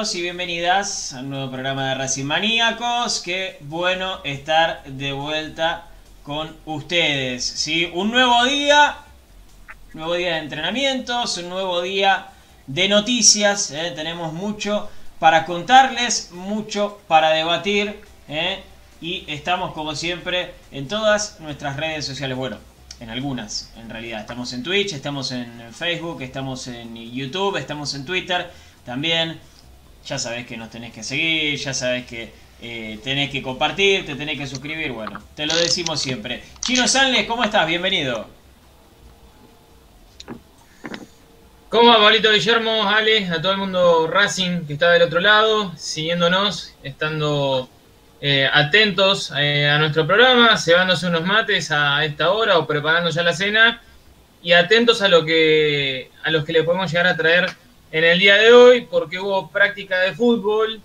[0.00, 3.20] Y bienvenidas a un nuevo programa de Racing Maníacos.
[3.20, 5.88] Qué bueno estar de vuelta
[6.22, 7.44] con ustedes.
[7.44, 7.90] ¿sí?
[7.92, 8.96] Un nuevo día,
[9.92, 12.28] nuevo día de entrenamientos, un nuevo día
[12.66, 13.72] de noticias.
[13.72, 13.92] ¿eh?
[13.94, 14.88] Tenemos mucho
[15.18, 18.00] para contarles, mucho para debatir.
[18.26, 18.62] ¿eh?
[19.02, 22.38] Y estamos como siempre en todas nuestras redes sociales.
[22.38, 22.56] Bueno,
[23.00, 24.20] en algunas, en realidad.
[24.20, 28.50] Estamos en Twitch, estamos en Facebook, estamos en YouTube, estamos en Twitter
[28.86, 29.38] también.
[30.06, 32.32] Ya sabés que nos tenés que seguir, ya sabés que
[32.62, 34.92] eh, tenés que compartir, te tenés que suscribir.
[34.92, 36.42] Bueno, te lo decimos siempre.
[36.60, 37.66] Chino Sanles, ¿cómo estás?
[37.66, 38.26] Bienvenido.
[41.70, 45.72] ¿Cómo va, Pablito Guillermo, Ale, a todo el mundo Racing que está del otro lado,
[45.76, 47.70] siguiéndonos, estando
[48.20, 53.22] eh, atentos eh, a nuestro programa, cebándose unos mates a esta hora o preparando ya
[53.22, 53.80] la cena
[54.42, 57.50] y atentos a lo que a los que le podemos llegar a traer
[57.92, 60.80] en el día de hoy, porque hubo práctica de fútbol,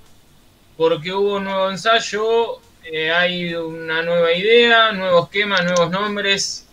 [0.78, 6.66] porque hubo un nuevo ensayo, eh, hay una nueva idea, nuevo esquema, nuevos nombres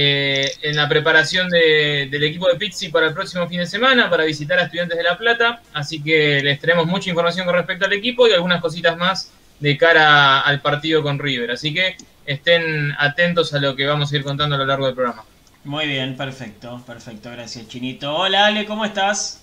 [0.00, 4.58] en la preparación del equipo de Pizzi para el próximo fin de semana, para visitar
[4.58, 8.28] a Estudiantes de La Plata, así que les traemos mucha información con respecto al equipo
[8.28, 11.50] y algunas cositas más de cara al partido con River.
[11.50, 11.96] Así que
[12.26, 15.24] estén atentos a lo que vamos a ir contando a lo largo del programa.
[15.64, 18.14] Muy bien, perfecto, perfecto, gracias Chinito.
[18.14, 19.42] Hola Ale, ¿cómo estás?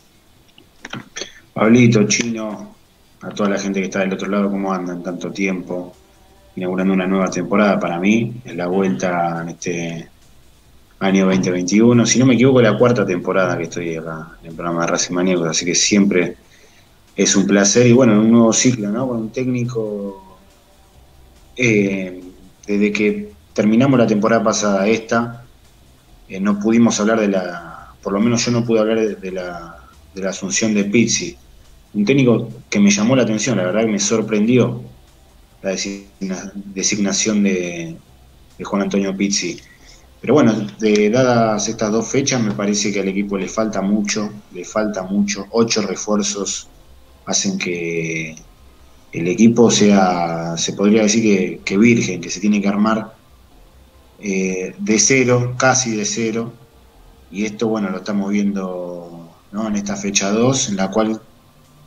[1.53, 2.75] Pablito, Chino,
[3.21, 5.93] a toda la gente que está del otro lado, ¿cómo andan tanto tiempo?
[6.55, 10.09] Inaugurando una nueva temporada para mí, es la vuelta en este
[10.99, 12.05] año 2021.
[12.05, 15.13] Si no me equivoco, la cuarta temporada que estoy acá en el programa de Racing
[15.13, 16.37] Maníacos, así que siempre
[17.15, 19.07] es un placer y bueno, un nuevo ciclo, ¿no?
[19.07, 20.37] Con un técnico,
[21.55, 22.21] eh,
[22.67, 25.43] desde que terminamos la temporada pasada esta,
[26.27, 29.74] eh, no pudimos hablar de la, por lo menos yo no pude hablar de, la,
[30.15, 31.37] de la asunción de Pizzi.
[31.93, 34.81] Un técnico que me llamó la atención, la verdad que me sorprendió
[35.61, 35.75] la
[36.73, 37.95] designación de,
[38.63, 39.59] Juan Antonio Pizzi.
[40.21, 44.31] Pero bueno, de, dadas estas dos fechas, me parece que al equipo le falta mucho,
[44.53, 46.67] le falta mucho, ocho refuerzos
[47.25, 48.35] hacen que
[49.11, 53.15] el equipo sea, se podría decir que, virgen, que se tiene que armar
[54.19, 56.53] eh, de cero, casi de cero,
[57.31, 59.04] y esto, bueno, lo estamos viendo
[59.55, 59.67] ¿no?
[59.69, 61.21] en esta fecha 2, en la cual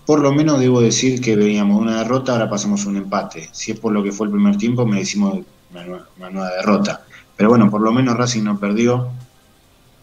[0.06, 3.51] por lo menos debo decir que veníamos una derrota, ahora pasamos un empate.
[3.53, 7.05] Si es por lo que fue el primer tiempo, me decimos una nueva derrota.
[7.37, 9.10] Pero bueno, por lo menos Racing no perdió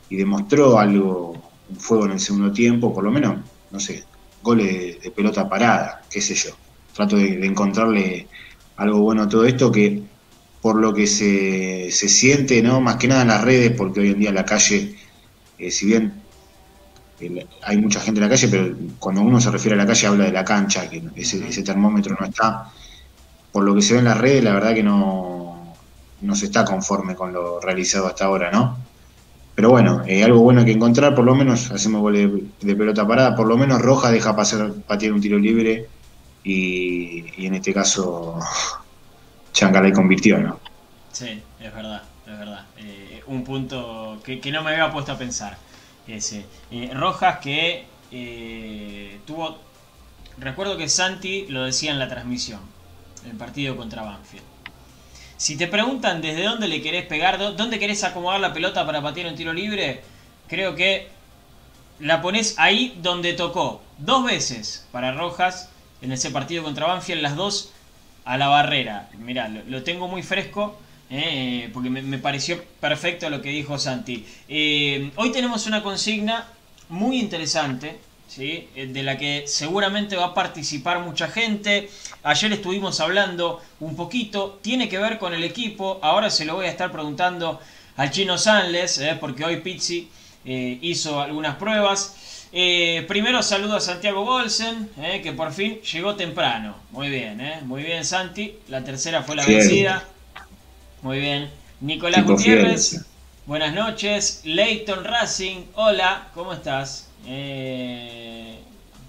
[0.07, 1.31] y demostró algo,
[1.67, 3.37] un fuego en el segundo tiempo, por lo menos,
[3.71, 4.03] no sé,
[4.43, 6.51] goles de, pelota parada, qué sé yo.
[6.93, 8.27] Trato de, encontrarle
[8.77, 10.03] algo bueno a todo esto que
[10.61, 12.79] por lo que se, se, siente, ¿no?
[12.79, 14.95] Más que nada en las redes, porque hoy en día en la calle,
[15.57, 16.24] eh, si bien
[17.63, 20.25] hay mucha gente en la calle, pero cuando uno se refiere a la calle habla
[20.25, 22.71] de la cancha, que ese, ese termómetro no está.
[23.51, 25.73] Por lo que se ve en las redes, la verdad que no,
[26.21, 28.77] no se está conforme con lo realizado hasta ahora, ¿no?
[29.55, 32.29] Pero bueno, eh, algo bueno que encontrar, por lo menos hacemos goles
[32.59, 35.87] de, pelota parada, por lo menos Roja deja pasar, patear un tiro libre
[36.43, 38.37] y, en este caso
[39.53, 40.59] Chancalay convirtió, ¿no?
[41.13, 42.65] Sí, es verdad, es verdad.
[42.77, 45.57] Eh, un punto que, no me había puesto a pensar.
[46.07, 46.45] Ese.
[46.71, 47.85] Eh, Rojas que
[49.25, 49.57] tuvo,
[50.37, 52.61] recuerdo que Santi lo decía en la transmisión,
[53.25, 54.55] el partido contra Banfield
[55.37, 59.27] si te preguntan desde dónde le querés pegar, dónde querés acomodar la pelota para patear
[59.27, 60.01] un tiro libre,
[60.47, 61.09] creo que
[61.99, 63.81] la pones ahí donde tocó.
[63.97, 65.69] Dos veces para Rojas
[66.01, 67.73] en ese partido contra Banfield, las dos
[68.23, 69.09] a la barrera.
[69.17, 70.79] Mirá, lo, tengo muy fresco.
[71.09, 74.25] Eh, porque me, pareció perfecto lo que dijo Santi.
[74.47, 76.47] Eh, hoy tenemos una consigna
[76.89, 78.69] muy interesante ¿sí?
[78.75, 81.89] Eh, de la que seguramente va a participar mucha gente.
[82.23, 86.65] Ayer estuvimos hablando un poquito, tiene que ver con el equipo, ahora se lo voy
[86.65, 87.59] a estar preguntando
[87.97, 89.17] al chino Sanles, ¿eh?
[89.19, 90.09] porque hoy Pizzi
[90.43, 92.15] eh, hizo algunas pruebas.
[93.07, 94.89] primero saludo a Santiago Bolsen,
[95.21, 96.75] que por fin llegó temprano.
[96.91, 98.55] Muy bien, muy bien Santi.
[98.69, 100.03] La tercera fue la vencida.
[101.01, 101.49] Muy bien.
[101.81, 103.05] Nicolás Gutiérrez,
[103.45, 104.41] buenas noches.
[104.43, 107.09] Leighton Racing, hola, ¿cómo estás?
[107.27, 108.57] Eh,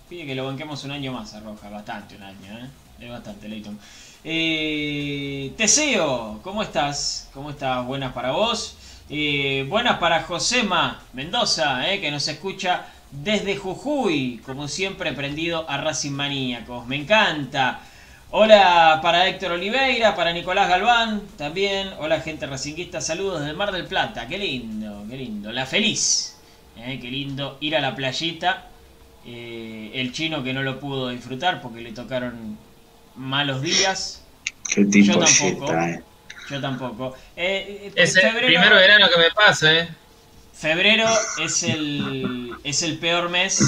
[0.08, 2.68] pide que lo banquemos un año más a Roja, bastante un año, ¿eh?
[3.00, 3.78] Es bastante, Leighton.
[4.24, 7.28] Eh, Teseo, ¿cómo estás?
[7.32, 7.86] ¿Cómo estás?
[7.86, 8.76] Buenas para vos.
[9.08, 15.78] Eh, buenas para Josema Mendoza, eh, que nos escucha desde Jujuy, como siempre prendido a
[15.78, 16.86] Racing Maníacos.
[16.86, 17.80] Me encanta.
[18.30, 21.90] Hola para Héctor Oliveira, para Nicolás Galván también.
[21.98, 24.26] Hola gente racinguista, saludos desde Mar del Plata.
[24.26, 25.52] Qué lindo, qué lindo.
[25.52, 26.36] La feliz.
[26.76, 28.66] Eh, qué lindo ir a la playita
[29.28, 32.56] Eh, el chino que no lo pudo disfrutar porque le tocaron
[33.16, 34.22] malos días.
[34.72, 35.72] Qué tipo Yo tampoco.
[35.72, 36.02] eh.
[36.48, 37.16] Yo tampoco.
[37.36, 39.88] Eh, eh, Es el febrero- primero verano que me pasa, ¿eh?
[40.58, 41.06] Febrero
[41.38, 43.58] es el, es el peor mes,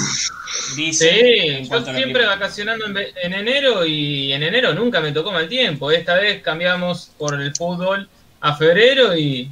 [0.75, 1.09] dice.
[1.11, 5.47] Sí, en yo a siempre vacacionando en, enero y en enero nunca me tocó mal
[5.47, 5.91] tiempo.
[5.91, 8.09] Esta vez cambiamos por el fútbol
[8.41, 9.51] a febrero y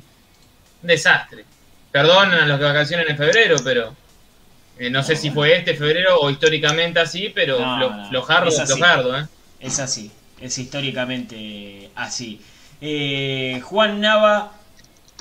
[0.81, 1.45] desastre.
[1.91, 3.95] Perdón a los que vacacionan en febrero, pero
[4.79, 8.49] eh, no sé si fue este febrero o históricamente así, pero No, flo- no, flojardo,
[8.49, 8.73] es así.
[8.73, 9.25] flojardo, ¿eh?
[9.59, 12.41] Es así, es históricamente así.
[12.81, 14.53] Eh, Juan Nava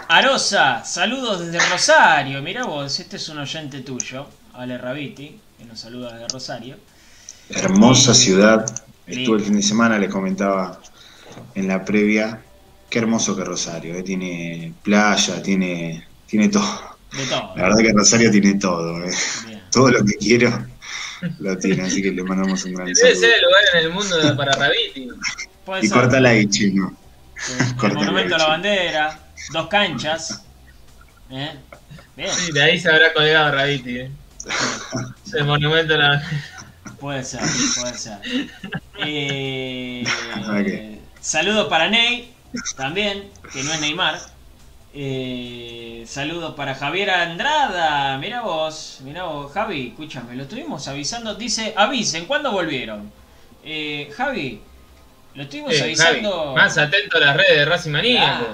[0.08, 2.40] Arosa, saludos desde Rosario.
[2.42, 6.76] Mirá vos, este es un oyente tuyo, Ale Rabiti, que nos saluda desde Rosario.
[7.50, 8.66] Hermosa ciudad.
[9.08, 9.20] Sí.
[9.22, 10.80] Estuve el fin de semana, les comentaba
[11.54, 12.40] en la previa.
[12.90, 13.94] Qué hermoso que Rosario.
[13.96, 14.02] eh.
[14.02, 16.96] Tiene playa, tiene, tiene todo.
[17.12, 17.52] De todo.
[17.56, 19.04] La verdad que Rosario tiene todo.
[19.04, 19.10] eh.
[19.70, 20.64] Todo lo que quiero
[21.40, 21.82] lo tiene.
[21.82, 23.20] Así que le mandamos un gran Debe saludo.
[23.20, 25.08] ser el lugar en el mundo para Rabiti.
[25.82, 26.96] Y corta ahí, chino.
[27.82, 29.18] El monumento a la bandera,
[29.52, 30.44] dos canchas.
[31.30, 31.54] ¿eh?
[32.16, 33.98] Bien, Sí, de ahí se habrá colgado Rabiti.
[33.98, 34.10] ¿eh?
[35.26, 36.22] Es el monumento a la...
[37.00, 37.40] puede ser,
[37.80, 38.18] puede ser.
[38.98, 40.04] Eh.
[41.20, 42.32] Saludos para Ney,
[42.76, 44.18] también, que no es Neymar.
[44.94, 48.16] Eh, saludos para Javier Andrada.
[48.18, 51.34] Mira vos, mira vos, Javi, escúchame, lo estuvimos avisando.
[51.34, 53.12] Dice, avisen, ¿cuándo volvieron?
[53.62, 54.62] Eh, Javi,
[55.34, 56.44] lo estuvimos Eh, avisando.
[56.44, 58.46] Javi, más atento a las redes de Racing Maníaco.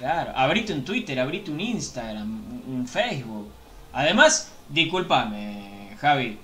[0.00, 3.48] Claro, abrite un Twitter, abrite un Instagram, un Facebook.
[3.92, 6.38] Además, discúlpame, Javi,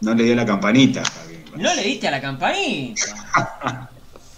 [0.00, 1.38] No le dio la campanita, Javi.
[1.56, 3.88] no le diste a la campanita.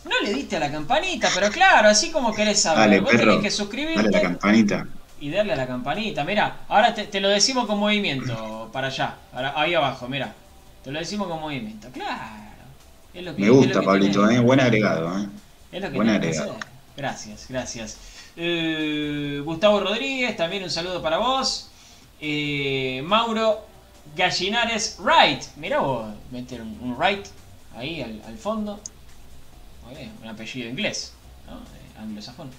[0.05, 3.21] No le diste a la campanita, pero claro, así como querés saber, Dale, vos perro,
[3.23, 4.87] tenés que Dale suscribirte la campanita.
[5.19, 6.25] y darle a la campanita.
[6.25, 10.35] Mira, ahora te, te lo decimos con movimiento, para allá, ahora- ahí abajo, mira.
[10.85, 12.13] Te lo decimos con movimiento, claro.
[13.15, 14.37] Es lo que- Me es lo gusta, que Pablito, tenés.
[14.37, 14.41] eh.
[14.43, 15.27] Buen agregado, eh.
[15.73, 16.57] Es lo que Buen que agregado.
[16.97, 17.99] Gracias, gracias.
[18.37, 21.71] Eh, Gustavo Rodríguez, también un saludo para vos.
[22.21, 23.67] Eh, Mauro
[24.17, 25.43] Gallinares Wright.
[25.57, 27.27] Mirá vos, meter un, Wright
[27.77, 28.81] ahí al, fondo.
[30.23, 31.13] Un apellido inglés,
[31.47, 31.59] ¿no?
[31.59, 32.51] Eh, anglosajón.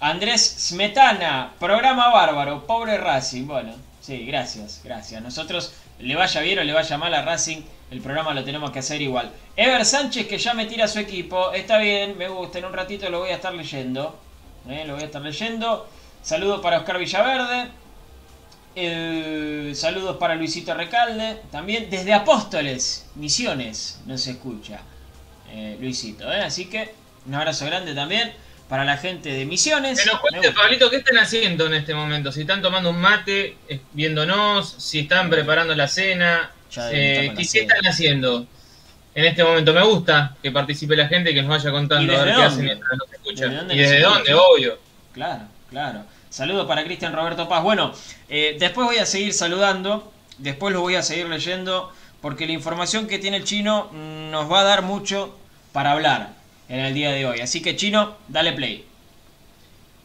[0.00, 3.46] Andrés Smetana, programa bárbaro, pobre Racing.
[3.46, 5.22] Bueno, sí, gracias, gracias.
[5.22, 8.80] Nosotros, le vaya bien o le vaya mal a Racing, el programa lo tenemos que
[8.80, 9.32] hacer igual.
[9.56, 13.08] Ever Sánchez, que ya me tira su equipo, está bien, me gusta, en un ratito
[13.10, 14.18] lo voy a estar leyendo.
[14.68, 15.88] Eh, lo voy a estar leyendo.
[16.22, 17.68] Saludos para Oscar Villaverde.
[18.74, 21.40] Eh, saludos para Luisito Recalde.
[21.50, 24.80] También desde Apóstoles, Misiones, no se escucha.
[25.50, 26.42] eh, Luisito, ¿eh?
[26.42, 26.92] así que
[27.26, 28.32] un abrazo grande también
[28.68, 29.98] para la gente de Misiones.
[30.00, 30.52] Que nos cuente.
[30.52, 32.30] Pablito, ¿qué están haciendo en este momento?
[32.30, 33.56] Si están tomando un mate,
[33.92, 37.74] viéndonos, si están preparando la cena, Ya eh, con la ¿qué cena.
[37.74, 38.46] están haciendo
[39.14, 39.72] en este momento?
[39.72, 42.42] Me gusta que participe la gente y que nos vaya ¿Y contando a ver qué
[42.42, 43.50] hacen mientras nos escuchan.
[43.50, 44.34] ¿Desde dónde ¿Y desde dónde?
[44.34, 44.78] Obvio.
[45.12, 46.04] Claro, claro.
[46.30, 47.62] Saludos para Cristian Roberto Paz.
[47.62, 47.92] Bueno,
[48.28, 53.06] eh, después voy a seguir saludando, después lo voy a seguir leyendo, porque la información
[53.06, 55.34] que tiene el chino nos va a dar mucho
[55.72, 56.34] para hablar
[56.68, 57.40] en el día de hoy.
[57.40, 58.84] Así que chino, dale play.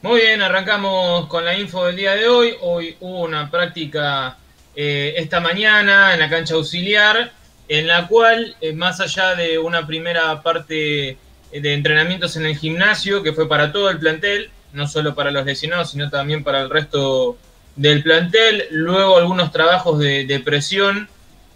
[0.01, 2.55] Muy bien, arrancamos con la info del día de hoy.
[2.61, 4.37] Hoy hubo una práctica
[4.75, 7.31] eh, esta mañana en la cancha auxiliar,
[7.67, 11.17] en la cual, eh, más allá de una primera parte
[11.51, 15.45] de entrenamientos en el gimnasio, que fue para todo el plantel, no solo para los
[15.45, 17.37] lesionados, sino también para el resto
[17.75, 21.07] del plantel, luego algunos trabajos de, de presión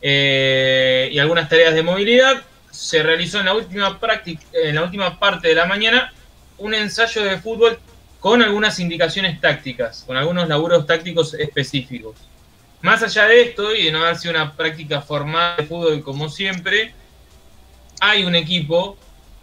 [0.02, 5.20] eh, y algunas tareas de movilidad, se realizó en la última práctica, en la última
[5.20, 6.14] parte de la mañana
[6.60, 7.80] un ensayo de fútbol
[8.20, 12.16] con algunas indicaciones tácticas, con algunos laburos tácticos específicos.
[12.82, 16.30] Más allá de esto y de no haber sido una práctica formal de fútbol como
[16.30, 16.94] siempre,
[18.00, 18.98] hay un equipo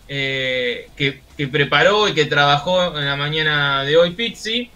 [0.06, 4.70] eh, que, que preparó y que trabajó en la mañana de hoy Pizzi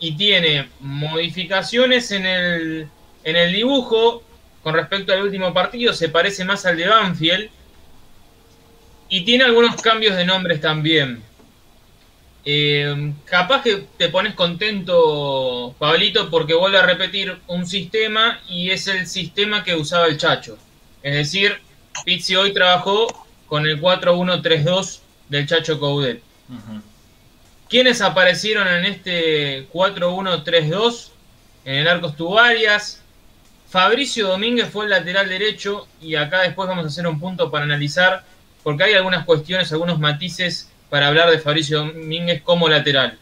[0.00, 2.88] y tiene modificaciones en el,
[3.24, 4.22] en el dibujo
[4.62, 7.48] con respecto al último partido, se parece más al de Banfield
[9.08, 11.22] y tiene algunos cambios de nombres también.
[12.44, 18.88] Eh, capaz que te pones contento, Pablito, porque vuelve a repetir un sistema y es
[18.88, 20.56] el sistema que usaba el Chacho.
[21.02, 21.60] Es decir,
[22.04, 23.06] Pizzi hoy trabajó
[23.46, 26.22] con el 4-1-3-2 del Chacho Coudet.
[27.68, 31.10] ¿Quiénes aparecieron en este 4-1-3-2?
[31.64, 33.02] En el arco estuvo Arias.
[33.68, 37.64] Fabricio Domínguez fue el lateral derecho y acá después vamos a hacer un punto para
[37.64, 38.24] analizar
[38.62, 43.18] porque hay algunas cuestiones, algunos matices para hablar de Fabricio Domínguez como lateral.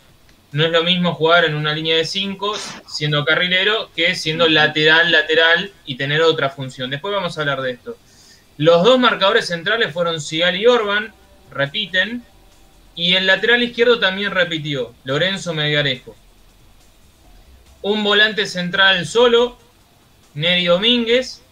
[0.53, 2.57] no es lo mismo jugar en una línea de 5
[2.89, 6.91] siendo carrilero que siendo lateral, lateral y tener otra función.
[6.91, 7.97] Después vamos a hablar de esto.
[8.57, 11.13] Los dos marcadores centrales fueron Sigal y Orban,
[11.51, 12.23] repiten,
[12.95, 16.17] y el lateral izquierdo también repitió, Lorenzo Mediarejo.
[17.83, 19.59] Un volante central solo,
[20.33, 21.43] Neri Domínguez,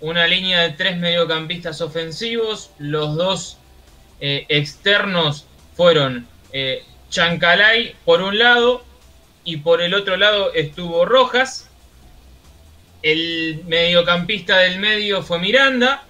[0.00, 3.59] una línea de tres mediocampistas ofensivos, los dos
[4.20, 5.46] eh, externos
[5.76, 8.84] fueron eh, Chancalay por un lado
[9.44, 11.68] y por el otro lado estuvo Rojas.
[13.02, 16.04] El mediocampista del medio fue Miranda.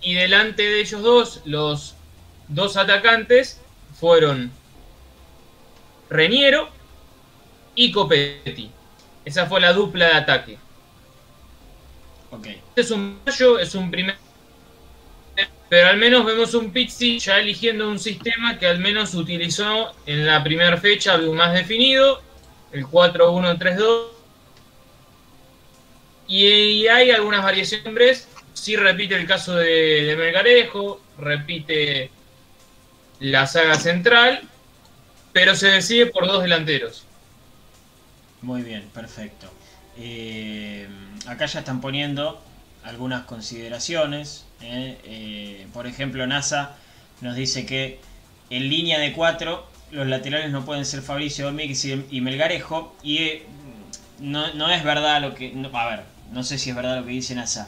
[0.00, 1.94] Y delante de ellos dos, los
[2.48, 3.60] dos atacantes
[3.98, 4.50] fueron
[6.10, 6.68] Reniero
[7.74, 8.70] y Copetti.
[9.24, 10.58] Esa fue la dupla de ataque.
[12.30, 12.60] Okay.
[12.68, 13.20] Este es un
[13.60, 14.16] es un primer
[15.68, 20.26] pero al menos vemos un Pizzi ya eligiendo un sistema que al menos utilizó en
[20.26, 22.22] la primera fecha algo más definido,
[22.72, 24.08] el 4-1-3-2.
[26.28, 32.10] Y hay algunas variaciones, sí repite el caso de, de Melgarejo, repite
[33.20, 34.42] la saga central,
[35.32, 37.06] pero se decide por dos delanteros.
[38.42, 39.50] Muy bien, perfecto.
[39.96, 40.86] Eh,
[41.26, 42.42] acá ya están poniendo
[42.84, 44.44] algunas consideraciones.
[44.60, 44.98] ¿eh?
[45.04, 46.76] Eh, por ejemplo, NASA
[47.20, 47.98] nos dice que
[48.50, 52.94] en línea de 4 los laterales no pueden ser Fabricio Domínguez y Melgarejo.
[53.02, 53.46] Y eh,
[54.20, 55.54] no, es verdad lo que...
[55.72, 57.66] a ver, no sé si es verdad lo que dice NASA.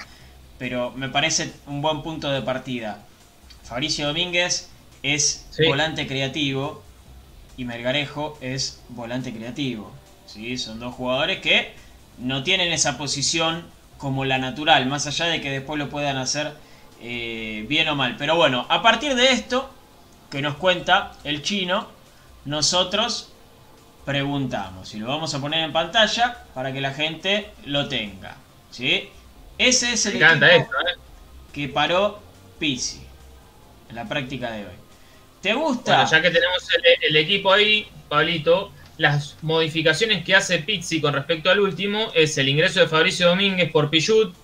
[0.59, 3.05] Pero me parece un buen punto de partida.
[3.63, 4.71] Fabricio Domínguez
[5.03, 6.83] es volante creativo
[7.57, 9.93] y Melgarejo es volante creativo.
[10.27, 10.57] ¿sí?
[10.59, 11.73] Son dos jugadores que
[12.19, 13.65] no tienen esa posición
[13.99, 16.53] como la natural, más allá de que después lo puedan hacer
[17.01, 18.17] eh, bien o mal.
[18.17, 19.71] Pero bueno, a partir de esto
[20.31, 21.89] que nos cuenta el chino,
[22.45, 23.33] nosotros
[24.05, 28.37] preguntamos y lo vamos a poner en pantalla para que la gente lo tenga.
[28.71, 29.11] ¿sí?
[29.59, 30.67] Ese es el equipo ¿eh?
[31.53, 32.21] que paró
[32.59, 33.03] Pisi
[33.89, 34.75] en la práctica de hoy.
[35.41, 36.05] ¿Te gusta?
[36.05, 36.67] ya que tenemos
[37.09, 42.49] el equipo ahí, Pablito, las modificaciones que hace Pizzi con respecto al último es el
[42.49, 44.35] ingreso de Fabricio Domínguez por Pichut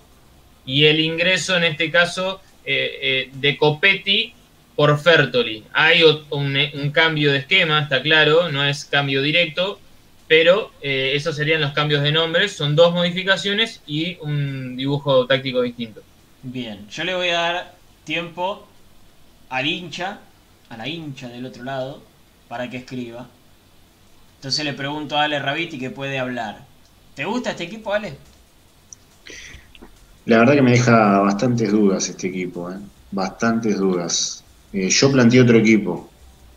[0.66, 4.34] y el ingreso en este caso eh, eh, de Copetti
[4.76, 5.64] por Fertoli.
[5.72, 9.80] Hay un, cambio de esquema, está claro, no es cambio directo,
[10.28, 12.52] pero eh, esos serían los cambios de nombres.
[12.52, 16.02] Son dos modificaciones y un dibujo táctico distinto.
[16.42, 18.66] Bien, yo le voy a dar tiempo
[19.48, 20.20] al hincha,
[20.68, 22.02] a la hincha del otro lado,
[22.48, 23.28] para que escriba
[24.42, 26.64] entonces le pregunto a Ale Rabiti que puede hablar.
[27.14, 28.16] ¿Te gusta este equipo, Ale?
[30.26, 32.74] La verdad que me deja bastantes dudas este equipo, ¿eh?
[33.12, 34.42] bastantes dudas.
[34.72, 36.10] Eh, yo planteé otro equipo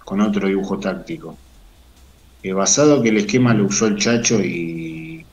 [0.03, 1.37] con otro dibujo táctico.
[2.41, 5.23] Eh, basado que el esquema lo usó el Chacho y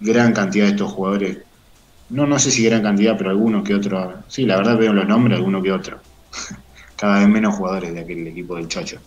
[0.00, 1.38] gran cantidad de estos jugadores,
[2.10, 5.08] no, no sé si gran cantidad, pero alguno que otro, sí, la verdad veo los
[5.08, 5.98] nombres, alguno que otro.
[6.96, 9.00] Cada vez menos jugadores de aquel equipo del Chacho.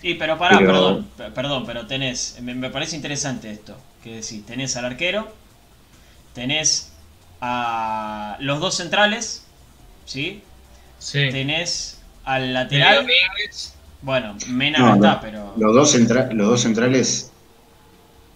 [0.00, 4.86] Sí, pero pará, perdón, perdón, pero tenés, me, parece interesante esto, que decís, tenés al
[4.86, 5.30] arquero,
[6.34, 6.92] tenés
[7.40, 9.44] a los dos centrales,
[10.06, 10.42] ¿sí?
[10.98, 11.28] Sí.
[11.30, 13.06] Tenés al lateral.
[14.02, 15.52] Bueno, Mena no, está, pero.
[15.58, 17.30] Los dos, los dos centrales.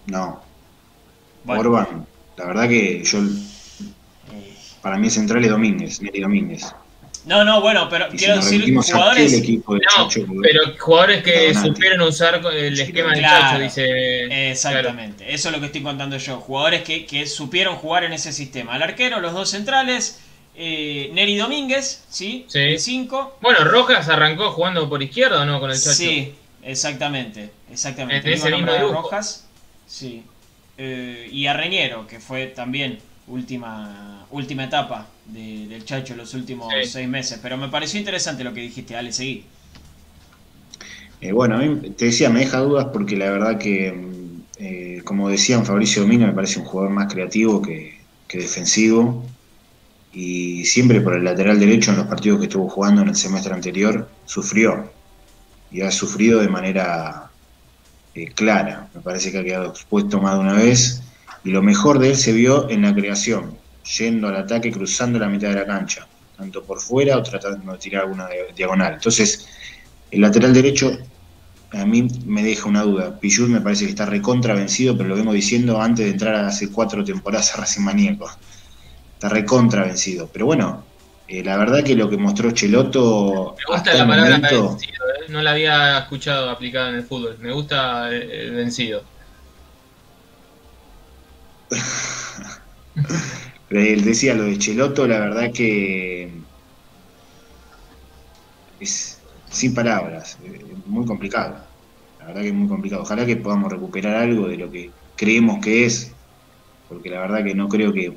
[0.06, 0.42] No.
[1.46, 3.18] Orban, la verdad que yo.
[3.18, 4.56] Eh.
[4.82, 6.74] Para mí central es Domínguez, Neri Domínguez.
[7.26, 9.42] No, no, bueno, pero quiero decir jugadores.
[10.42, 14.50] pero jugadores que supieron usar el esquema del Chacho, dice.
[14.50, 16.36] Exactamente, eso es lo que estoy contando yo.
[16.40, 18.76] Jugadores que, supieron jugar en ese sistema.
[18.76, 20.20] El arquero, los dos centrales,
[20.54, 22.44] eh, Neri Domínguez, ¿sí?
[22.48, 22.78] Sí.
[22.78, 23.38] 5.
[23.40, 25.60] Bueno, Rojas arrancó jugando por izquierda, ¿no?
[25.60, 25.94] Con el Chacho.
[25.94, 27.50] Sí, exactamente.
[27.70, 28.32] Exactamente.
[28.32, 29.48] ese mismo Rojas,
[29.86, 30.22] sí.
[30.76, 37.08] Eh, y a Reñero, que fue también última, última etapa del Chacho los últimos seis
[37.08, 37.38] meses.
[37.42, 39.44] Pero me pareció interesante lo que dijiste, Ale, seguí.
[41.20, 43.94] Eh, bueno, a mí te decía, me deja dudas porque la verdad que,
[44.58, 49.24] eh, como decían, Fabricio Domínguez me parece un jugador más creativo que, defensivo.
[50.12, 53.54] Y siempre por el lateral derecho en los partidos que estuvo jugando en el semestre
[53.54, 54.90] anterior, sufrió.
[55.70, 57.30] Y ha sufrido de manera
[58.14, 58.88] eh, clara.
[58.92, 61.00] Me parece que ha quedado expuesto más de una vez.
[61.44, 63.58] Y lo mejor de él se vio en la creación
[63.98, 67.78] yendo al ataque, cruzando la mitad de la cancha, tanto por fuera o tratando de
[67.78, 68.94] tirar alguna diagonal.
[68.94, 69.46] Entonces,
[70.10, 70.98] el lateral derecho
[71.72, 73.18] a mí me deja una duda.
[73.18, 76.46] Pichur me parece que está recontra vencido, pero lo vengo diciendo antes de entrar a
[76.46, 78.30] hace cuatro temporadas a Racing Maníaco.
[79.14, 80.30] Está recontra vencido.
[80.32, 80.84] Pero bueno,
[81.28, 83.56] eh, la verdad que lo que mostró Cheloto.
[83.58, 85.24] Me gusta la palabra vencido, ¿eh?
[85.28, 87.38] no la había escuchado aplicada en el fútbol.
[87.40, 89.02] Me gusta el vencido.
[93.70, 96.32] Él decía lo de Cheloto, la verdad que
[98.80, 99.18] es
[99.50, 100.38] sin palabras,
[100.86, 101.56] muy complicado.
[102.18, 103.02] La verdad que es muy complicado.
[103.02, 106.12] Ojalá que podamos recuperar algo de lo que creemos que es,
[106.88, 108.16] porque la verdad que no creo que,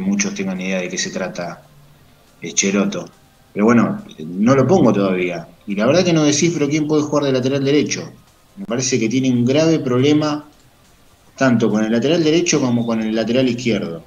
[0.00, 1.62] muchos tengan idea de qué se trata
[2.40, 3.04] el Cheloto.
[3.52, 5.46] Pero bueno, no lo pongo todavía.
[5.66, 8.10] Y la verdad que no descifro quién puede jugar de lateral derecho.
[8.56, 10.48] Me parece que tiene un grave problema
[11.42, 14.04] tanto con el lateral derecho como con el lateral izquierdo.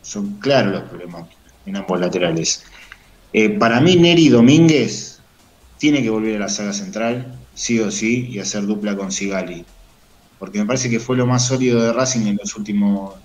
[0.00, 1.24] Son claros los problemas
[1.66, 2.64] en ambos laterales.
[3.34, 5.20] Eh, para mí, Neri Domínguez
[5.76, 9.62] tiene que volver a la saga central, sí o sí, y hacer dupla con Sigali.
[10.38, 13.16] Porque me parece que fue lo más sólido de Racing en los últimos,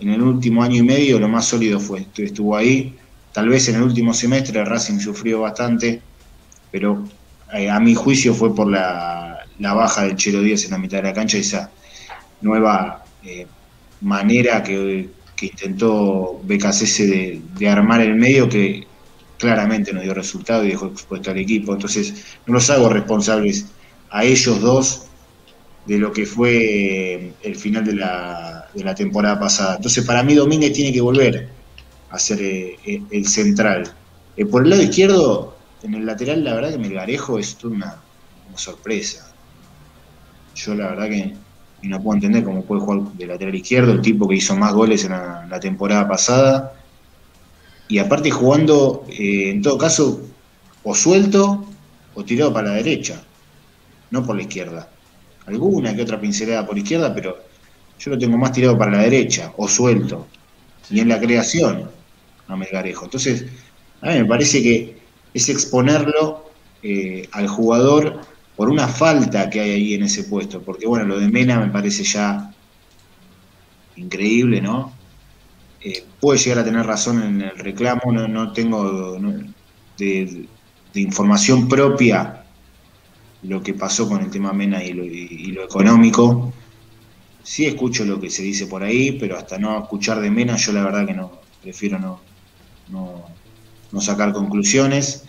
[0.00, 2.96] en el último año y medio, lo más sólido fue, estuvo ahí.
[3.34, 6.00] Tal vez en el último semestre Racing sufrió bastante,
[6.70, 7.04] pero
[7.52, 11.02] eh, a mi juicio fue por la, baja del Chelo Díaz en la mitad de
[11.02, 11.70] la cancha, esa
[12.42, 13.46] nueva eh,
[14.00, 15.08] manera que,
[15.40, 18.86] intentó BKC de, armar el medio que
[19.38, 21.72] claramente no dio resultado y dejó expuesto al equipo.
[21.72, 23.66] Entonces, no los hago responsables
[24.10, 25.06] a ellos dos
[25.86, 29.76] de lo que fue el final de la, de la temporada pasada.
[29.76, 31.48] Entonces, para mí Domínguez tiene que volver
[32.10, 33.92] a ser eh, eh, el central.
[34.36, 37.96] Eh, por el lado izquierdo, en el lateral, la verdad que Melgarejo es una
[38.54, 39.32] sorpresa.
[40.54, 41.34] Yo la verdad que
[41.88, 45.04] no puedo entender cómo puede jugar de lateral izquierdo, el tipo que hizo más goles
[45.04, 46.74] en la temporada pasada
[47.92, 50.22] y aparte jugando, eh, en todo caso,
[50.82, 51.66] o suelto
[52.14, 53.22] o tirado para la derecha,
[54.10, 54.88] no por la izquierda.
[55.44, 57.36] Alguna que otra pincelada por izquierda, pero
[57.98, 60.26] yo lo tengo más tirado para la derecha, o suelto.
[60.88, 61.90] Y en la creación,
[62.48, 63.04] a Melgarejo.
[63.04, 63.44] Entonces,
[64.00, 64.96] a mí me parece que
[65.34, 66.50] es exponerlo
[66.82, 68.20] eh, al jugador
[68.62, 70.62] por una falta que hay ahí en ese puesto.
[70.62, 72.54] Porque bueno, lo de Mena me parece ya
[73.96, 74.92] increíble, ¿no?
[75.80, 79.18] Eh, puede llegar a tener razón en el reclamo, no, tengo
[79.98, 80.46] de,
[80.94, 82.44] información propia
[83.42, 86.52] lo que pasó con el tema Mena y lo, económico.
[87.42, 90.70] Sí escucho lo que se dice por ahí, pero hasta no escuchar de Mena yo
[90.72, 92.20] la verdad que no, prefiero no,
[93.90, 95.24] no, sacar conclusiones.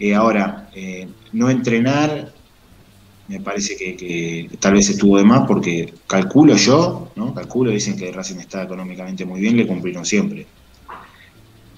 [0.00, 2.41] Eh, ahora, eh, no entrenar
[3.28, 7.34] me parece que, tal vez estuvo de más porque calculo yo, ¿no?
[7.34, 10.46] Calculo, dicen que Racing está económicamente muy bien, le cumplieron siempre.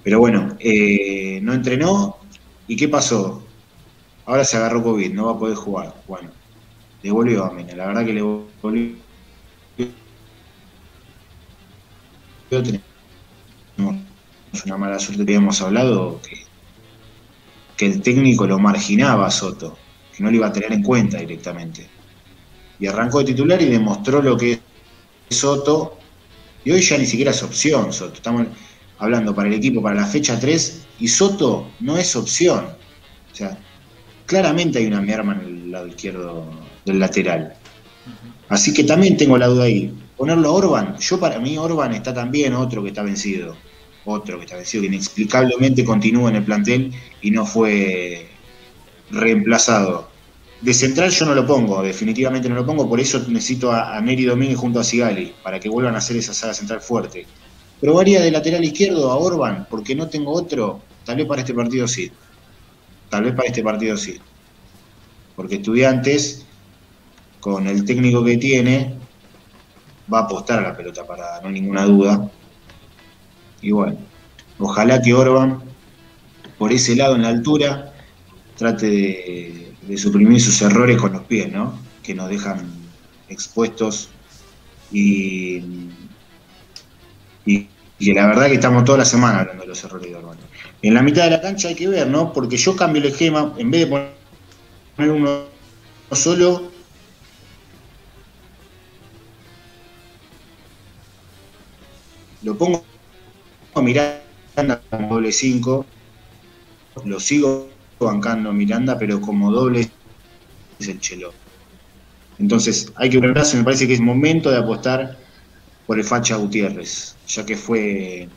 [0.03, 2.17] Pero bueno, eh, no entrenó.
[2.67, 3.43] ¿Y qué pasó?
[4.25, 5.95] Ahora se agarró COVID, no va a poder jugar.
[6.07, 6.29] Bueno,
[7.03, 8.95] le volvió a Mena, la verdad que le volvió.
[14.53, 16.43] Es una mala suerte habíamos hablado que,
[17.77, 19.77] que el técnico lo marginaba Soto
[20.15, 21.87] que no lo iba a tener en cuenta directamente.
[22.79, 24.59] Y arrancó de titular y demostró lo que es
[25.29, 25.97] Soto.
[26.63, 28.13] Y hoy ya ni siquiera es opción Soto.
[28.15, 28.47] Estamos
[28.99, 32.65] hablando para el equipo, para la fecha 3, y Soto no es opción.
[33.31, 33.57] O sea,
[34.25, 36.49] claramente hay una merma en el lado izquierdo
[36.85, 37.53] del lateral.
[38.49, 39.93] Así que también tengo la duda ahí.
[40.15, 43.57] Ponerlo a Orban, yo para mí Orban está también otro que está vencido.
[44.05, 48.29] Otro que está vencido, que inexplicablemente continúa en el plantel y no fue
[49.11, 50.09] reemplazado.
[50.61, 54.25] De central yo no lo pongo, definitivamente no lo pongo, por eso necesito a, Neri
[54.25, 57.25] Domínguez junto a Sigali, para que vuelvan a hacer esa saga central fuerte.
[57.79, 61.87] Probaría de lateral izquierdo a Orban, porque no tengo otro, tal vez para este partido
[61.87, 62.11] sí.
[63.09, 64.17] Tal vez para este partido sí.
[65.35, 66.45] Porque Estudiantes,
[67.39, 68.95] con el técnico que tiene,
[70.11, 72.31] va a apostar a la pelota para no hay ninguna duda.
[73.61, 73.97] Y bueno,
[74.59, 75.61] ojalá que Orban,
[76.57, 77.93] por ese lado en la altura,
[78.57, 81.77] trate de, suprimir sus errores con los pies, ¿no?
[82.03, 82.69] Que nos dejan
[83.29, 84.09] expuestos
[84.91, 85.61] y,
[87.45, 87.67] y,
[88.13, 90.37] la verdad que estamos toda la semana hablando de los errores de Orban.
[90.81, 92.33] En la mitad de la cancha hay que ver, ¿no?
[92.33, 95.45] Porque yo cambio el esquema, en vez de poner uno
[96.11, 96.71] solo,
[102.43, 102.83] lo pongo
[103.73, 104.23] a mirar
[104.89, 105.85] como doble 5,
[107.03, 107.74] lo sigo
[108.05, 109.89] bancando Miranda, pero como doble
[110.79, 111.33] es el Chelo.
[112.39, 115.17] Entonces hay que prepararse, me parece que es momento de apostar
[115.85, 118.27] por el Facha Gutiérrez, ya que fue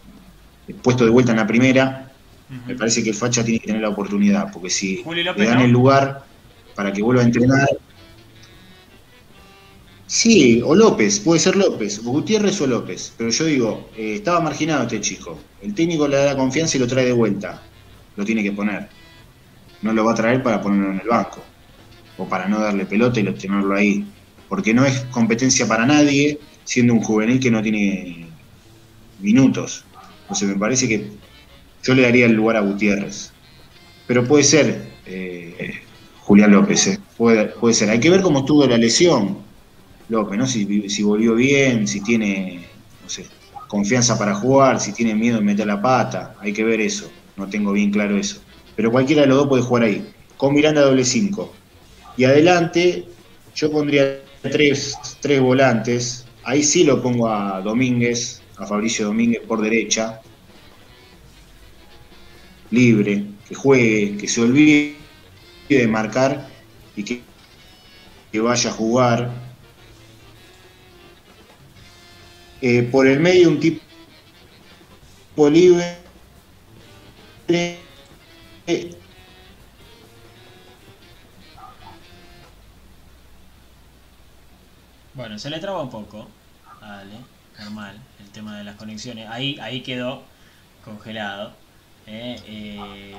[0.82, 2.12] puesto de vuelta en la primera,
[2.66, 5.70] me parece que el Facha tiene que tener la oportunidad, porque si le dan el
[5.70, 6.24] lugar
[6.74, 7.68] para que vuelva a entrenar.
[10.06, 14.84] Sí, o López, puede ser López, Gutiérrez o López, pero yo digo, eh, estaba marginado
[14.84, 17.62] este chico, el técnico le da la confianza y lo trae de vuelta,
[18.16, 18.88] lo tiene que poner.
[19.82, 21.42] No lo va a traer para ponerlo en el banco
[22.16, 24.04] o para no darle pelota y tenerlo ahí,
[24.48, 28.26] porque no es competencia para nadie siendo un juvenil que no tiene
[29.20, 29.84] minutos.
[30.32, 31.10] Sea, me parece que
[31.82, 33.32] yo le daría el lugar a Gutiérrez.
[34.06, 35.80] Pero puede ser eh,
[36.20, 36.98] Julián López, eh.
[37.16, 37.90] puede, puede ser.
[37.90, 39.38] Hay que ver cómo estuvo la lesión
[40.08, 40.46] López, ¿no?
[40.46, 42.66] Si, si volvió bien, si tiene,
[43.02, 43.26] no sé,
[43.68, 46.34] confianza para jugar, si tiene miedo de meter la pata.
[46.40, 47.10] Hay que ver eso.
[47.36, 48.42] No tengo bien claro eso.
[48.78, 50.08] Pero cualquiera de los dos puede jugar ahí.
[50.36, 51.52] Con Miranda doble 5.
[52.16, 53.08] Y adelante,
[53.52, 56.24] yo pondría tres, tres volantes.
[56.44, 60.20] Ahí sí lo pongo a Domínguez, a Fabricio Domínguez por derecha.
[62.70, 64.94] Libre, que juegue, que se olvide
[65.68, 66.46] de marcar
[66.94, 67.20] y que,
[68.30, 69.32] que vaya a jugar.
[72.60, 75.96] Eh, por el medio un tipo libre
[85.14, 86.26] bueno, se le traba un poco.
[86.80, 87.16] Dale,
[87.58, 89.28] normal, el tema de las conexiones.
[89.28, 90.22] Ahí, ahí quedó
[90.84, 91.52] congelado.
[92.06, 93.16] Eh, eh,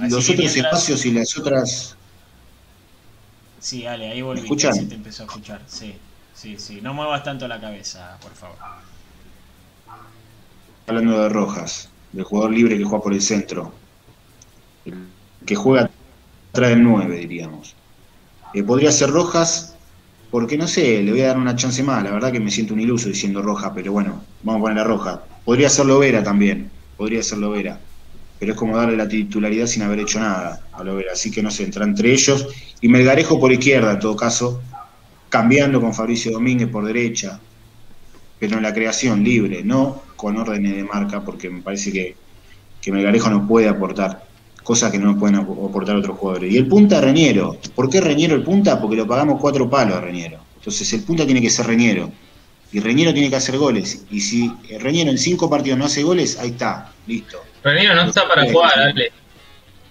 [0.00, 1.96] los otros espacios y las otras.
[3.60, 4.48] Sí, dale, ahí volví.
[4.48, 5.62] ¿Me te empezó a escuchar.
[5.66, 5.94] Sí,
[6.34, 6.80] sí, sí.
[6.80, 8.58] No muevas tanto la cabeza, por favor.
[10.88, 13.81] Hablando de Rojas, del jugador libre que juega por el centro.
[15.44, 15.90] Que juega
[16.50, 17.74] atrás del 9, diríamos.
[18.54, 19.76] Eh, podría ser Rojas,
[20.30, 22.02] porque no sé, le voy a dar una chance más.
[22.02, 24.84] La verdad que me siento un iluso diciendo Rojas, pero bueno, vamos a poner a
[24.84, 25.22] Roja.
[25.44, 27.78] Podría ser Lovera también, podría ser Lovera
[28.42, 31.12] pero es como darle la titularidad sin haber hecho nada a Lovera.
[31.12, 32.48] Así que no sé, entra entre ellos.
[32.80, 34.60] Y Melgarejo por izquierda, en todo caso,
[35.28, 37.38] cambiando con Fabricio Domínguez por derecha,
[38.40, 42.16] pero en la creación libre, no con órdenes de marca, porque me parece que,
[42.80, 44.26] que Melgarejo no puede aportar
[44.62, 46.52] cosas que no pueden aportar otros jugadores.
[46.52, 47.56] Y el punta Reñero.
[47.74, 48.80] ¿Por qué Reñero el punta?
[48.80, 50.38] Porque lo pagamos cuatro palos a Reñero.
[50.56, 52.10] Entonces el punta tiene que ser Reñero.
[52.72, 54.04] Y Reñero tiene que hacer goles.
[54.10, 57.42] Y si Reñero en cinco partidos no hace goles, ahí está, listo.
[57.62, 59.12] Reñero no está para jugar, dale.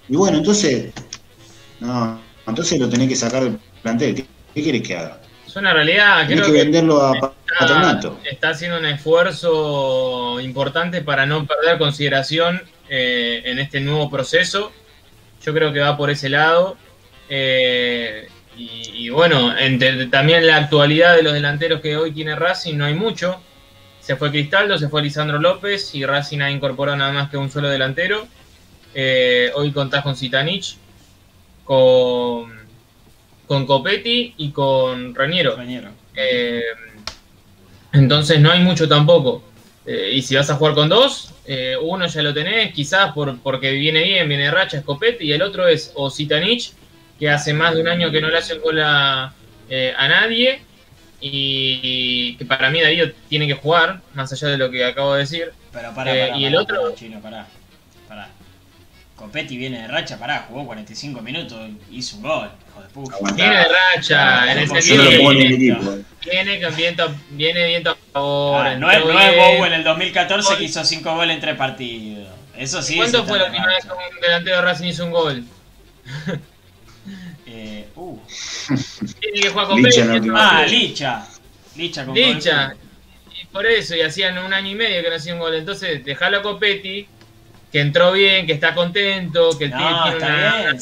[0.09, 0.91] Y bueno, entonces.
[1.79, 4.25] No, entonces lo tenés que sacar del plantel.
[4.53, 5.19] ¿Qué, quieres que haga?
[5.45, 6.27] Es una realidad.
[6.27, 8.19] Tienes que, venderlo a está, patronato.
[8.29, 12.61] Está haciendo un esfuerzo importante para no perder consideración
[12.93, 14.73] eh, en este nuevo proceso.
[15.41, 16.75] Yo creo que va por ese lado.
[17.29, 18.27] Eh,
[18.57, 22.93] y, bueno, entre, también la actualidad de los delanteros que hoy tiene Racing no hay
[22.93, 23.41] mucho.
[24.01, 27.49] Se fue Cristaldo, se fue Lisandro López y Racing ha incorporado nada más que un
[27.49, 28.27] solo delantero.
[28.93, 30.75] Eh, hoy contás con Zitanich,
[31.63, 32.51] con,
[33.47, 35.55] con Copetti y con Reñero.
[36.13, 36.61] Eh,
[37.93, 39.43] entonces no hay mucho tampoco.
[39.85, 41.33] Eh, y si vas a jugar con dos,
[41.81, 45.41] uno ya lo tenés, quizás por, porque viene bien, viene racha, es Copetti, y el
[45.41, 46.73] otro es o Zitanich,
[47.19, 49.33] que hace más de un año que no le hace gol a
[49.69, 50.61] nadie,
[51.21, 55.19] y que para mí Darío tiene que jugar, más allá de lo que acabo de
[55.19, 55.53] decir.
[55.71, 56.93] Pero para, eh, y el otro...
[56.95, 57.47] Chino, pará,
[58.07, 58.29] pará.
[59.15, 62.49] Copetti viene de racha, pará, jugó 45 minutos, hizo un gol,
[62.89, 63.35] hijo de puta.
[63.35, 68.67] Viene de racha, en el sentido viene, viene con viento, viene viento a favor.
[68.67, 72.27] Ah, no, es, no es en el 2014 que hizo 5 goles en 3 partidos.
[72.57, 72.97] Eso sí.
[72.97, 75.43] ¿Cuánto fue la última vez que un delantero de Racing hizo un gol?
[77.95, 78.19] Uh.
[79.19, 81.27] Tiene que jugar con Licha, Ah, Licha.
[81.75, 82.73] Licha con Licha.
[83.41, 85.55] Y por eso, y hacían un año y medio que no hacía un gol.
[85.55, 87.07] Entonces, dejalo a Copetti,
[87.71, 90.77] que entró bien, que está contento, que tiene, una, bien,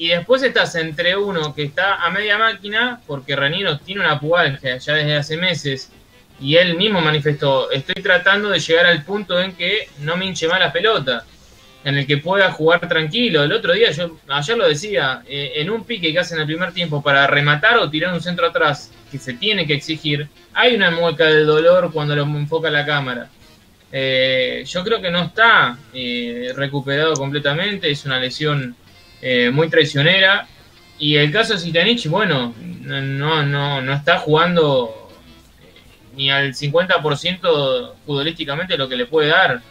[0.00, 4.78] Y después estás entre uno que está a media máquina, porque Raniero tiene una pubalgia
[4.78, 5.92] ya desde hace meses,
[6.40, 10.48] y él mismo manifestó, estoy tratando de llegar al punto en que no me hinche
[10.48, 11.26] más la pelota
[11.84, 13.44] en el que pueda jugar tranquilo.
[13.44, 16.72] El otro día, yo ayer lo decía, eh, en un pique que hacen el primer
[16.72, 20.90] tiempo para rematar o tirar un centro atrás que se tiene que exigir, hay una
[20.90, 23.28] mueca de dolor cuando lo enfoca la cámara.
[23.92, 28.74] Eh, yo creo que no está eh, recuperado completamente, es una lesión
[29.52, 30.46] muy traicionera.
[30.98, 35.10] Y el caso de Zitanich, bueno, no, no, no está jugando
[36.16, 39.62] ni al 50% futbolísticamente lo que le puede dar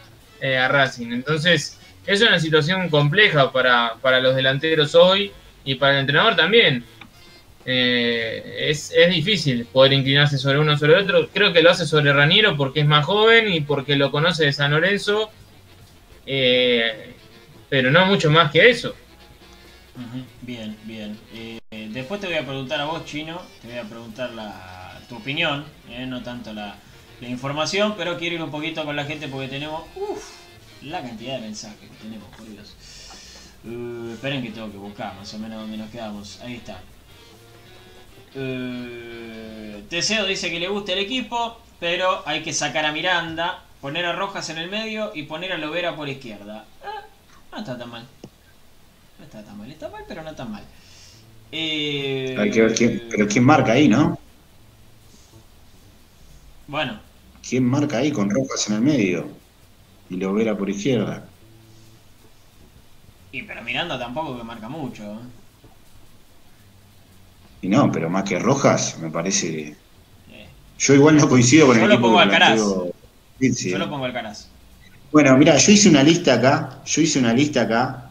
[0.41, 1.11] a Racing.
[1.11, 5.31] Entonces, es una situación compleja para, los delanteros hoy
[5.63, 6.83] y para el entrenador también.
[7.65, 11.29] Eh, es, difícil poder inclinarse sobre uno o sobre el otro.
[11.31, 14.53] Creo que lo hace sobre Raniero porque es más joven y porque lo conoce de
[14.53, 15.29] San Lorenzo,
[16.25, 17.13] eh,
[17.69, 18.95] pero no mucho más que eso.
[20.41, 21.19] Bien, bien.
[21.33, 21.59] Eh,
[21.91, 25.65] después te voy a preguntar a vos, Chino, te voy a preguntar la, tu opinión,
[26.07, 26.75] no tanto la,
[27.19, 29.83] la, información, pero quiero ir un poquito con la gente porque tenemos
[30.83, 32.75] la cantidad de mensajes que tenemos, por Dios.
[33.65, 36.39] Uh, esperen que tengo que buscar más o menos donde nos quedamos.
[36.41, 36.79] Ahí está.
[38.35, 44.05] Uh, Teseo dice que le gusta el equipo, pero hay que sacar a Miranda, poner
[44.05, 46.65] a Rojas en el medio y poner a Lovera por izquierda.
[46.83, 47.01] Ah,
[47.51, 48.07] no está tan mal.
[49.19, 49.69] No está tan mal.
[49.71, 50.63] Está mal, pero no tan mal.
[51.51, 54.17] Eh, Hay que ver quién, pero quién marca ahí, ¿no?
[56.67, 57.01] Bueno,
[57.41, 59.41] ¿Quién marca ahí con Rojas en el medio?
[60.09, 61.35] Y lo verá por izquierda.
[63.31, 65.03] y pero Miranda tampoco que marca mucho.
[65.03, 65.33] ¿eh?
[67.61, 69.77] Y no, pero más que Rojas, me parece.
[70.27, 72.61] Eh, Yo igual no coincido con Yo el lo equipo pongo Alcaraz.
[72.61, 72.91] planteó
[73.39, 73.79] Vinci, yo ¿eh?
[73.79, 74.49] lo pongo al Caraz.
[75.11, 78.08] Bueno, mira, yo hice una lista acá, yo hice una lista acá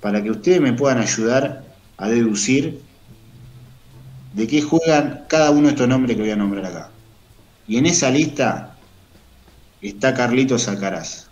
[0.00, 1.64] para que ustedes me puedan ayudar
[1.96, 2.80] a deducir
[4.32, 6.90] de qué juegan cada uno de estos nombres que voy a nombrar acá.
[7.66, 8.76] Y en esa lista
[9.82, 11.28] está Carlitos Alcaraz.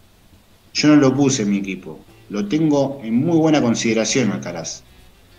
[0.75, 4.83] Yo no lo puse en mi equipo, lo tengo en muy buena consideración Alcaraz.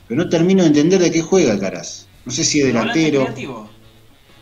[0.08, 2.08] Pero no termino de entender de qué juega Alcaraz.
[2.26, 3.28] No sé si es delantero,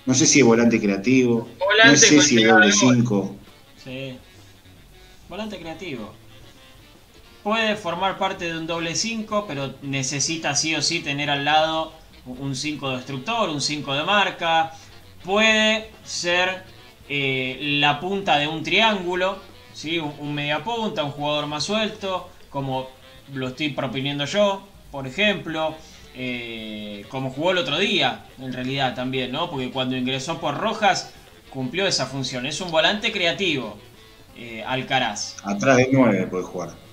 [0.05, 1.47] no sé si es volante creativo,
[1.85, 2.95] no sé si es doble de gol.
[2.95, 3.35] 5.
[3.83, 4.17] Sí.
[5.29, 6.13] Volante creativo.
[7.47, 11.93] Puede formar parte de un doble 5, pero necesita sí o sí tener al lado
[12.25, 14.73] un 5 destructor, un 5 de marca.
[15.23, 16.63] Puede ser
[17.07, 19.37] eh, la punta de un triángulo,
[19.73, 19.97] ¿sí?
[19.97, 22.89] un, media punta, un jugador más suelto, como
[23.33, 25.73] lo estoy proponiendo yo, por ejemplo.
[26.15, 29.49] eh, como jugó el otro día, en realidad también, ¿no?
[29.49, 31.13] Porque cuando ingresó por Rojas
[31.49, 32.45] cumplió esa función.
[32.45, 33.77] Es un volante creativo,
[34.35, 35.37] eh, Alcaraz.
[35.45, 36.86] Atrás de 9 puede jugar.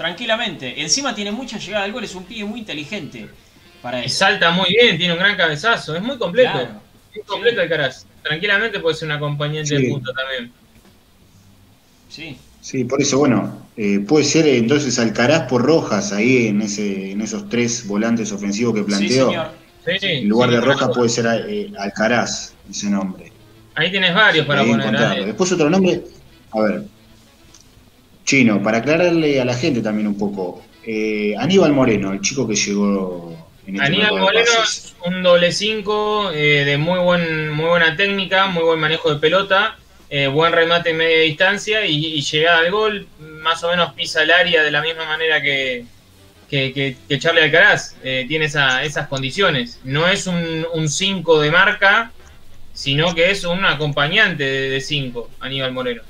[0.00, 0.80] Tranquilamente.
[0.80, 3.28] Encima tiene mucha llegada al gol, es un pibe muy inteligente
[3.82, 4.16] para Y eso.
[4.20, 6.52] salta muy bien, tiene un gran cabezazo, es muy completo.
[6.52, 6.80] Claro.
[7.14, 7.62] Muy completo Sí.
[7.64, 8.06] Alcaraz.
[8.22, 9.82] Tranquilamente puede ser un acompañante Sí.
[9.82, 10.52] de punta también.
[12.08, 12.38] Sí.
[12.62, 17.12] Sí, por eso, bueno, eh, puede ser eh, entonces Alcaraz por Rojas ahí en ese
[17.12, 19.26] en esos tres volantes ofensivos que Sí, planteó.
[19.28, 19.50] señor.
[19.84, 23.30] Sí, en lugar sí, de Rojas puede ser eh, Alcaraz, ese nombre.
[23.74, 25.18] Ahí tienes varios para Ahí poner.
[25.18, 25.26] ¿eh?
[25.26, 26.02] Después otro nombre,
[26.52, 26.84] a ver,
[28.30, 32.54] Chino, para aclararle a la gente también un poco, eh, Aníbal Moreno, el chico que
[32.54, 38.46] llegó en este Aníbal Moreno es un doble 5 de muy buen muy buena técnica,
[38.46, 39.76] muy buen manejo de pelota,
[40.08, 44.22] eh, buen remate en media distancia y, y llegada al gol, más o menos pisa
[44.22, 45.84] el área de la misma manera que,
[46.48, 47.96] que, que- que Charlie Alcaraz.
[48.04, 49.80] eh, tiene esa- esas condiciones.
[49.82, 52.12] No es un 5 de marca,
[52.72, 56.02] sino que es un acompañante de 5, Aníbal Moreno.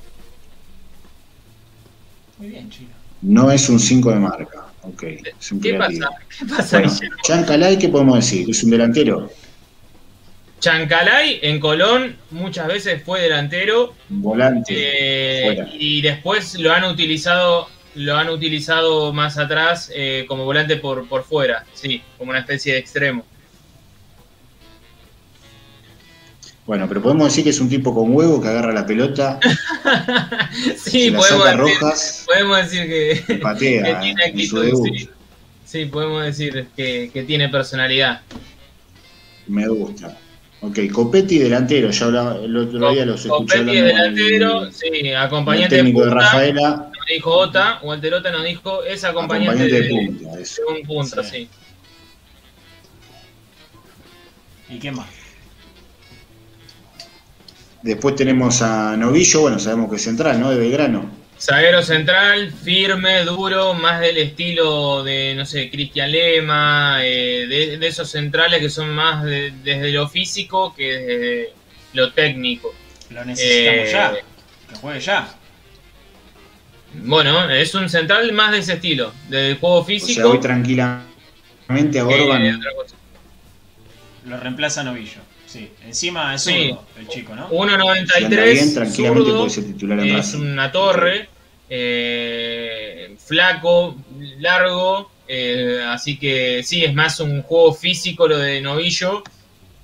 [2.40, 2.90] Muy bien, chico.
[3.20, 5.03] No es un 5 de marca, ok.
[5.38, 6.09] Es un ¿Qué pasa?
[6.38, 6.94] ¿Qué pasa, Bueno?
[7.22, 8.48] Chancalay, ¿qué podemos decir?
[8.48, 9.31] ¿Es un delantero?
[10.59, 14.72] Chancalay en Colón muchas veces fue delantero ¿Un volante?
[14.74, 21.09] eh, y después lo han utilizado lo han utilizado más atrás eh, como volante por,
[21.09, 23.24] por fuera, sí, como una especie de extremo.
[26.70, 29.40] Bueno, pero podemos decir que es un tipo con huevo que agarra la pelota,
[30.76, 35.09] sí, se la podemos saca decir, Rojas podemos decir que, patea que tiene actitud, sí.
[35.64, 38.21] Sí, podemos decir que, que tiene personalidad.
[39.48, 40.16] Me gusta.
[40.60, 45.06] Ok, Copetti delantero, ya hablaba, el otro día los escuché Copetti delantero, el- sí, con
[45.06, 49.02] el acompañante de técnico de punta, Rafaela, nos dijo Ota, Walter Ota nos dijo, es
[49.02, 50.37] acompañante, acompañante de de, punta.
[50.37, 50.62] de eso.
[50.68, 51.31] un punta, Sí.
[51.31, 51.48] sí.
[54.77, 55.08] ¿Y qué más?
[57.83, 60.50] Después tenemos a Novillo, bueno, sabemos que es central, ¿no?
[60.50, 61.10] De Belgrano.
[61.38, 67.87] Zaguero central, firme, duro, más del estilo de, no sé, Cristian Lema, eh, de, de
[67.87, 71.52] esos centrales que son más de- desde lo físico que desde
[71.94, 72.74] lo técnico.
[73.08, 74.12] Lo necesitamos Eh, ya.
[74.68, 75.35] Que juegue ya.
[76.92, 80.12] Bueno, es un central más de ese estilo, del juego O físico.
[80.20, 82.60] sea, hoy tranquilamente a Orban.
[84.26, 85.20] Lo reemplaza Novillo.
[85.51, 85.69] Sí.
[85.85, 86.77] Encima es Sí.
[86.96, 87.48] el chico, ¿no?
[87.48, 90.38] si anda 1.93, bien, tranquilamente zurdo, puede ser titular en es Racing.
[90.42, 91.29] una torre,
[91.69, 93.96] eh, flaco,
[94.38, 99.25] largo, eh, así que sí, es más un juego físico lo de Novillo,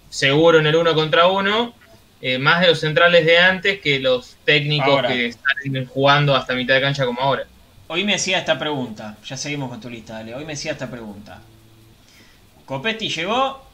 [0.08, 1.74] seguro en el uno contra uno,
[2.22, 5.08] eh, más de los centrales de antes que los técnicos Ahora.
[5.08, 7.44] que están jugando hasta mitad de cancha como ahora.
[7.88, 9.16] Hoy me hacía esta pregunta.
[9.24, 10.34] Ya seguimos con tu lista, dale.
[10.34, 11.40] Hoy me hacía esta pregunta.
[12.64, 13.65] Copetti llegó,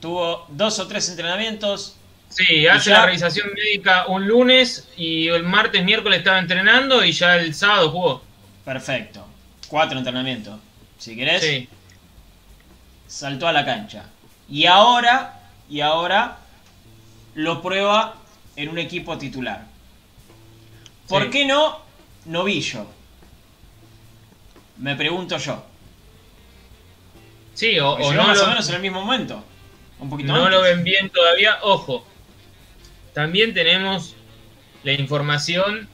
[0.00, 1.96] tuvo dos o tres entrenamientos.
[2.28, 2.98] Sí, hace ya?
[3.00, 7.90] la revisación médica un lunes y el martes, miércoles estaba entrenando y ya el sábado
[7.90, 8.22] jugó.
[8.64, 9.24] Perfecto.
[9.68, 10.58] Cuatro entrenamientos.
[10.98, 11.68] Si querés, Sí.
[13.06, 14.06] saltó a la cancha.
[14.48, 16.38] Y ahora, y ahora
[17.34, 18.16] lo prueba
[18.56, 19.64] en un equipo titular.
[21.08, 21.30] ¿Por Sí.
[21.30, 21.84] qué no
[22.24, 22.86] Novillo?
[24.78, 25.64] Me pregunto yo.
[27.54, 29.42] Sí, o, o no más o menos en el mismo momento.
[29.98, 30.52] Un poquito no antes.
[30.52, 31.58] lo ven bien todavía.
[31.62, 32.06] Ojo,
[33.12, 34.14] también tenemos
[34.84, 35.88] la información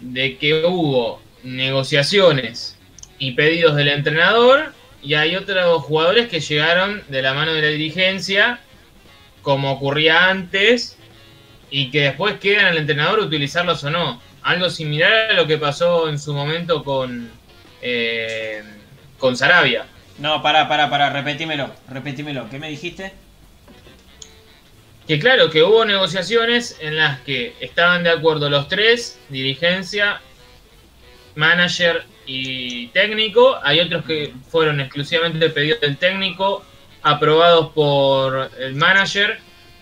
[0.00, 2.78] de que hubo negociaciones
[3.18, 4.72] y pedidos del entrenador
[5.02, 8.60] y hay otros jugadores que llegaron de la mano de la dirigencia,
[9.42, 10.96] como ocurría antes,
[11.70, 14.22] y que después quedan al entrenador utilizarlos o no.
[14.42, 17.30] Algo similar a lo que pasó en su momento con,
[17.82, 18.62] eh,
[19.18, 19.86] con Sarabia.
[20.18, 22.48] No, pará, pará, pará, repetímelo, repetímelo.
[22.48, 23.12] ¿Qué me dijiste?
[25.08, 30.20] Que claro, que hubo negociaciones en las que estaban de acuerdo los tres, dirigencia,
[31.34, 33.58] manager y técnico.
[33.62, 36.64] Hay otros que fueron exclusivamente pedidos del técnico,
[37.02, 39.38] aprobados por el manager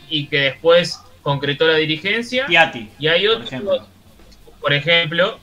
[0.09, 2.47] y que después concretó la dirigencia.
[2.47, 2.91] Piatti.
[2.99, 3.87] Y hay por otros, ejemplo.
[4.61, 5.39] por ejemplo,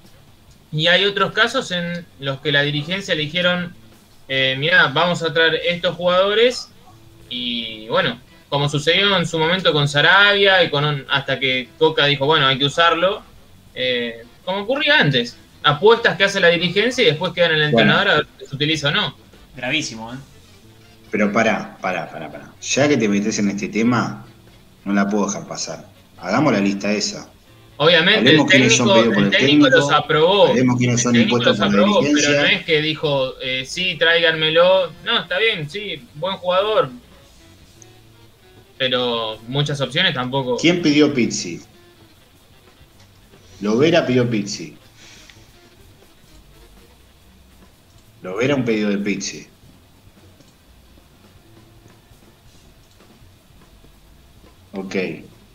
[0.72, 3.74] y hay otros casos en los que la dirigencia le dijeron,
[4.30, 6.70] eh, mira, vamos a traer estos jugadores
[7.30, 12.06] y bueno, como sucedió en su momento con Sarabia y con un- hasta que Coca
[12.06, 13.22] dijo, bueno, hay que usarlo,
[13.76, 17.92] eh, como ocurría antes, apuestas que hace la dirigencia y después quedan en el Bueno.
[17.92, 19.16] entrenador a ver si se utiliza o no.
[19.56, 20.18] Gravísimo, ¿eh?
[21.12, 22.52] Pero pará, pará, pará, pará.
[22.62, 24.26] Ya que te metes en este tema,
[24.86, 25.86] no la puedo dejar pasar.
[26.18, 27.30] Hagamos la lista esa.
[27.82, 30.48] Obviamente el técnico, el técnico técnico, los aprobó.
[30.48, 34.92] Son El técnico impuestos los aprobó, pero no es que dijo, eh, sí, tráiganmelo.
[35.06, 36.90] No, está bien, sí, buen jugador.
[38.78, 40.58] Pero muchas opciones tampoco.
[40.58, 41.62] ¿Quién pidió Pizzi?
[43.62, 44.76] Lovera pidió Pizzi.
[48.22, 49.48] Lovera un pedido de Pizzi.
[54.74, 54.96] Ok.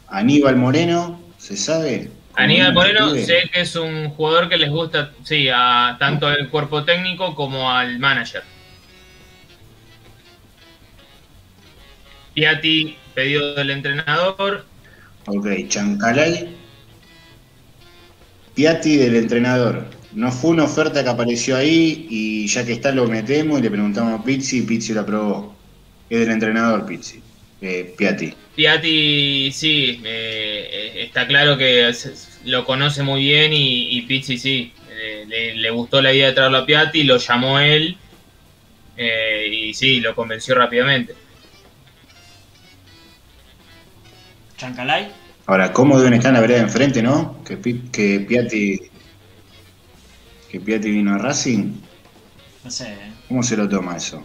[0.08, 2.10] Aníbal Moreno, ¿se sabe?
[2.36, 5.96] Aníbal ¿Cómo es el Moreno, sé que es un jugador que les gusta, sí, a
[6.00, 8.42] tanto al cuerpo técnico como al manager.
[12.32, 14.64] Piatti, pedido del entrenador.
[15.26, 16.48] Ok, Chancalay.
[18.54, 19.84] Piatti del entrenador.
[20.14, 23.70] No fue una oferta que apareció ahí y ya que está lo metemos y le
[23.70, 25.54] preguntamos a Pizzi y Pizzi lo aprobó.
[26.08, 27.22] Es del entrenador Pizzi.
[27.60, 28.32] Eh, Piatti.
[28.54, 31.92] Piatti, sí, eh, está claro que
[32.44, 36.34] lo conoce muy bien y, y Pizzi sí, eh, le, le gustó la idea de
[36.34, 37.96] traerlo a Piatti, lo llamó él
[38.96, 41.14] eh, y sí, lo convenció rápidamente.
[44.56, 45.10] Chancalay.
[45.46, 47.42] Ahora, ¿cómo deben estar en la vereda de enfrente, no?
[47.44, 47.58] Que,
[47.90, 48.80] que Piatti.
[50.50, 51.72] Que Piatti vino a Racing.
[52.62, 53.12] No sé, ¿eh?
[53.28, 54.24] ¿Cómo se lo toma eso?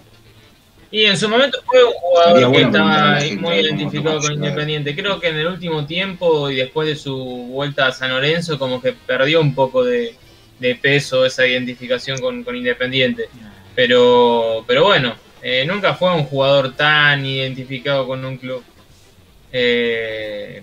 [0.92, 4.96] Y en su momento fue un jugador que estaba muy identificado con Independiente.
[4.96, 8.82] Creo que en el último tiempo y después de su vuelta a San Lorenzo, como
[8.82, 10.16] que perdió un poco de,
[10.60, 13.30] de peso esa identificación con, con Independiente.
[13.76, 15.14] Pero, pero bueno,
[15.44, 18.64] eh, nunca fue un jugador tan identificado con un club.
[19.52, 20.62] Eh,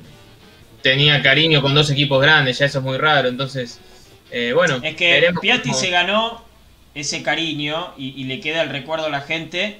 [0.82, 3.28] tenía cariño con dos equipos grandes, ya eso es muy raro.
[3.28, 3.80] Entonces,
[4.30, 6.44] eh, bueno, Es que Piatti cómo- se ganó
[6.94, 9.78] ese cariño y, y le queda el recuerdo a la gente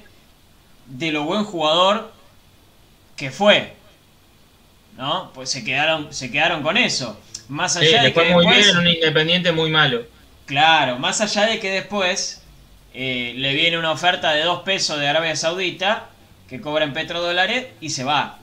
[0.87, 2.11] de lo buen jugador
[3.15, 3.73] que fue.
[4.97, 5.31] ¿No?
[5.33, 7.19] Pues se quedaron, se quedaron con eso.
[7.49, 10.01] Más allá de que fue muy después, bien en un Independiente muy malo.
[10.45, 12.43] Claro, más allá de que después
[12.93, 16.09] eh, le viene una oferta de dos pesos de Arabia Saudita
[16.49, 18.39] que cobra en petrodólares y se va.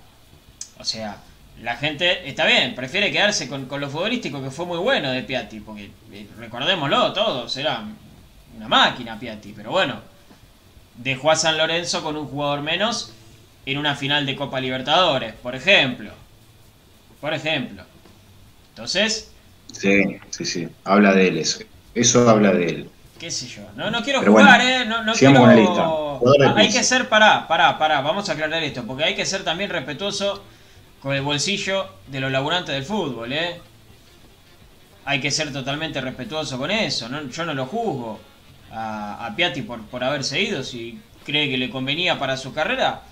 [0.78, 1.18] O sea,
[1.60, 5.22] la gente está bien, prefiere quedarse con, con lo futbolístico que fue muy bueno de
[5.22, 7.84] Piatti, porque eh, recordémoslo todos, era
[8.56, 10.00] una máquina Piatti, pero bueno,
[10.96, 13.12] dejó a San Lorenzo con un jugador menos
[13.66, 16.12] en una final de Copa Libertadores, por ejemplo.
[17.20, 17.84] Por ejemplo.
[18.70, 19.30] Entonces,
[19.72, 20.68] Sí, sí, sí.
[20.84, 21.60] Habla de él eso.
[21.94, 22.90] Eso habla de él.
[23.18, 23.62] qué sé yo.
[23.76, 24.84] No, no quiero Pero jugar, bueno, eh.
[24.86, 25.46] No, no quiero...
[25.52, 25.84] lista.
[25.86, 28.00] Ah, Hay que ser, pará, pará, pará.
[28.00, 30.44] Vamos a aclarar esto, porque hay que ser también respetuoso
[31.00, 33.60] con el bolsillo de los laburantes del fútbol, eh.
[35.06, 37.08] Hay que ser totalmente respetuoso con eso.
[37.08, 38.20] No, yo no lo juzgo
[38.74, 40.62] a, a Piatti por, por haberse ido.
[40.64, 43.02] Si cree que le convenía para su carrera,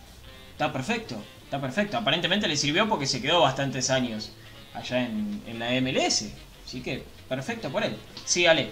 [0.52, 1.28] está perfecto.
[1.44, 1.96] Está perfecto.
[1.98, 4.32] Aparentemente le sirvió porque se quedó bastantes años
[4.74, 6.24] allá en, en la MLS.
[6.66, 7.96] Así que, perfecto por él.
[8.24, 8.70] Sí, Ale.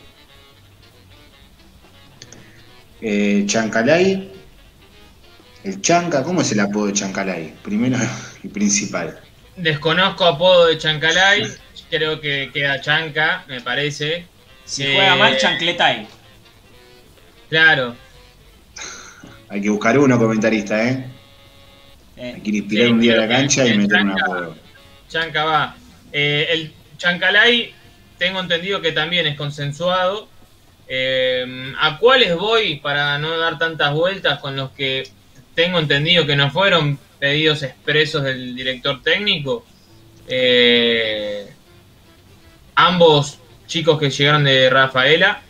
[3.00, 4.30] Eh, Chancalay.
[5.62, 7.54] El Chanca, ¿cómo es el apodo de Chancalay?
[7.62, 7.98] Primero
[8.42, 9.20] y principal.
[9.56, 11.42] Desconozco apodo de Chancalay,
[11.90, 14.26] creo que queda Chanca, me parece.
[14.64, 16.08] Si Eh, juega mal, chancletay.
[17.50, 17.94] Claro,
[19.48, 21.04] Hay que buscar uno comentarista, ¿eh?
[22.16, 24.56] Eh, Hay que inspirar Sí, un día a la cancha y meter un apodo.
[25.08, 25.76] Chanca va.
[26.12, 27.74] Eh, el Chancalay,
[28.18, 30.28] tengo entendido que también es consensuado.
[30.86, 35.08] Eh, ¿A cuáles voy para no dar tantas vueltas con los que
[35.56, 39.66] tengo entendido que no fueron pedidos expresos del director técnico?
[40.28, 41.48] Eh,
[42.76, 45.42] ambos chicos que llegaron de Rafaela,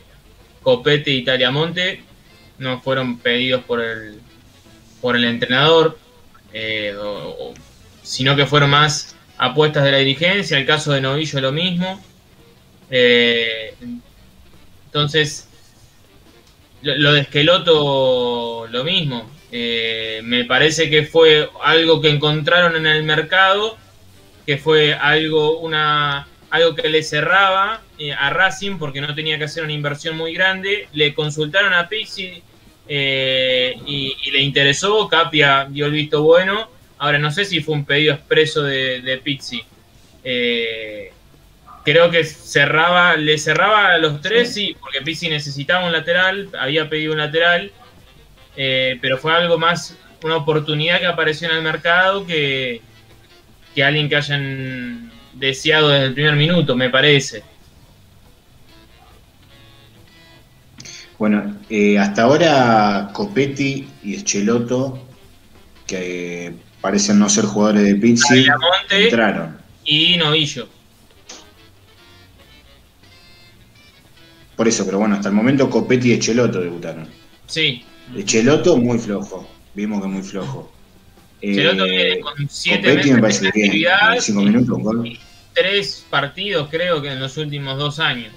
[0.63, 2.03] Copete y Taliamonte,
[2.59, 4.21] no fueron pedidos por el,
[5.01, 5.99] por el entrenador,
[6.53, 6.95] eh,
[8.03, 10.59] sino que fueron más apuestas de la dirigencia.
[10.59, 12.03] El caso de Novillo lo mismo.
[12.91, 13.75] Eh,
[14.87, 15.49] entonces,
[16.83, 19.31] lo, lo de Esqueloto lo mismo.
[19.53, 23.77] Eh, me parece que fue algo que encontraron en el mercado,
[24.47, 29.45] que fue algo, una, algo que le cerraba eh, a Racing porque no tenía que
[29.45, 30.89] hacer una inversión muy grande.
[30.93, 32.43] Le consultaron a Pixi
[32.89, 35.09] eh, y, y le interesó.
[35.09, 36.69] Capia dio el visto bueno.
[36.99, 39.63] Ahora no sé si fue un pedido expreso de, de Pixi.
[40.23, 41.13] Eh,
[41.85, 46.89] creo que cerraba, le cerraba a los tres, sí, porque Pizzi necesitaba un lateral, había
[46.89, 47.73] pedido un lateral,
[48.57, 52.83] eh, pero fue algo más una oportunidad que apareció en el mercado que,
[53.75, 55.10] que alguien que hayan
[55.41, 57.43] deseado desde el primer minuto, me parece.
[61.19, 65.07] Bueno, eh, hasta ahora Copetti y Echeloto,
[65.87, 68.47] que eh, parecen no ser jugadores de Pizzi,
[68.91, 69.59] entraron.
[69.85, 70.69] y Novillo.
[74.57, 77.09] Por eso, pero bueno, hasta el momento Copetti y Echeloto debutaron.
[77.47, 77.85] Sí,
[78.17, 80.73] Echeloto muy flojo, vimos que muy flojo.
[81.43, 84.83] Eh, Cheloto viene con siete Copetti me parece bien, actividad en cinco y- minutos un
[84.83, 85.19] gol.
[85.55, 88.33] Tres partidos creo que en los últimos dos años.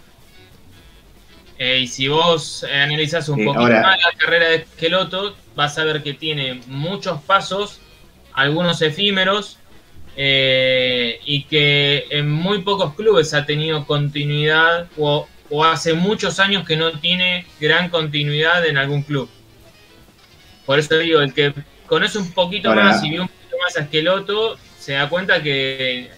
[1.60, 5.78] Eh, y si vos analizás un Eh, poquito ahora- más la carrera de Esqueloto, vas
[5.78, 7.80] a ver que tiene muchos pasos,
[8.34, 9.60] algunos efímeros,
[10.16, 16.66] eh, y que en muy pocos clubes ha tenido continuidad o, o hace muchos años
[16.68, 19.30] que no tiene gran continuidad en algún club.
[20.66, 21.54] Por eso digo, el que
[21.88, 25.42] conoce un poquito Ahora- más y vio un poquito más a Esqueloto, se da cuenta
[25.44, 26.10] que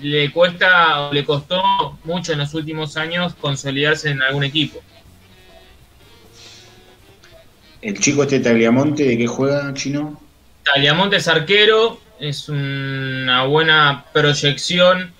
[0.00, 4.80] le cuesta o le costó mucho en los últimos años consolidarse en algún equipo.
[7.82, 10.20] El chico este Tagliamonte, ¿de qué juega, Chino?
[10.64, 15.12] Taliamonte es arquero, es una buena proyección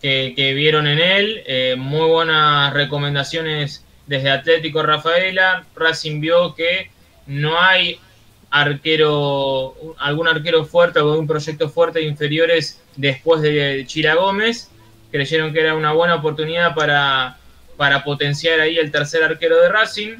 [0.00, 5.64] que, que vieron en él, eh, muy buenas recomendaciones desde Atlético Rafaela.
[5.74, 6.90] Racing vio que
[7.26, 7.98] no hay
[8.52, 14.70] arquero, algún arquero fuerte o algún proyecto fuerte de inferiores después de Chira Gómez.
[15.10, 17.38] Creyeron que era una buena oportunidad para,
[17.78, 20.16] para potenciar ahí el tercer arquero de Racing.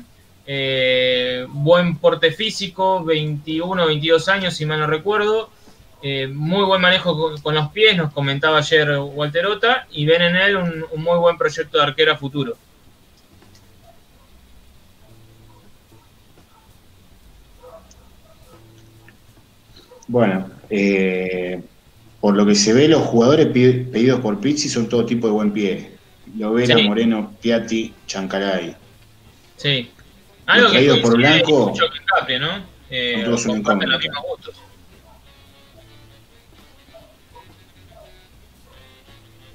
[0.47, 5.51] Eh, buen porte físico, 21, 22 años, si mal no recuerdo.
[6.03, 10.37] Eh, muy buen manejo con, con los pies, nos comentaba ayer Walterota, y ven en
[10.37, 12.57] él un, un muy buen proyecto de arquero a futuro.
[20.09, 21.61] Bueno, eh,
[22.21, 25.53] por lo que se ve, los jugadores pedidos por Pizzi son todo tipo de buen
[25.53, 25.93] pie.
[26.37, 26.83] Lovera, Sí.
[26.85, 28.77] Moreno, Piatti, Chancalay.
[29.57, 29.91] Sí.
[30.47, 32.49] Algo que por Blanco, mucho Capri, ¿no?
[32.91, 34.55] Eh, son todos los mismos gustos.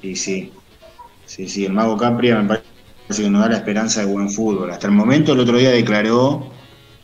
[0.02, 0.52] Y sí,
[1.26, 4.72] sí, sí, el mago Capria me parece que nos da la esperanza de buen fútbol.
[4.72, 6.52] Hasta el momento, el otro día declaró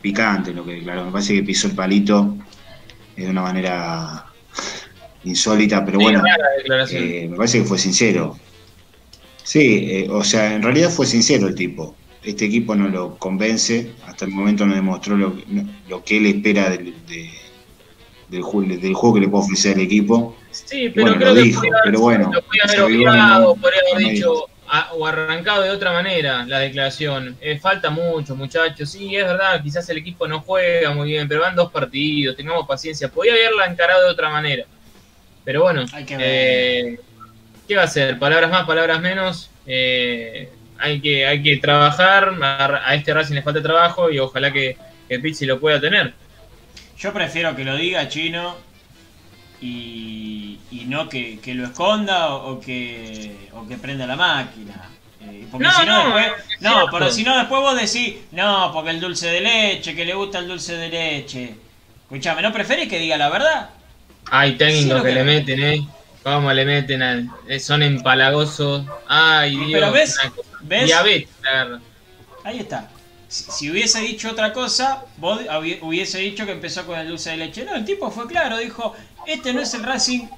[0.00, 1.04] picante lo que declaró.
[1.06, 2.36] Me parece que pisó el palito
[3.16, 4.26] de una manera
[5.24, 6.22] insólita, pero Sí, bueno,
[6.90, 8.38] eh, me parece que fue sincero.
[9.42, 11.94] Sí, eh, o sea, en realidad fue sincero el tipo.
[12.22, 16.26] Este equipo no lo convence, hasta el momento no demostró lo, no- lo que él
[16.26, 17.30] espera del, de-
[18.30, 20.34] del, ju- del juego que le puede ofrecer al equipo.
[20.50, 24.46] Sí, pero bueno, creo lo que dijo, pero bueno, lo haber obviado, podría haber dicho
[24.76, 27.36] a- o arrancado de otra manera la declaración.
[27.40, 28.90] Eh, falta mucho, muchachos.
[28.90, 32.66] Sí, es verdad, quizás el equipo no juega muy bien, pero van dos partidos, tengamos
[32.66, 33.08] paciencia.
[33.08, 34.64] Podría haberla encarado de otra manera.
[35.44, 36.26] Pero bueno, Hay que ver.
[36.28, 37.00] eh,
[37.68, 38.18] ¿qué va a ser?
[38.18, 39.50] Palabras más, palabras menos.
[39.66, 40.48] Eh,
[40.78, 42.34] hay, que, hay que trabajar.
[42.42, 44.76] A, a este Racing le falta trabajo y ojalá que,
[45.08, 46.12] que Pizzi lo pueda tener.
[46.98, 48.56] Yo prefiero que lo diga chino
[49.64, 54.90] y, y no que, que lo esconda o, o que, o que prenda la máquina.
[55.20, 58.90] Eh, porque No, si no, no, después, no, si no después vos decís, no, porque
[58.90, 61.54] el dulce de leche, que le gusta el dulce de leche.
[62.02, 63.70] Escuchame, ¿no preferís que diga la verdad?
[64.30, 65.88] Hay técnicos Sí, que, que- le meten, ¿eh?
[66.22, 67.02] ¿Cómo le meten?
[67.02, 68.84] al- eh, son empalagosos.
[69.08, 69.70] Ay, Dios.
[69.72, 70.16] Pero ves,
[70.62, 71.28] ves, Diabetes,
[72.44, 72.90] ahí está.
[73.28, 77.30] Si, si hubiese dicho otra cosa, vos hubi- hubiese dicho que empezó con el dulce
[77.30, 77.64] de leche.
[77.64, 78.94] No, el tipo fue claro, dijo,
[79.26, 80.28] este no es el Racing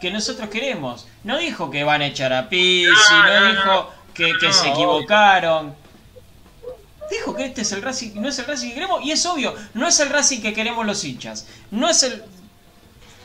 [0.00, 1.06] que nosotros queremos.
[1.24, 5.74] No dijo que van a echar a Pizzi, No, no, dijo que, que se equivocaron.
[7.10, 9.54] Dijo que este es el Racing, no es el Racing que queremos, y es obvio,
[9.74, 11.46] no es el Racing que queremos los hinchas.
[11.70, 12.24] No es el.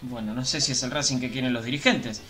[0.03, 2.22] Bueno, no sé si es el Racing que quieren los dirigentes.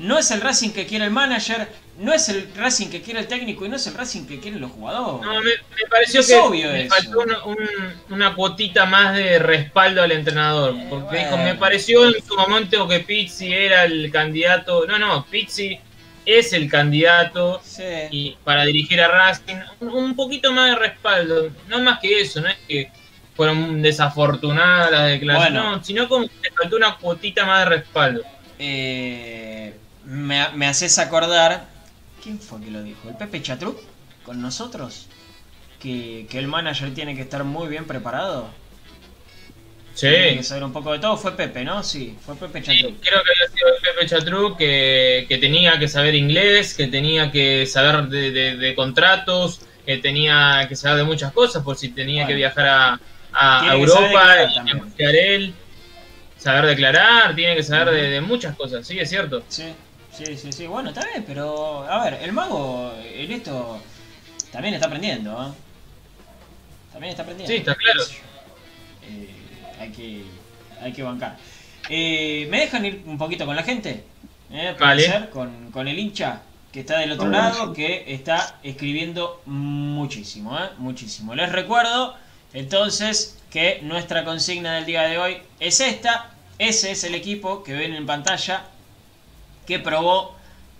[0.00, 3.26] No es el Racing que quiere el manager, no es el Racing que quiere el
[3.26, 5.26] técnico y no es el Racing que quieren los jugadores.
[5.26, 6.94] No, me, me pareció Es que obvio me eso.
[6.94, 7.68] faltó una, un-
[8.10, 10.74] una cuotita más de respaldo al entrenador.
[10.88, 11.44] Porque dijo, bueno.
[11.44, 14.86] me pareció en su momento que Pizzi era el candidato.
[14.86, 15.78] No, no, Pizzi
[16.24, 17.82] es el candidato Sí.
[18.10, 19.56] y para dirigir a Racing.
[19.80, 21.50] Un, un poquito más de respaldo.
[21.68, 22.90] No más que eso, no es que
[23.36, 25.76] fueron desafortunadas las declaraciones, Bueno.
[25.76, 28.22] no, sino como que le faltó una cuotita más de respaldo.
[28.58, 29.74] Eh,
[30.10, 31.66] me, me haces acordar.
[32.22, 33.08] ¿Quién fue que lo dijo?
[33.08, 33.78] ¿El Pepe Chatruc?
[34.24, 35.06] ¿Con nosotros?
[35.80, 38.50] Que, que el manager tiene que estar muy bien preparado.
[39.98, 40.36] Tiene Sí.
[40.38, 41.16] que saber un poco de todo.
[41.16, 41.82] Fue Pepe, ¿no?
[41.82, 43.00] Sí, fue Pepe Sí, Chatruc.
[43.00, 47.66] creo que había sido Pepe Chatru que, que tenía que saber inglés, que tenía que
[47.66, 52.22] saber de, de- de contratos, que tenía que saber de muchas cosas, por si tenía
[52.22, 52.28] Bueno.
[52.28, 53.00] que viajar a,
[53.32, 55.54] a Tiene que saber Europa, declarar él,
[56.38, 59.42] saber declarar, tiene que saber de, de muchas cosas, sí, es cierto.
[59.48, 59.64] Sí,
[60.24, 60.66] sí, sí, sí.
[60.66, 61.84] Bueno, está bien, pero.
[61.84, 63.80] A ver, el mago en esto
[64.52, 65.52] también está aprendiendo, ¿eh?
[66.92, 67.52] También está aprendiendo.
[67.52, 68.00] Sí, está claro.
[69.02, 69.30] Eh,
[69.80, 70.24] hay que.
[70.82, 71.36] Hay que bancar.
[71.88, 74.04] Eh, ¿Me dejan ir un poquito con la gente?
[74.50, 74.74] ¿Eh?
[74.76, 75.02] ¿Puede Vale.
[75.02, 75.30] ser?
[75.30, 76.42] Con, con el hincha
[76.72, 80.70] que está del otro lado, que está escribiendo muchísimo, ¿eh?
[80.78, 81.34] Muchísimo.
[81.34, 82.16] Les recuerdo
[82.52, 86.30] entonces que nuestra consigna del día de hoy es esta.
[86.58, 88.64] Ese es el equipo que ven en pantalla
[89.70, 90.34] que probó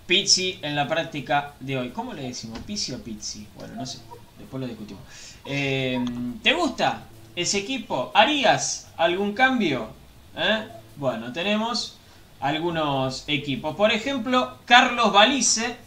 [0.05, 1.91] Pizzi en la práctica de hoy.
[1.91, 2.59] ¿Cómo le decimos?
[2.59, 3.47] ¿Pizzi o Pizzi?
[3.55, 3.99] Bueno, no sé.
[4.37, 5.01] Después lo discutimos.
[5.45, 5.97] Eh,
[6.43, 8.11] ¿Te gusta ese equipo?
[8.13, 9.87] ¿Harías algún cambio?
[10.35, 10.67] ¿Eh?
[10.97, 11.99] Bueno, tenemos
[12.41, 13.77] algunos equipos.
[13.77, 15.77] Por ejemplo, Carlos Balice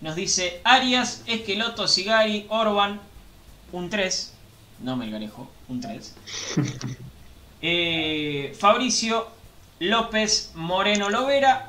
[0.00, 2.98] nos dice Arias, Esqueloto, Sigari, Orban,
[3.72, 4.32] un 3.
[4.84, 6.14] No Melgarejo, un 3.
[7.60, 9.26] Eh, Fabricio,
[9.80, 11.67] López, Moreno Lovera,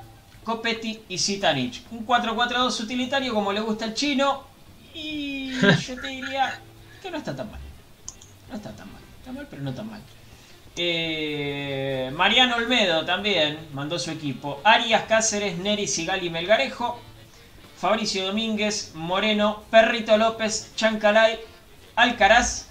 [0.49, 1.83] Copetti y Zitanich.
[1.91, 4.45] Un 4-4-2 utilitario como le gusta al chino.
[4.95, 6.59] Y yo te diría
[7.03, 7.59] que no está tan mal.
[8.49, 9.01] No está tan mal.
[9.19, 10.01] Está mal, pero no tan mal.
[10.75, 14.59] Eh, Mariano Olmedo también mandó su equipo.
[14.63, 16.99] Arias, Cáceres, Neri, Sigali, Melgarejo.
[17.77, 21.39] Fabricio Domínguez, Moreno, Perrito López, Chancalay,
[21.95, 22.69] Alcaraz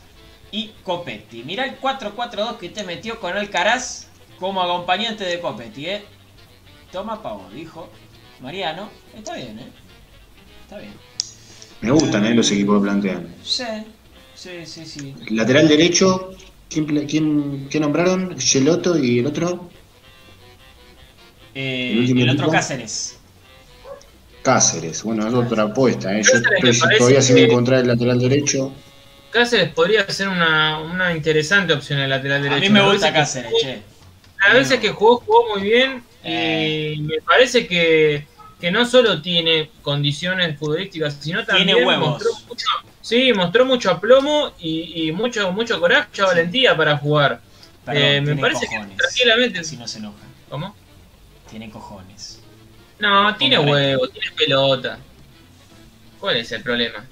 [0.50, 1.44] y Copetti.
[1.44, 4.08] Mirá el 4-4-2 que te metió con Alcaraz
[4.40, 6.17] como acompañante de Copetti, ¿eh?
[6.92, 7.88] Toma pavo, dijo
[8.40, 8.88] Mariano.
[9.16, 9.66] Está bien, ¿eh?
[10.62, 10.92] Está bien.
[11.80, 13.34] Me gustan eh, los equipos que plantean.
[13.42, 13.64] Sí,
[14.34, 15.14] sí, sí, sí.
[15.30, 16.34] Lateral derecho,
[16.68, 18.38] ¿quién, pla- quién, quién nombraron?
[18.38, 19.70] Geloto y el otro,
[21.54, 22.50] Eh, ¿El otro equipo?
[22.50, 23.18] Cáceres.
[24.42, 25.02] Cáceres.
[25.02, 26.16] Bueno, es otra apuesta.
[26.16, 26.22] ¿eh?
[26.22, 28.72] Yo Cáceres parece todavía sin encontrar el lateral derecho.
[29.30, 32.60] Cáceres podría ser una, una interesante opción en el lateral A derecho.
[32.62, 33.82] mí me gusta veces que Cáceres, che.
[34.44, 36.02] Las veces que jugó, jugó muy bien.
[36.28, 36.94] Eh.
[36.96, 38.26] Y me parece que,
[38.60, 42.08] que no solo tiene condiciones futbolísticas, sino también Tiene huevos.
[42.10, 42.66] mostró mucho,
[43.00, 47.40] sí, mostró mucho aplomo y, y mucho, mucho coraje, mucha valentía para jugar.
[47.84, 48.90] Perdón, Eh, me parece cojones.
[48.90, 49.64] que tranquilamente.
[49.64, 50.18] Si no se enoja.
[50.48, 50.74] ¿Cómo?
[51.50, 52.40] Tiene cojones.
[52.98, 54.98] No, tiene huevos, tiene pelota.
[56.18, 57.04] ¿Cuál es el problema?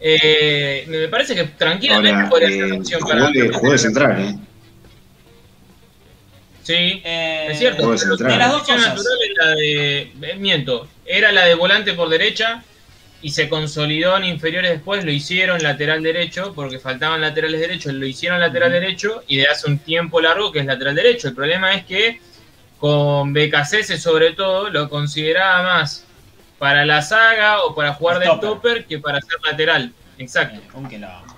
[0.00, 3.30] Eh, me parece que tranquilamente Ahora, podría ser eh, una opción para.
[3.58, 4.38] jugó de central, ¿eh?
[6.74, 7.90] Sí, Eh, es cierto.
[7.90, 8.88] De De las dos cosas.
[8.88, 9.98] natural la de.
[10.22, 12.62] eh, Miento, era la de volante por derecha
[13.22, 18.06] y se consolidó en inferiores después, lo hicieron lateral derecho, porque faltaban laterales derechos, lo
[18.06, 21.28] hicieron lateral derecho y de hace un tiempo largo que es lateral derecho.
[21.28, 22.20] El problema es que
[22.78, 26.04] con BKC sobre todo lo consideraba más
[26.58, 28.48] para la saga o para jugar de Stopper.
[28.50, 29.92] topper que para ser lateral.
[30.18, 30.60] Exacto.
[30.60, 31.36] Eh, un quilombo.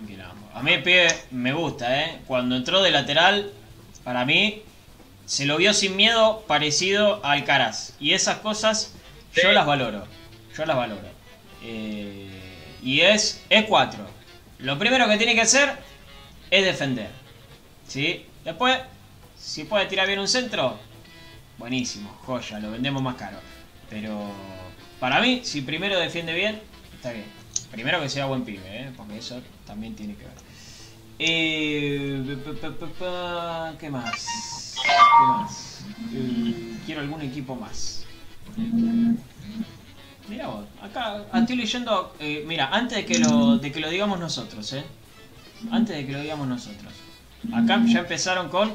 [0.00, 0.50] Un quilombo.
[0.54, 2.18] A mí el pibe me gusta, ¿eh?
[2.26, 3.50] Cuando entró de lateral,
[4.02, 4.62] para mí,
[5.30, 7.92] se lo vio sin miedo parecido a Alcaraz.
[8.00, 8.94] Y esas cosas
[9.32, 10.04] yo las valoro.
[10.56, 11.06] Yo las valoro.
[11.62, 12.28] Eh,
[12.82, 13.94] y es E4.
[14.58, 15.72] Lo primero que tiene que hacer
[16.50, 17.10] es defender.
[17.86, 18.26] ¿Sí?
[18.44, 18.76] Después,
[19.38, 20.76] si puede tirar bien un centro,
[21.58, 23.38] buenísimo, joya, lo vendemos más caro.
[23.88, 24.32] Pero
[24.98, 26.60] para mí, si primero defiende bien,
[26.96, 27.26] está bien.
[27.70, 28.90] Primero que sea buen pibe, ¿eh?
[28.96, 30.34] porque eso también tiene que ver.
[31.20, 32.36] Eh,
[33.78, 34.69] ¿Qué más?
[34.82, 35.80] ¿Qué más?
[36.12, 38.04] Eh, quiero algún equipo más.
[40.28, 42.14] Mira vos, acá estoy leyendo.
[42.20, 44.84] eh, mira, antes de que, lo, de que lo digamos nosotros, ¿eh?
[45.70, 46.92] Antes de que lo digamos nosotros.
[47.52, 48.72] Acá ya empezaron con.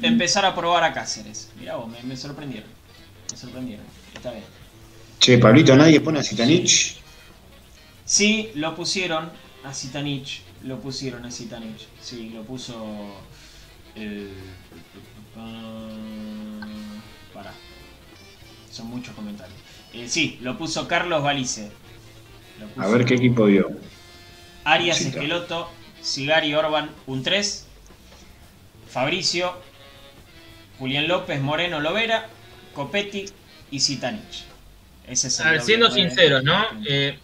[0.00, 1.50] Empezar a probar a Cáceres.
[1.58, 2.68] Mira vos, me, me sorprendieron.
[3.30, 3.84] Me sorprendieron.
[4.14, 4.44] Está bien.
[5.18, 6.96] Che, Pablito, nadie pone a Zitanich.
[8.04, 9.30] Sí, lo pusieron
[9.64, 10.42] a Zitanich.
[10.64, 11.86] Lo pusieron a Zitanich.
[12.00, 12.76] Sí, lo puso.
[13.96, 14.32] Eh,
[17.32, 17.52] para.
[18.70, 19.58] Son muchos comentarios.
[19.92, 21.22] Eh, sí, lo puso Carlos
[22.68, 23.70] puso A ver qué equipo dio.
[24.64, 25.00] Arias.
[25.00, 25.70] Esqueloto,
[26.00, 27.66] Sigari Orban, un 3.
[28.88, 29.54] Fabricio,
[30.78, 32.28] Julián López, Moreno Lovera,
[32.74, 33.24] Copetti
[33.70, 34.44] y Zitanich.
[35.08, 36.02] Ese es el A ver, siendo nueve.
[36.02, 36.62] sinceros, ¿no?
[36.86, 37.18] Eh,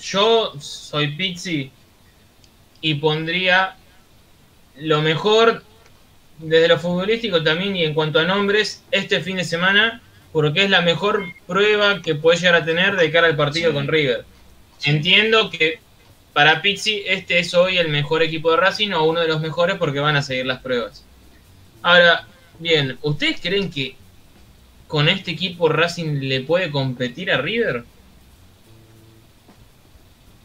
[0.00, 1.70] yo soy Pizzi
[2.80, 3.76] y pondría
[4.78, 5.64] lo mejor
[6.38, 10.70] desde lo futbolístico también y en cuanto a nombres este fin de semana porque es
[10.70, 13.74] la mejor prueba que puede llegar a tener de cara al partido Sí.
[13.74, 14.24] con River.
[14.84, 15.80] Entiendo que
[16.34, 19.76] para Pizzi este es hoy el mejor equipo de Racing o uno de los mejores
[19.78, 21.04] porque van a seguir las pruebas.
[21.82, 22.26] Ahora,
[22.58, 23.96] bien, ¿ustedes creen que
[24.86, 27.84] con este equipo Racing le puede competir a River?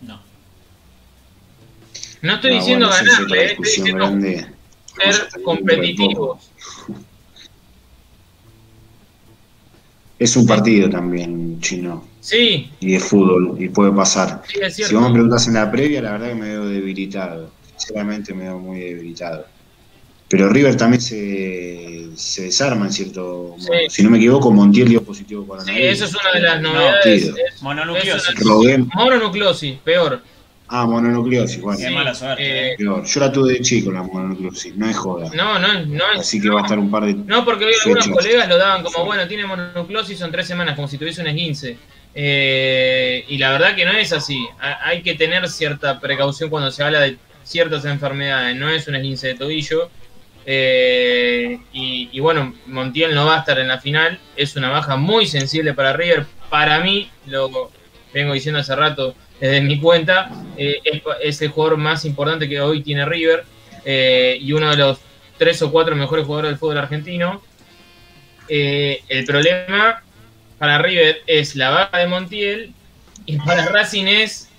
[0.01, 0.21] No.
[2.21, 4.47] No estoy No, diciendo bueno, esa es ganarle, eh, estoy diciendo grande.
[4.99, 6.51] Ser competitivos.
[10.19, 14.43] Es un partido también chino Sí, y de fútbol y puede pasar.
[14.47, 17.49] sí, es Si vos me preguntás en la previa, la verdad que me veo debilitado.
[17.77, 19.47] Sinceramente me veo muy debilitado.
[20.29, 23.59] Pero River también se, se desarma en cierto modo.
[23.59, 23.89] Sí.
[23.89, 25.89] Si no me equivoco, Montiel dio positivo Sí, coronavirus.
[25.91, 27.23] eso es una de las No, novedades.
[27.23, 28.29] es- Mononucleosis.
[28.29, 30.21] es una- Mononucleosis, peor.
[30.74, 31.78] Ah, mononucleosis, bueno.
[31.80, 32.43] Qué Sí, mala suerte.
[32.43, 32.76] eh, eh.
[32.80, 35.30] Yo la tuve de chico, la mononucleosis, no es joda.
[35.36, 36.19] No, no, no es.
[36.22, 37.13] Así que va a estar un par de.
[37.13, 38.17] No, porque hoy algunos Fechas.
[38.24, 41.78] colegas lo daban como, bueno, tiene mononucleosis, son tres semanas, como si tuviese un esguince.
[42.15, 44.47] Eh, y la verdad que no es así.
[44.61, 48.55] Ha- Hay que tener cierta precaución cuando se habla de ciertas enfermedades.
[48.55, 49.89] No es un esguince de tobillo.
[50.45, 54.19] Eh, y, y bueno, Montiel no va a estar en la final.
[54.36, 56.26] Es una baja muy sensible para River.
[56.49, 57.72] Para mí, lo
[58.13, 62.61] vengo diciendo hace rato desde mi cuenta, eh, es, es el jugador más importante que
[62.61, 63.43] hoy tiene River.
[63.83, 64.99] eh, y uno de los
[65.37, 67.41] tres o cuatro mejores jugadores del fútbol argentino.
[68.47, 70.03] Eh, el problema
[70.59, 72.73] para River es la baja de Montiel
[73.25, 74.49] y para Racing es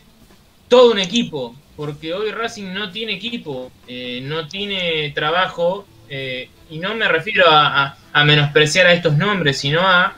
[0.68, 5.86] todo un equipo, porque hoy Racing no tiene equipo, eh, no tiene trabajo,
[6.68, 10.14] y no me refiero a menospreciar a estos nombres, sino a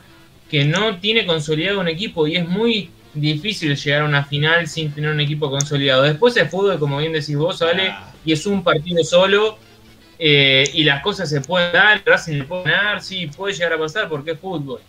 [0.49, 4.91] que no tiene consolidado un equipo y es muy difícil llegar a una final sin
[4.91, 6.03] tener un equipo consolidado.
[6.03, 9.57] Después el fútbol, como bien decís vos, Ale, Ah, y es un partido solo
[10.17, 13.77] eh, y las cosas se pueden dar, Racing le puede ganar, sí, puede llegar a
[13.77, 14.81] pasar porque es fútbol.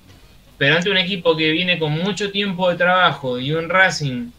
[0.58, 4.30] Pero ante un equipo que viene con mucho tiempo de trabajo y un Racing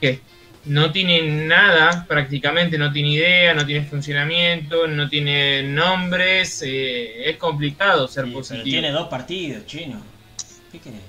[0.00, 0.20] que
[0.66, 7.36] no tiene nada, prácticamente no tiene idea, no tiene funcionamiento, no tiene nombres, eh, es
[7.36, 8.64] complicado ser sí, pero positivo.
[8.64, 10.02] tiene dos partidos, chino.
[10.70, 11.00] ¿Qué querés?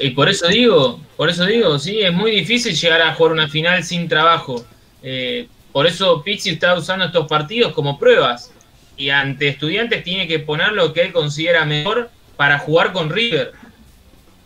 [0.00, 3.48] Y por eso digo, por eso digo, sí, es muy difícil llegar a jugar una
[3.48, 4.64] final sin trabajo.
[5.02, 8.52] Eh, por eso Pizzi está usando estos partidos como pruebas.
[8.96, 13.52] Y ante estudiantes tiene que poner lo que él considera mejor para jugar con River.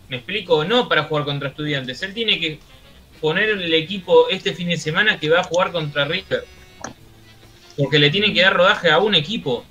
[0.08, 2.02] Me explico, no para jugar contra estudiantes.
[2.02, 2.58] Él tiene que
[3.20, 6.44] poner el equipo este fin de semana que va a jugar contra River.
[7.76, 9.64] Porque le tiene que dar rodaje a un equipo.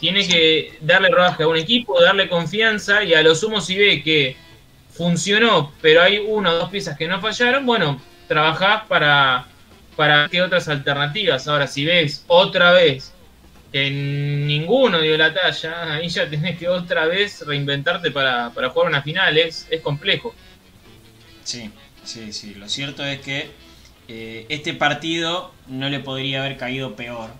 [0.00, 4.02] Tiene que darle rodaje a un equipo, darle confianza y a lo sumo si ve
[4.02, 4.36] que
[5.00, 7.98] funcionó, pero hay una o dos piezas que no fallaron, bueno,
[8.28, 9.46] trabajás para,
[9.96, 11.48] para que otras alternativas.
[11.48, 13.10] Ahora, si ves otra vez
[13.72, 18.88] que ninguno dio la talla, ahí ya tenés que otra vez reinventarte para, para jugar
[18.88, 20.34] una final, es, complejo.
[21.44, 21.70] Sí,
[22.04, 22.52] sí, sí.
[22.56, 23.48] Lo cierto es que
[24.06, 27.30] eh, este partido no le podría haber caído peor.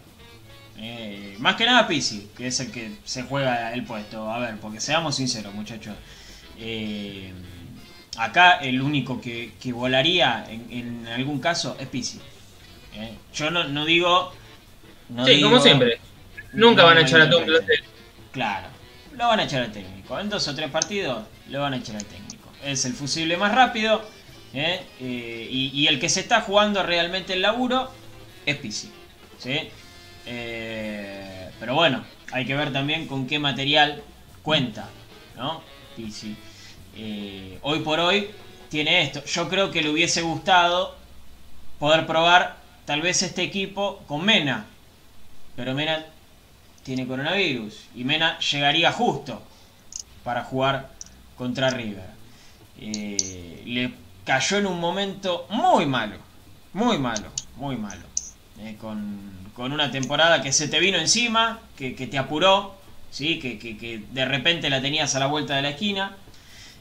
[0.78, 4.32] Eh, más que nada Pizzi, que es el que se juega el puesto.
[4.32, 5.94] A ver, porque seamos sinceros, muchachos.
[6.60, 7.32] Eh,
[8.18, 12.20] acá el único que, que volaría en, en algún caso es Pizzi.
[12.94, 14.32] Eh, yo no, no digo.
[15.08, 16.00] no sí, digo- como siempre.
[16.52, 17.44] Nunca no van a echar a todo.
[18.32, 18.68] Claro,
[19.16, 20.18] lo van a echar al técnico.
[20.18, 22.50] En dos o tres partidos lo van a echar al técnico.
[22.64, 24.02] Es el fusible más rápido.
[24.52, 24.80] ¿eh?
[25.00, 27.90] Y, y el que se está jugando realmente el laburo
[28.46, 28.90] es Pisi.
[29.38, 29.70] ¿sí?
[31.60, 34.02] Pero bueno, hay que ver también con qué material
[34.42, 34.88] cuenta.
[35.36, 35.62] ¿no?
[35.96, 36.36] Pisi.
[36.96, 38.30] Eh, hoy por hoy
[38.68, 39.24] tiene esto.
[39.24, 40.96] Yo creo que le hubiese gustado
[41.78, 44.66] poder probar tal vez este equipo con Mena.
[45.56, 46.04] Pero Mena
[46.82, 49.42] tiene coronavirus y Mena llegaría justo
[50.24, 50.90] para jugar
[51.36, 52.10] contra River.
[52.80, 53.92] Eh, le
[54.24, 56.16] cayó en un momento muy malo,
[56.72, 58.02] muy malo, muy malo.
[58.60, 59.18] Eh, con,
[59.54, 62.74] con una temporada que se te vino encima, que, que te apuró,
[63.10, 63.38] ¿sí?
[63.38, 66.16] Que, que- que de repente la tenías a la vuelta de la esquina.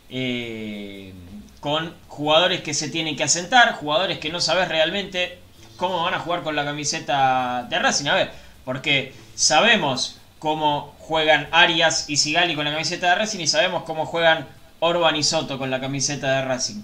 [0.09, 1.13] Eh,
[1.59, 5.39] con jugadores que se tienen que asentar, jugadores que no sabes realmente
[5.77, 8.07] cómo van a jugar con la camiseta de Racing.
[8.07, 8.31] A ver,
[8.65, 14.05] porque sabemos cómo juegan Arias y Sigali con la camiseta de Racing y sabemos cómo
[14.05, 14.47] juegan
[14.79, 16.83] Orban y Soto con la camiseta de Racing.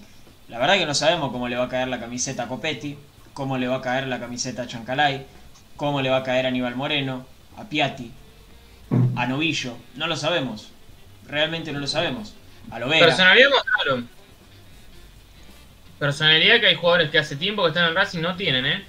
[0.49, 2.97] La verdad que no sabemos cómo le va a caer la camiseta a Copetti,
[3.33, 5.25] cómo le va a caer la camiseta a Chancalay,
[5.77, 7.25] cómo le va a caer a Aníbal Moreno,
[7.57, 8.11] a Piatti,
[9.15, 9.77] a Novillo.
[9.95, 10.69] No lo sabemos.
[11.27, 12.35] Realmente no lo sabemos.
[12.71, 14.09] A lo Personalidad mostraron.
[15.99, 18.85] Personalidad que hay jugadores que hace tiempo que están en Racing no tienen, ¿eh?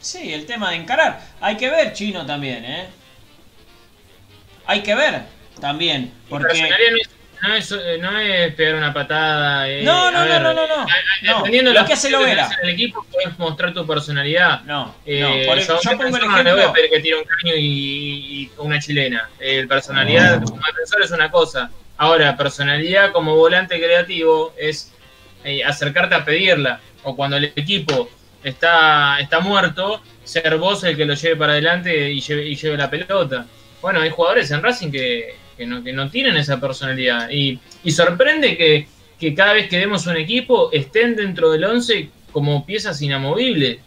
[0.00, 1.20] Sí, el tema de encarar.
[1.40, 2.86] Hay que ver Chino también, ¿eh?
[4.66, 5.22] Hay que ver
[5.60, 6.12] también.
[6.28, 6.68] Porque...
[7.40, 9.68] No es, eh, no es pegar una patada.
[9.68, 10.86] Eh, no, no, no, no, no, no,
[11.22, 14.62] Dependiendo de lo que hace lo En el equipo puedes mostrar tu personalidad.
[14.62, 16.42] No, eh, no por yo, pongo el ejemplo.
[16.42, 19.30] No voy a pedir que tire un caño y, una chilena.
[19.38, 21.70] El personalidad como defensor es una cosa.
[21.98, 24.92] Ahora, personalidad como volante creativo es
[25.44, 26.80] eh, acercarte a pedirla.
[27.02, 28.08] O cuando el equipo
[28.42, 33.46] está, está muerto, ser vos el que lo lleve para adelante y lleve, la pelota.
[33.82, 37.28] Bueno, hay jugadores en Racing que que no, que tienen esa personalidad.
[37.30, 43.02] Y, sorprende que, cada vez que vemos un equipo estén dentro del 11 como piezas
[43.02, 43.78] inamovibles,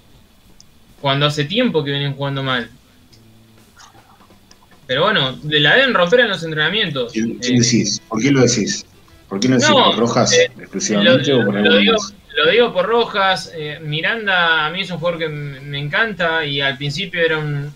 [0.99, 2.70] cuando hace tiempo que vienen jugando mal.
[4.88, 7.14] Pero bueno, de la deben romper en los entrenamientos.
[7.14, 8.02] ¿Qué, eh, decís?
[8.08, 8.86] ¿Por qué lo decís?
[9.30, 11.96] ¿Por qué no decís por Rojas eh, exclusivamente o por lo digo,
[12.36, 13.52] lo digo por Rojas.
[13.56, 17.74] Eh, Miranda a mí es un jugador que me encanta y al principio era un,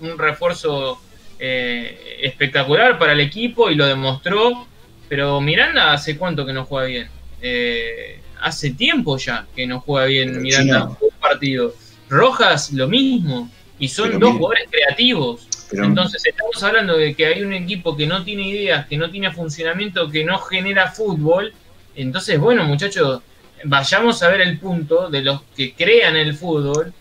[0.00, 1.00] un refuerzo
[1.38, 4.66] eh, espectacular para el equipo y lo demostró.
[5.08, 7.08] Pero Miranda hace cuánto que no juega bien.
[7.40, 11.74] Eh, hace tiempo ya que no juega bien Miranda un partido.
[12.08, 13.50] Rojas lo mismo.
[13.78, 15.48] Y son dos jugadores creativos.
[15.72, 19.32] Entonces estamos hablando de que hay un equipo que no tiene ideas, que no tiene
[19.32, 21.52] funcionamiento, que no genera fútbol.
[21.94, 23.22] Entonces, bueno, muchachos,
[23.64, 26.92] vayamos a ver el punto de los que crean el fútbol.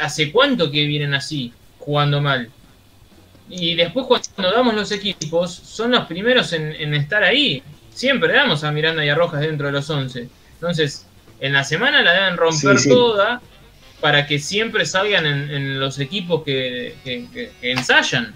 [0.00, 2.50] ¿Hace cuánto que vienen así, jugando mal?
[3.48, 7.62] Y después cuando damos los equipos, son los primeros en, estar ahí.
[7.92, 10.28] Siempre damos a Miranda y a Rojas dentro de los 11.
[10.54, 11.06] Entonces,
[11.40, 13.40] en la semana la deben romper toda
[14.00, 16.94] para que siempre salgan en, los equipos que,
[17.62, 18.34] ensayan.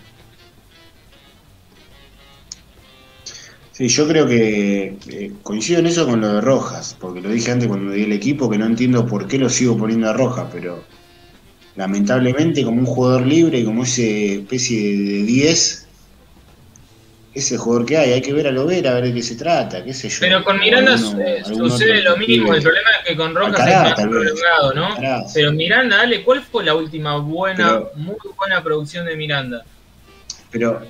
[3.73, 7.67] Sí, yo creo que coincido en eso con lo de Rojas, porque lo dije antes
[7.67, 10.85] cuando di el equipo, que no entiendo por qué lo sigo poniendo a Rojas, pero
[11.75, 15.84] lamentablemente como un jugador libre como ese especie de 10
[17.35, 19.35] ese jugador que hay, hay que ver a lo ver a ver de qué se
[19.35, 20.18] trata, qué sé yo.
[20.20, 24.74] Pero con Miranda sucede lo mismo, el problema es que con Rojas es más prolongado,
[24.74, 24.89] ¿no?
[25.35, 29.64] Pero Miranda, dale, ¿cuál fue la última buena, muy buena producción de Miranda?
[30.51, 30.80] Pero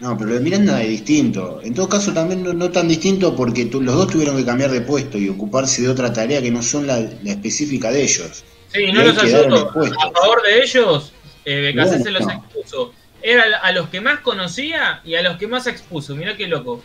[0.00, 1.60] no, pero lo de Miranda es distinto.
[1.62, 5.16] En todo caso, también no, tan distinto porque los dos tuvieron que cambiar de puesto
[5.16, 8.44] y ocuparse de otra tarea que no son la específica de ellos.
[8.72, 9.70] Sí, no los asusto.
[9.70, 11.12] A favor de ellos,
[11.44, 11.72] eh,
[12.02, 12.92] se los expuso.
[13.22, 16.14] Era a los que más conocía y a los que más expuso.
[16.16, 16.82] Mirá qué loco.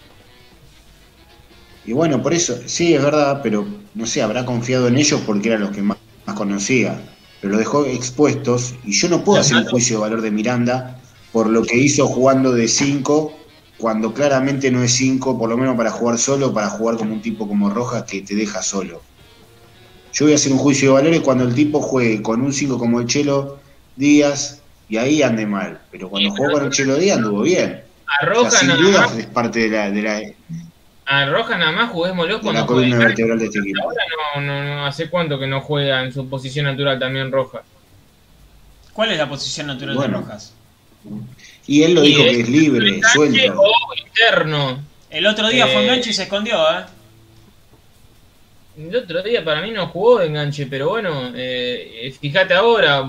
[1.86, 3.66] Y bueno, por eso, sí, es verdad, pero
[3.96, 5.98] no sé, habrá confiado en ellos porque eran los que más,
[6.36, 7.02] conocía.
[7.40, 11.00] Pero lo dejó expuestos y yo no puedo hacer un juicio de valor de Miranda
[11.32, 13.34] por lo que hizo jugando de 5
[13.78, 17.22] cuando claramente no es 5, por lo menos para jugar solo, para jugar como un
[17.22, 19.02] tipo como Rojas que te deja solo.
[20.14, 22.78] Yo voy a hacer un juicio de valores cuando el tipo juegue con un 5
[22.78, 23.60] como el Chelo
[23.96, 25.80] Díaz y ahí ande mal.
[25.92, 27.84] Pero cuando jugó con el Chelo Díaz anduvo bien.
[28.08, 29.18] A Roja nada más.
[29.18, 30.22] es parte de la, de la.
[31.06, 32.62] A Roja nada más juguémoslo cuando.
[32.62, 33.84] La columna vertebral de este equipo.
[33.84, 34.04] Ahora
[34.36, 37.62] no, no, no, hace cuánto que no juega en su posición natural también Rojas.
[38.94, 40.54] ¿Cuál es la posición natural de Rojas?
[41.68, 43.62] Y él lo dijo que es libre, suelto.
[43.62, 44.82] O interno.
[45.10, 46.84] El otro día fue enganche y se escondió, ¿eh?
[48.78, 53.04] El otro día para mí no jugó de enganche, pero bueno, eh, fíjate ahora,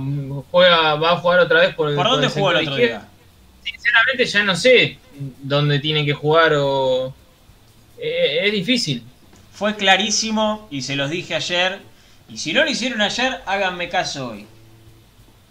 [0.50, 1.94] juega, va a jugar otra vez por el.
[1.94, 3.06] ¿Por dónde jugó el otro día?
[3.62, 4.96] Sinceramente ya no sé
[5.42, 7.12] dónde tiene que jugar o.
[7.98, 9.02] Eh, es difícil.
[9.52, 11.80] Fue clarísimo y se los dije ayer.
[12.30, 14.46] Y si no lo hicieron ayer, háganme caso hoy.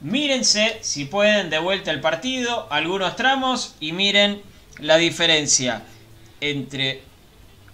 [0.01, 4.41] Mírense, si pueden, de vuelta el partido, algunos tramos y miren
[4.80, 5.84] la diferencia
[6.39, 7.01] entre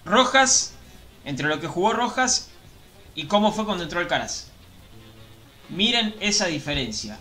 [0.05, 0.73] Rojas
[1.25, 2.49] entre lo que jugó Rojas
[3.15, 4.47] y cómo fue cuando entró Alcaraz.
[5.69, 7.17] Miren esa diferencia.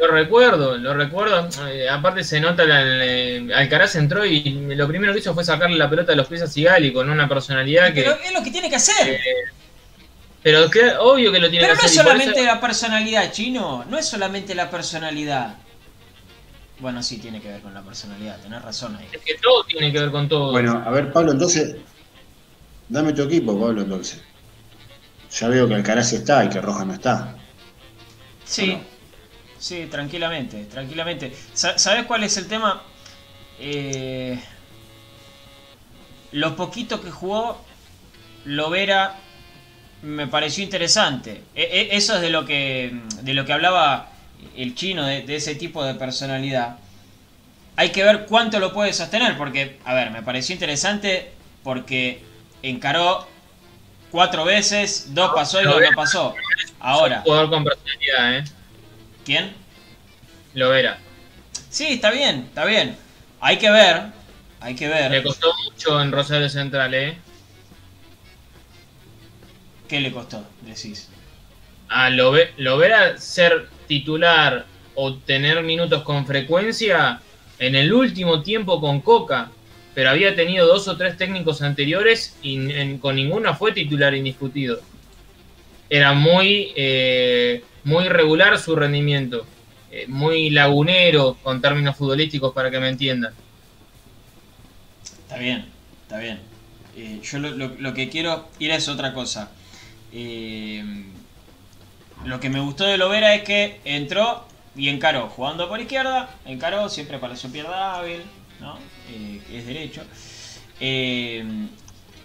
[0.00, 1.48] Lo recuerdo, lo recuerdo.
[1.68, 5.88] Eh, aparte se nota, el, Alcaraz entró y lo primero que hizo fue sacarle la
[5.88, 8.02] pelota de los pies a Sigali con una personalidad que...
[8.02, 9.08] Pero es lo que tiene que hacer.
[9.08, 9.20] Eh,
[10.42, 10.68] pero
[11.00, 11.80] obvio que lo tiene que hacer.
[11.80, 13.84] Pero no es solamente la personalidad, chino.
[13.88, 15.56] No es solamente la personalidad.
[16.80, 19.06] Bueno, sí tiene que ver con la personalidad, tenés razón ahí.
[19.12, 20.50] Es que todo tiene que ver con todo.
[20.50, 21.76] Bueno, a ver, Pablo, entonces
[22.92, 24.20] Dame tu equipo, Pablo, entonces.
[25.40, 27.36] Ya veo que Alcaraz está y que Roja no está.
[28.44, 28.76] Sí,
[29.58, 31.34] sí, tranquilamente, tranquilamente.
[31.54, 32.82] ¿Sabes cuál es el tema?
[33.58, 34.38] Eh,
[36.32, 37.64] lo poquito que jugó,
[38.44, 39.16] Lovera
[40.02, 41.44] me pareció interesante.
[41.54, 44.12] E, e, eso es de lo que, de lo que hablaba
[44.54, 46.76] el chino, de, ese tipo de personalidad.
[47.76, 51.30] Hay que ver cuánto lo puede sostener, porque, a ver, me pareció interesante
[51.62, 52.31] porque
[52.62, 53.26] encaró
[54.10, 56.34] cuatro veces, dos pasó y dos no pasó.
[56.78, 57.22] Ahora.
[57.22, 58.44] jugador con personalidad, ¿eh?
[59.24, 59.52] ¿Quién?
[60.54, 60.98] Lovera.
[61.70, 62.96] Sí, está bien, está bien.
[63.40, 64.02] Hay que ver,
[64.60, 65.10] hay que ver.
[65.10, 67.18] Le costó mucho en Rosario Central, ¿eh?
[69.88, 71.08] ¿Qué le costó, decís?
[71.88, 77.20] A Lovera ser titular o tener minutos con frecuencia
[77.58, 79.50] en el último tiempo con Coca,
[79.94, 84.80] pero había tenido dos o tres técnicos anteriores y con ninguna fue titular indiscutido.
[85.90, 89.46] Era muy, eh, muy regular su rendimiento,
[89.90, 93.34] eh, muy lagunero con términos futbolísticos para que me entiendan.
[95.04, 95.66] Está bien,
[96.02, 96.40] está bien.
[96.96, 99.50] Eh, yo lo, que quiero ir es otra cosa.
[102.24, 106.88] lo que me gustó de Lovera es que entró y encaró, jugando por izquierda, encaró,
[106.88, 108.22] siempre pareció pierda hábil,
[108.60, 108.78] ¿no?
[109.08, 110.02] Eh, es derecho.
[110.80, 111.44] Eh,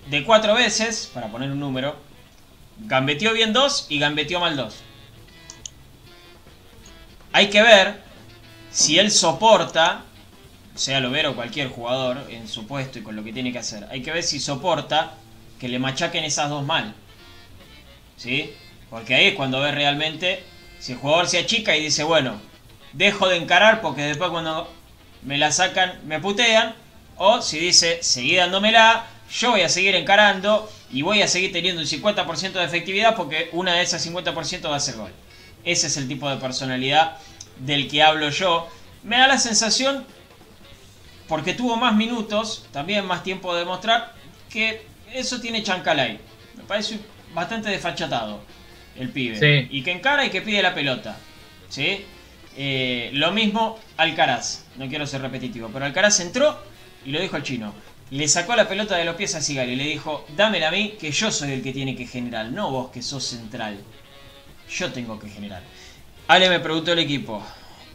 [0.09, 1.95] de cuatro veces, para poner un número,
[2.79, 4.75] gambeteó bien dos y gambeteó mal dos.
[7.33, 8.01] Hay que ver
[8.71, 10.05] si él soporta,
[10.75, 13.85] sea Lovera o cualquier jugador en su puesto y con lo que tiene que hacer,
[13.89, 15.15] hay que ver si soporta
[15.59, 16.93] que le machaquen esas dos mal.
[18.15, 18.53] ¿Sí?
[18.89, 20.43] Porque ahí es cuando ves realmente
[20.79, 22.39] si el jugador se achica y dice, bueno,
[22.93, 24.71] dejo de encarar porque después cuando
[25.23, 26.75] me la sacan me putean.
[27.17, 31.81] O si dice, seguí dándomela, yo voy a seguir encarando y voy a seguir teniendo
[31.81, 35.11] un 50% de efectividad porque una de esas 50% va a ser gol.
[35.63, 37.17] Ese es el tipo de personalidad
[37.59, 38.69] del que hablo yo.
[39.03, 40.05] Me da la sensación,
[41.27, 44.13] porque tuvo más minutos, también más tiempo de demostrar,
[44.49, 46.19] que eso tiene Chancalay.
[46.55, 46.99] Me parece
[47.33, 48.41] bastante desfachatado
[48.95, 49.67] el pibe.
[49.71, 51.17] Y que encara y que pide la pelota.
[51.69, 52.05] ¿Sí?
[52.57, 54.65] Eh, lo mismo Alcaraz.
[54.77, 56.59] No quiero ser repetitivo, pero Alcaraz entró
[57.05, 57.73] y lo dijo al chino.
[58.09, 60.95] Le sacó la pelota de los pies a Sigali y le dijo, dámela a mí,
[60.99, 63.77] que yo soy el que tiene que generar, no vos que sos central.
[64.69, 65.61] Yo tengo que generar.
[66.27, 67.43] Ale me preguntó el equipo.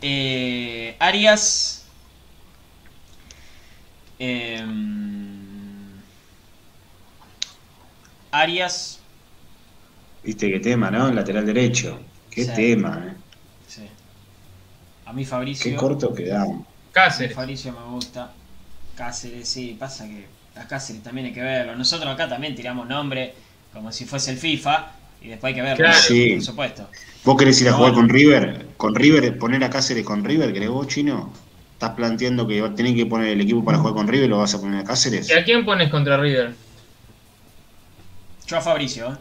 [0.00, 1.86] Eh, Arias.
[4.18, 6.00] Em,
[8.30, 9.02] Arias
[10.22, 11.08] Viste qué tema, ¿no?
[11.08, 12.00] El lateral derecho.
[12.30, 13.21] Qué tema, ¿eh?
[15.12, 15.70] A mí Fabricio.
[15.70, 16.64] Qué corto quedamos.
[16.90, 17.34] Cáceres.
[17.34, 18.30] Fabricio me gusta.
[18.96, 20.24] Cáceres, sí, pasa que
[20.58, 21.76] a Cáceres también hay que verlo.
[21.76, 23.34] Nosotros acá también tiramos nombre
[23.74, 24.90] como si fuese el FIFA
[25.20, 25.98] y después hay que verlo, claro.
[26.00, 26.30] sí.
[26.32, 26.88] por supuesto.
[27.24, 28.68] ¿Vos querés ir a jugar con River?
[28.78, 29.36] ¿Con River?
[29.36, 30.50] ¿Poner a Cáceres con River?
[30.50, 31.30] ¿Querés vos, chino?
[31.74, 34.62] ¿Estás planteando que tenés que poner el equipo para jugar con River lo vas a
[34.62, 35.28] poner a Cáceres?
[35.28, 36.54] ¿Y a quién pones contra River?
[38.46, 39.16] Yo a Fabricio, ¿eh?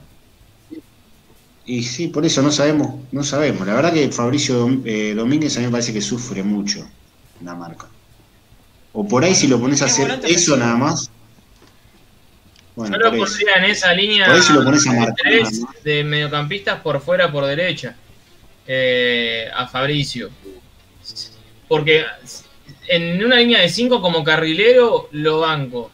[1.65, 3.67] Y sí, por eso no sabemos, no sabemos.
[3.67, 6.87] La verdad que Fabricio eh, Domínguez a mí me parece que sufre mucho
[7.43, 7.87] la marca.
[8.93, 11.11] O por ahí si lo pones a hacer eso nada más.
[12.75, 14.27] Bueno, Yo lo pondría en esa línea
[15.83, 17.95] de mediocampistas por fuera, por derecha.
[18.67, 20.29] Eh, a Fabricio.
[21.67, 22.05] Porque
[22.87, 25.91] en una línea de 5 como carrilero lo banco.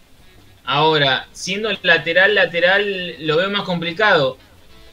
[0.63, 4.37] Ahora, siendo el lateral, lateral, lo veo más complicado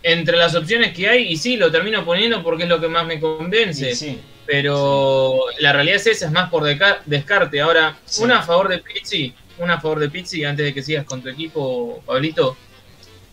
[0.07, 3.07] entre las opciones que hay, y sí, lo termino poniendo porque es lo que más
[3.07, 4.19] me convence.
[4.45, 6.63] pero la realidad es esa, es más por
[7.07, 7.61] descarte.
[7.63, 11.07] Ahora, una a favor de Pizzi, una a favor de Pizzi, antes de que sigas
[11.07, 12.55] con tu equipo, Pablito.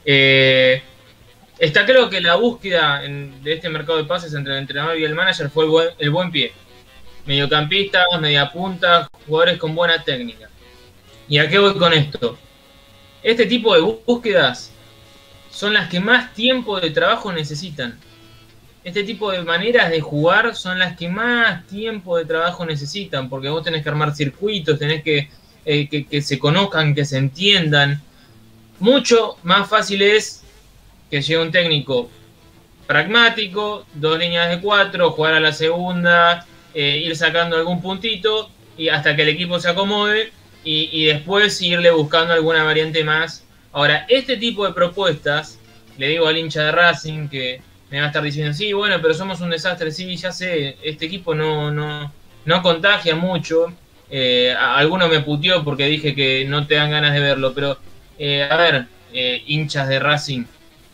[0.05, 0.81] Eh,
[1.59, 5.13] está creo que la búsqueda de este mercado de pases entre el entrenador y el
[5.13, 6.53] manager fue el buen, el buen pie.
[7.25, 10.49] Mediocampistas, media punta, jugadores con buena técnica.
[11.27, 12.37] ¿Y a qué voy con esto?
[13.21, 14.70] Este tipo de búsquedas
[15.51, 17.99] son las que más tiempo de trabajo necesitan.
[18.83, 23.49] Este tipo de maneras de jugar son las que más tiempo de trabajo necesitan, porque
[23.49, 25.29] vos tenés que armar circuitos, tenés que,
[25.65, 28.01] eh, que, se conozcan, que se entiendan.
[28.79, 30.43] Mucho más fácil es
[31.11, 32.09] que llegue un técnico
[32.87, 38.89] pragmático, dos líneas de cuatro, jugar a la segunda, eh, ir sacando algún puntito y
[38.89, 40.31] hasta que el equipo se acomode
[40.63, 45.59] y, y después irle buscando alguna variante más Ahora, este tipo de propuestas,
[45.97, 49.13] le digo al hincha de Racing que me va a estar diciendo, sí, bueno, pero
[49.13, 52.11] somos un desastre, sí, ya sé, este equipo no, no,
[52.45, 53.73] no contagia mucho.
[54.09, 57.77] Eh, alguno me puteó porque dije que no te dan ganas de verlo, pero
[58.19, 60.43] eh, a ver, eh, hinchas de Racing,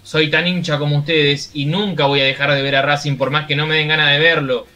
[0.03, 3.31] soy tan hincha como ustedes y nunca voy a dejar de ver a Racing por
[3.31, 4.67] más que no me den ganas de verlo.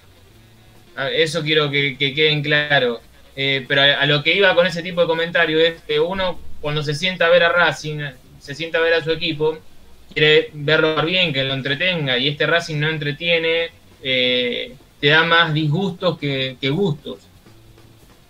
[1.14, 3.02] Eso quiero que, que queden claro.
[3.36, 6.84] Eh, pero a, lo que iba con ese tipo de comentario es que uno cuando
[6.84, 8.00] se sienta a ver a Racing,
[8.40, 9.58] se sienta a ver a su equipo,
[10.14, 13.72] quiere verlo bien, que lo entretenga, y este Racing no entretiene,
[14.04, 17.20] eh, te da más disgustos que, gustos.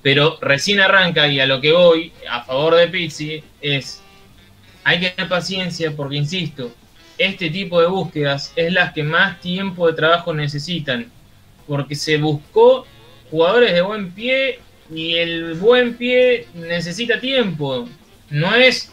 [0.01, 4.01] Pero recién arranca y a lo que voy, a favor de Pizzi, es,
[4.83, 6.73] hay que tener paciencia porque, insisto,
[7.17, 11.11] este tipo de búsquedas es las que más tiempo de trabajo necesitan,
[11.67, 12.87] porque se buscó
[13.29, 14.59] jugadores de buen pie
[14.93, 17.87] y el buen pie necesita tiempo.
[18.31, 18.91] No es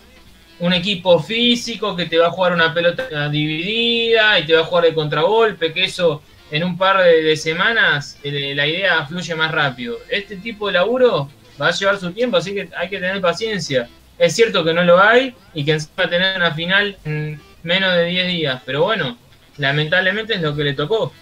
[0.61, 4.65] un equipo físico que te va a jugar una pelota dividida y te va a
[4.65, 9.53] jugar de contragolpe, que eso en un par de, semanas eh, la idea fluye más
[9.53, 9.99] rápido.
[10.09, 11.31] Este tipo de laburo
[11.61, 13.89] va a llevar su tiempo, así que hay que tener paciencia.
[14.19, 17.41] Es cierto que no lo hay y que encima va a tener una final en
[17.63, 19.17] menos de 10 días, pero bueno,
[19.59, 21.13] lamentablemente es lo que le tocó.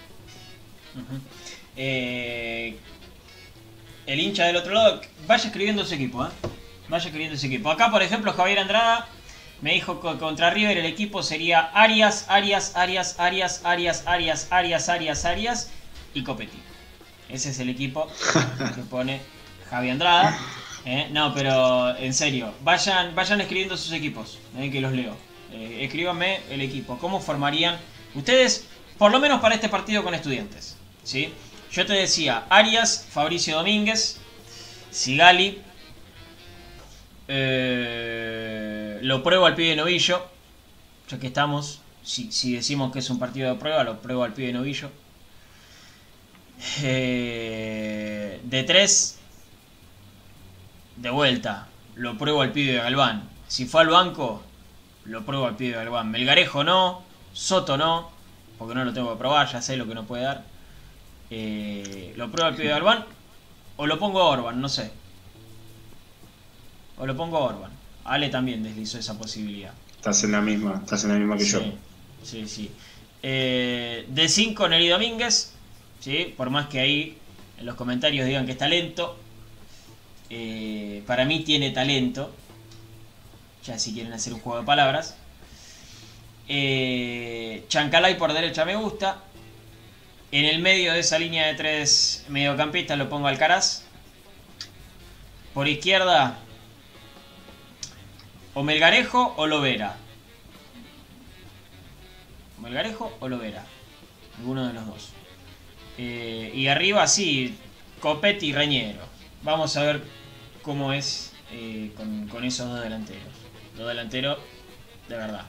[1.77, 2.77] eh,
[4.07, 6.29] el hincha del otro lado, vaya escribiendo ese equipo, ¿eh?
[6.89, 7.71] Vaya escribiendo ese equipo.
[7.71, 9.09] Acá, por ejemplo, Javier Andrada
[9.61, 14.89] me dijo que contra River el equipo sería Arias, Arias, Arias, Arias, Arias, Arias, Arias,
[14.89, 15.71] Arias, Arias
[16.15, 16.59] y Copetti.
[17.29, 18.07] Ese es el equipo
[18.75, 19.21] que pone
[19.71, 20.39] Javier Andrada.
[20.85, 21.09] ¿eh?
[21.11, 24.71] No, pero en serio, vayan, vayan escribiendo sus equipos, ¿eh?
[24.71, 25.17] que los leo.
[25.53, 26.99] Eh, escríbanme el equipo.
[26.99, 27.79] ¿Cómo formarían
[28.15, 28.67] ustedes,
[28.99, 30.77] por lo menos para este partido con estudiantes?
[31.03, 31.33] ¿Sí?
[31.73, 34.19] Yo te decía, Arias, Fabricio Domínguez,
[34.91, 35.63] Sigali.
[37.29, 40.27] Eh, lo pruebo al pibe de novillo.
[41.09, 41.81] Ya que estamos.
[42.03, 44.91] Si, decimos que es un partido de prueba, lo pruebo al pibe de novillo.
[46.83, 49.19] Eh, de tres.
[50.97, 51.69] De vuelta.
[51.95, 53.29] Lo pruebo al pibe de Galván.
[53.49, 54.43] Si fue al banco,
[55.05, 56.11] lo pruebo al pibe de Galván.
[56.11, 57.03] Melgarejo no.
[57.33, 58.11] Soto no.
[58.59, 60.45] Porque no lo tengo que probar, ya sé lo que no puede dar.
[61.31, 63.05] Eh, ¿Lo prueba el pibe de Orban?
[63.77, 64.61] ¿O lo pongo a Orban?
[64.61, 64.91] No sé.
[66.99, 67.71] O lo pongo a Orban.
[68.05, 69.73] Ale también deslizó esa posibilidad.
[69.97, 71.61] Estás en la misma, estás en la misma que yo.
[72.23, 72.71] Sí, sí.
[73.23, 75.53] Eh, de 5 Neri Domínguez.
[76.01, 76.35] ¿sí?
[76.37, 77.19] Por más que ahí
[77.59, 79.19] en los comentarios digan que es talento.
[80.31, 82.33] Eh, para mí tiene talento.
[83.65, 85.17] Ya si quieren hacer un juego de palabras.
[86.49, 89.23] Eh, Chancalay por derecha me gusta.
[90.33, 93.85] En el medio de esa línea de tres mediocampistas lo pongo Alcaraz.
[95.55, 96.39] Por izquierda,
[98.57, 99.97] o Melgarejo o Lovera.
[102.63, 103.63] Melgarejo o Lovera.
[104.39, 105.11] Alguno de los dos.
[105.99, 107.55] Eh, y arriba sí,
[108.01, 109.03] Copetti y Reñero.
[109.43, 110.03] Vamos a ver
[110.63, 113.29] cómo es eh, con, con, esos dos delanteros.
[113.77, 114.39] Dos delanteros
[115.07, 115.45] de verdad.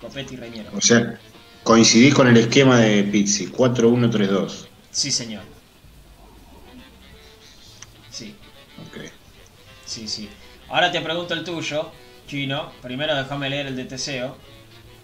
[0.00, 0.70] Copetti y Reñero.
[0.76, 1.16] O sea,
[1.62, 4.66] Coincidís con el esquema de Pizzi, 4-1-3-2.
[4.90, 5.44] Sí, señor.
[8.10, 8.34] Sí.
[8.80, 9.04] Ok.
[9.86, 10.28] Sí, sí.
[10.68, 11.92] Ahora te pregunto el tuyo,
[12.28, 12.70] Chino.
[12.80, 14.36] Primero déjame leer el de Teseo.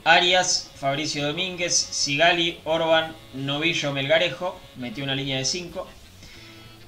[0.05, 4.61] Arias, Fabricio Domínguez, Sigali, Orban, Novillo, Melgarejo.
[4.77, 5.89] Metió una línea de 5.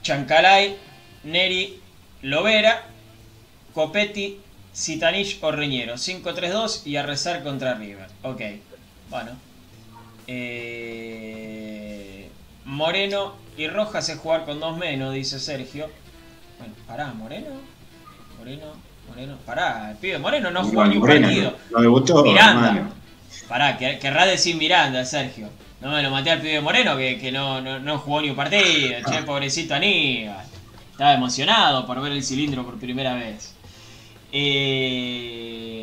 [0.03, 0.77] Chancalay,
[1.25, 1.81] Neri,
[2.23, 2.85] Lovera,
[3.75, 4.39] Copetti,
[4.73, 5.95] Citanich o Reñero.
[5.95, 8.07] 5-3-2 y a rezar contra River.
[8.23, 8.43] Ok.
[9.09, 9.33] Bueno,
[10.27, 11.17] eh,
[12.65, 15.89] Moreno y Rojas es jugar con dos menos, dice Sergio.
[16.59, 17.51] Bueno, pará, Moreno.
[18.39, 18.75] Moreno,
[19.09, 19.37] Moreno.
[19.45, 21.57] Pará, el pibe Moreno no jugó ni un partido.
[21.71, 22.91] No debutó, Miranda.
[23.49, 25.49] Pará, querrá decir Miranda, Sergio.
[25.81, 28.99] No me lo maté al pibe Moreno que, no, no, jugó ni un partido.
[29.09, 30.45] Che, pobrecito Aníbal.
[30.93, 33.55] Estaba emocionado por ver el cilindro por primera vez.
[34.33, 35.77] Eh,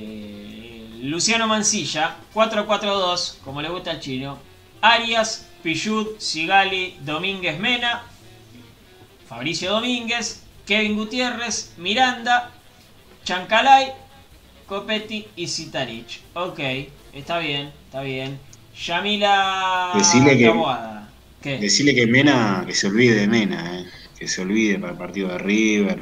[1.02, 4.40] Luciano Mancilla, 4-4-2, como le gusta al chino.
[4.82, 8.04] Arias, Pichud, Sigali, Domínguez Mena,
[9.28, 12.52] Fabricio Domínguez, Kevin Gutiérrez, Miranda,
[13.24, 13.94] Chancalay,
[14.68, 16.22] Copetti y Citarich.
[16.34, 16.60] Ok,
[17.14, 18.40] está bien, está bien.
[18.76, 20.38] Yamila decirle
[21.42, 23.86] que, Decirle que Mena, que se olvide de Mena, eh.
[24.18, 26.00] que se olvide para el partido de River.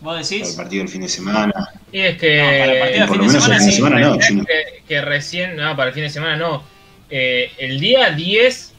[0.00, 0.42] ¿Vos decís?
[0.42, 1.52] Para el partido del fin de semana.
[1.92, 2.38] Y es que.
[2.38, 4.44] No, para el partido del fin de semana, sí, no,
[4.88, 5.56] que, recién.
[5.56, 6.62] No, para el fin de semana no.
[7.10, 8.72] Eh, el día 10.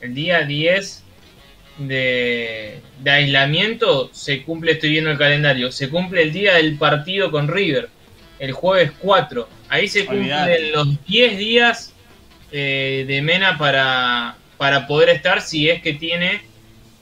[0.00, 1.03] El día 10
[1.78, 7.30] de, de aislamiento se cumple, estoy viendo el calendario, se cumple el día del partido
[7.30, 7.88] con River,
[8.38, 9.48] el jueves 4.
[9.68, 11.94] Ahí se cumplen los 10 días
[12.52, 16.42] eh, de Mena para, para poder estar si es que tiene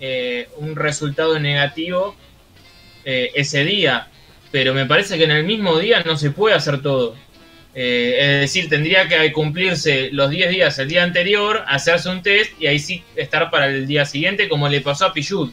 [0.01, 2.17] eh, un resultado negativo
[3.05, 4.09] eh, ese día,
[4.51, 7.17] pero me parece que en el mismo día no se puede hacer todo.
[7.75, 12.51] Eh, es decir, tendría que cumplirse los 10 días el día anterior, hacerse un test
[12.61, 15.53] y ahí sí estar para el día siguiente, como le pasó a Pichut.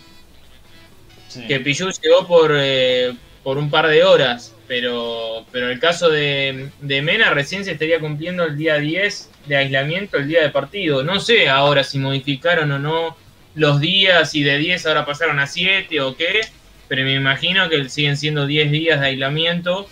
[1.47, 3.13] Que Pichut llegó por, eh,
[3.43, 7.99] por un par de horas, pero, pero el caso de, de, Mena recién se estaría
[7.99, 11.03] cumpliendo el día 10 de aislamiento, el día de partido.
[11.03, 13.15] No sé ahora si modificaron o no
[13.55, 16.41] los días, y de 10 ahora pasaron a 7 o qué,
[16.87, 19.87] pero me imagino que siguen siendo 10 días de aislamiento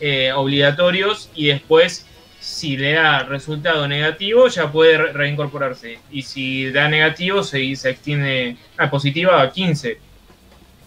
[0.00, 2.06] eh, obligatorios y después
[2.40, 5.98] si le da resultado negativo ya puede reincorporarse.
[6.10, 9.98] Y si da negativo se, extiende a positiva a 15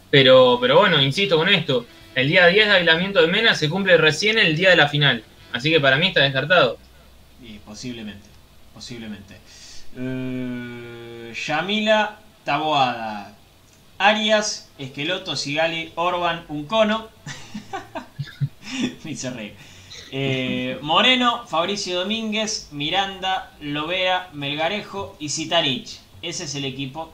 [0.09, 1.85] pero, pero bueno, insisto con esto.
[2.15, 5.23] El día 10 de aislamiento de Mena se cumple recién el día de la final.
[5.53, 6.77] Así que para mí está descartado.
[7.41, 8.31] Y posiblemente
[8.81, 9.37] posiblemente.
[9.95, 13.35] Uh, Yamila Taboada.
[13.99, 17.09] Arias, Esqueloto, Sigali, Orban, Uncono
[19.03, 19.53] Me hice reír.
[20.11, 25.99] Eh, Moreno, Fabricio Domínguez, Miranda, Lovea, Melgarejo y Citanich.
[26.21, 27.13] Ese es el equipo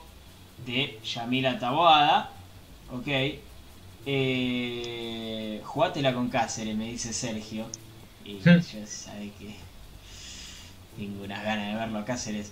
[0.66, 2.32] de Yamila Taboada.
[2.92, 3.08] Ok.
[4.06, 7.66] Eh, jugátela con Cáceres, me dice Sergio.
[8.24, 9.54] Y yo sabe que
[10.96, 12.50] tengo unas ganas de verlo a Cáceres.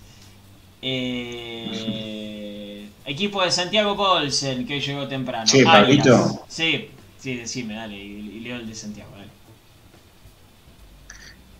[0.81, 5.47] Eh, equipo de Santiago Paulsen, que llegó temprano.
[5.47, 6.45] Sí, Pablito.
[6.47, 6.89] Sí,
[7.27, 9.27] Sí, decime, dale, y, leo el de Santiago, dale.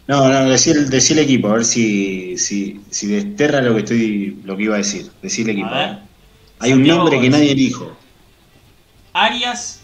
[0.08, 4.56] No, no, decir, el equipo, a ver si, si, si desterra lo que estoy, lo
[4.56, 5.12] que iba a decir.
[5.22, 5.70] Decir el equipo.
[6.60, 7.98] Hay un nombre que nadie dijo.
[9.12, 9.82] Arias,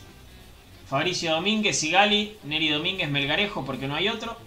[0.88, 4.38] Fabricio Domínguez, Sigali, Neri Domínguez, Melgarejo, porque no hay otro.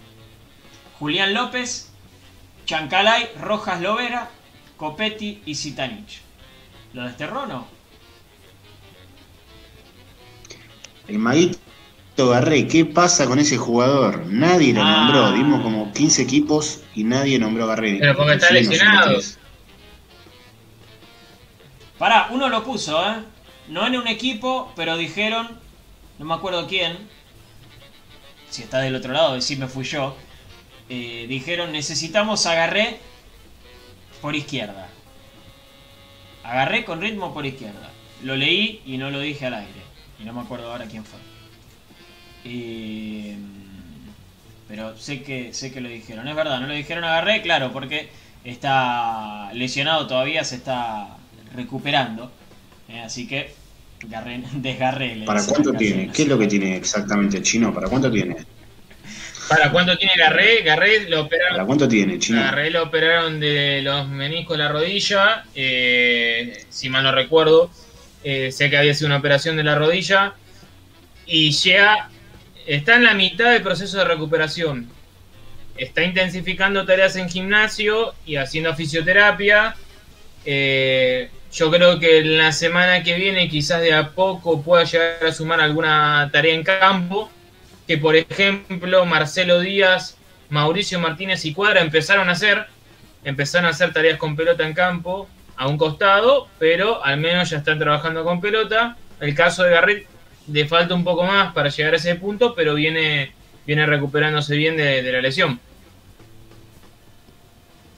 [0.97, 1.91] Julián López,
[2.65, 4.31] Chancalay, Rojas Lovera,
[4.75, 6.19] Copetti y Zitanich.
[6.93, 7.76] ¿Lo desterró o no?
[11.07, 14.25] El Maguito Garré, ¿qué pasa con ese jugador?
[14.27, 15.31] Nadie lo nombró, ah.
[15.33, 17.97] dimos como 15 equipos y nadie nombró a Garré.
[17.99, 19.19] Pero porque está lesionado.
[21.97, 23.15] Pará, uno lo puso, ¿eh?
[23.69, 25.47] No en un equipo, pero dijeron,
[26.19, 26.97] no me acuerdo quién,
[28.49, 30.15] si está del otro lado, me fui yo,
[30.89, 32.99] eh, dijeron necesitamos agarré
[34.21, 34.89] por izquierda.
[36.43, 37.91] Agarré con ritmo por izquierda.
[38.23, 39.76] Lo leí y no lo dije al aire.
[40.19, 41.19] Y no me acuerdo ahora quién fue.
[44.67, 46.27] pero sé que, sé que lo dijeron.
[46.27, 48.09] Es verdad, no lo dijeron agarré, claro, porque
[48.43, 51.17] está lesionado todavía, se está
[51.53, 52.31] recuperando.
[52.89, 53.53] Eh, así que
[54.53, 55.23] desgarré.
[55.25, 56.11] ¿Para cuánto tiene?
[56.11, 57.73] ¿Qué es lo que tiene exactamente Chino?
[57.73, 58.35] ¿Para cuánto tiene?
[59.47, 60.61] ¿Para cuánto tiene Garré?
[60.61, 61.55] Garré lo operaron.
[61.55, 62.41] ¿Para cuánto tiene, Chino?
[62.41, 67.71] Garré lo operaron de los meniscos de la rodilla, eh, si mal no recuerdo.
[68.23, 70.33] Eh, sé que había sido una operación de la rodilla
[71.25, 72.09] y ya
[72.65, 74.89] está en la mitad del proceso de recuperación.
[75.77, 79.75] Está intensificando tareas en gimnasio y haciendo fisioterapia.
[80.45, 85.23] Eh, yo creo que en la semana que viene quizás de a poco pueda llegar
[85.25, 87.29] a sumar alguna tarea en campo.
[87.87, 90.17] Que por ejemplo Marcelo Díaz,
[90.49, 92.65] Mauricio Martínez y Cuadra empezaron a hacer.
[93.23, 97.57] Empezaron a hacer tareas con pelota en campo a un costado, pero al menos ya
[97.57, 98.95] están trabajando con pelota.
[99.19, 100.07] El caso de Garrett
[100.51, 103.33] le falta un poco más para llegar a ese punto, pero viene,
[103.65, 105.59] viene recuperándose bien de, la lesión.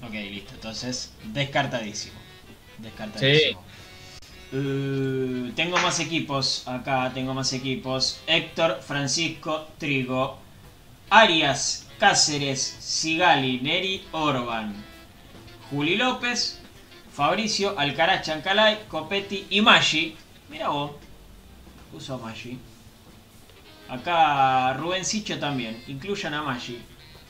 [0.01, 0.53] Ok, listo.
[0.55, 2.17] Entonces, descartadísimo.
[2.77, 3.61] Descartadísimo.
[4.51, 6.67] Uh, tengo más equipos.
[6.67, 8.21] Acá tengo más equipos.
[8.25, 10.39] Héctor, Francisco, Trigo,
[11.09, 14.73] Arias, Cáceres, Sigali, Neri, Orban,
[15.69, 16.58] Juli López,
[17.19, 20.15] Fabricio, Alcaraz, Chancalay, Copetti y Maggi.
[20.49, 20.91] Mira vos,
[21.91, 22.57] puso a Maggi.
[23.89, 25.83] Acá Rubén Sicho también.
[25.87, 26.79] Incluyan a Maggi,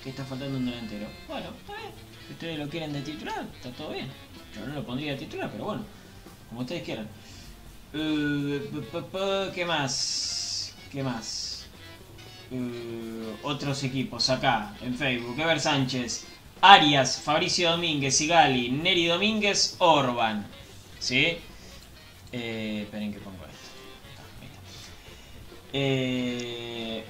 [0.03, 1.07] que está faltando un delantero.
[1.27, 1.91] Bueno, está bien.
[2.27, 4.07] Si ustedes lo quieren de titular, está todo bien.
[4.53, 5.81] Yo no lo pondría de titular, pero bueno,
[6.49, 7.07] como ustedes quieran.
[7.91, 10.75] Uh, ¿Qué más?
[10.91, 11.65] ¿Qué más?
[12.51, 15.39] Uh, otros equipos acá en Facebook.
[15.39, 16.27] Ever Sánchez.
[16.61, 20.45] Arias, Fabricio Domínguez, Sigali, Neri Domínguez, Orban.
[20.99, 21.37] ¿Sí?
[22.31, 23.69] Eh, esperen que pongo esto.
[25.71, 27.05] Eh,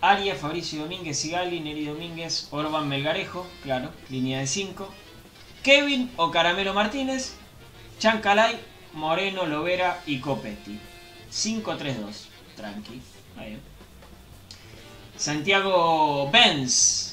[0.00, 4.88] Arias, Fabricio Domínguez, Sigali, Neri Domínguez, Orban Melgarejo, claro, línea de 5.
[5.62, 7.34] Kevin o Caramelo Martínez,
[7.98, 8.58] Chancalay,
[8.94, 10.78] Moreno, Lovera y Copetti.
[11.30, 12.26] 5-3-2,
[12.56, 13.02] tranqui.
[15.16, 17.09] Santiago Benz,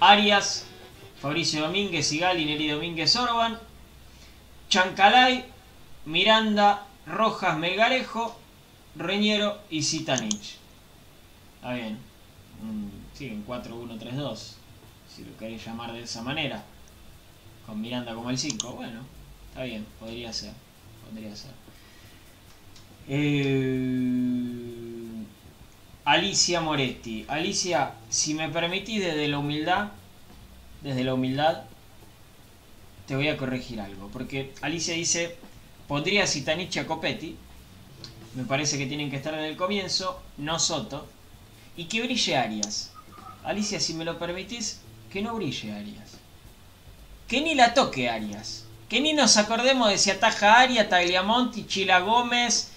[0.00, 0.66] Arias,
[1.20, 3.58] Fabricio Domínguez, Sigali, Neri Domínguez, Orban,
[4.68, 5.44] Chancalay,
[6.04, 8.38] Miranda, Rojas, Melgarejo,
[8.94, 10.56] Reñero y Zitanich.
[11.56, 11.98] Está bien.
[13.14, 14.54] sí, un 4-1-3-2,
[15.14, 16.64] si lo queréis llamar de esa manera,
[17.66, 19.00] con Miranda como el 5, bueno,
[19.50, 20.52] está bien, podría ser,
[21.08, 21.50] podría ser.
[23.08, 24.87] Eh,
[26.08, 27.26] Alicia Moretti.
[27.28, 29.88] Alicia, si me permitís desde la humildad,
[30.80, 31.64] desde la humildad,
[33.06, 34.08] te voy a corregir algo.
[34.10, 35.36] Porque Alicia dice,
[35.86, 37.36] pondría Citanich a Copetti.
[38.34, 41.06] Me parece que tienen que estar en el comienzo, no Soto.
[41.76, 42.90] Y que brille Arias.
[43.44, 44.80] Alicia, si me lo permitís,
[45.12, 46.16] que no brille Arias.
[47.26, 48.64] Que ni la toque Arias.
[48.88, 52.72] Que ni nos acordemos de si ataja Arias, Tagliamonti, Chila Gómez.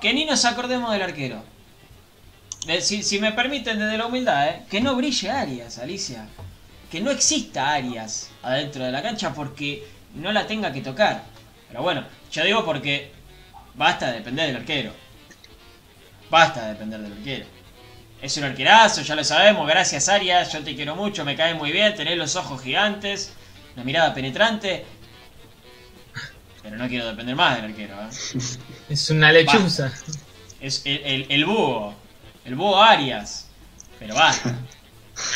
[0.00, 1.42] Que ni nos acordemos del arquero.
[2.80, 4.62] Si, me permiten desde la humildad, ¿eh?
[4.68, 6.26] que no brille Arias, Alicia.
[6.90, 11.22] Que no exista Arias adentro de la cancha porque no la tenga que tocar.
[11.68, 13.12] Pero bueno, yo digo porque
[13.74, 14.92] basta de depender del arquero.
[16.28, 17.46] Basta de depender del arquero.
[18.20, 19.68] Es un arquerazo, ya lo sabemos.
[19.68, 20.52] Gracias, Arias.
[20.52, 21.94] Yo te quiero mucho, me cae muy bien.
[21.94, 23.32] Tenés los ojos gigantes,
[23.74, 24.84] una mirada penetrante.
[26.66, 27.94] Pero no quiero depender más del arquero.
[27.94, 28.08] ¿eh?
[28.88, 29.92] Es una lechuza.
[30.60, 31.94] Es el, el, el, búho.
[32.44, 33.46] El búho Arias.
[34.00, 34.34] Pero va.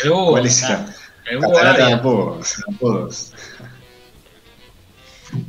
[0.02, 0.31] El búho.
[0.32, 0.93] ¿Cuál es esa?
[1.27, 1.93] El búho de Arias.
[1.93, 3.32] apodos, apodos.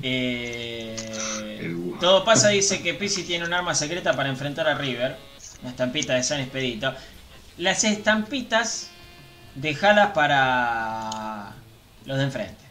[0.03, 1.99] Eh, El búho.
[1.99, 5.17] todo pasa dice que Pizzi tiene un arma secreta para enfrentar a River.
[5.61, 6.93] Una estampita de San Expedito.
[7.57, 8.91] Las estampitas,
[9.55, 11.53] dejalas para
[12.05, 12.70] los de enfrente.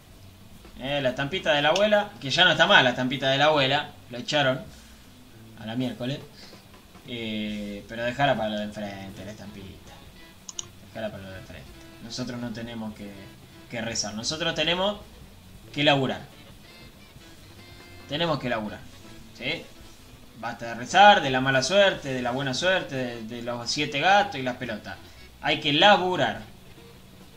[0.82, 3.46] Eh, la estampita de la abuela, que ya no está mal la estampita de la
[3.46, 4.60] abuela, la echaron
[5.60, 6.18] a la miércoles.
[7.06, 9.92] Eh, pero dejala para los de enfrente, la estampita.
[10.88, 11.68] Dejala para los de enfrente.
[12.02, 13.12] Nosotros no tenemos que,
[13.70, 15.00] que rezar, nosotros tenemos
[15.74, 16.22] que laburar.
[18.08, 18.80] Tenemos que laburar.
[19.36, 19.62] ¿sí?
[20.38, 24.00] Basta de rezar, de la mala suerte, de la buena suerte, de, de los siete
[24.00, 24.96] gatos y las pelotas.
[25.42, 26.40] Hay que laburar.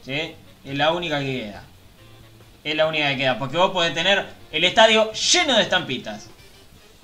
[0.06, 0.34] ¿sí?
[0.64, 1.64] Es la única que queda.
[2.64, 3.40] Es la única que queda.
[3.40, 6.28] Porque vos podés tener el estadio lleno de estampitas.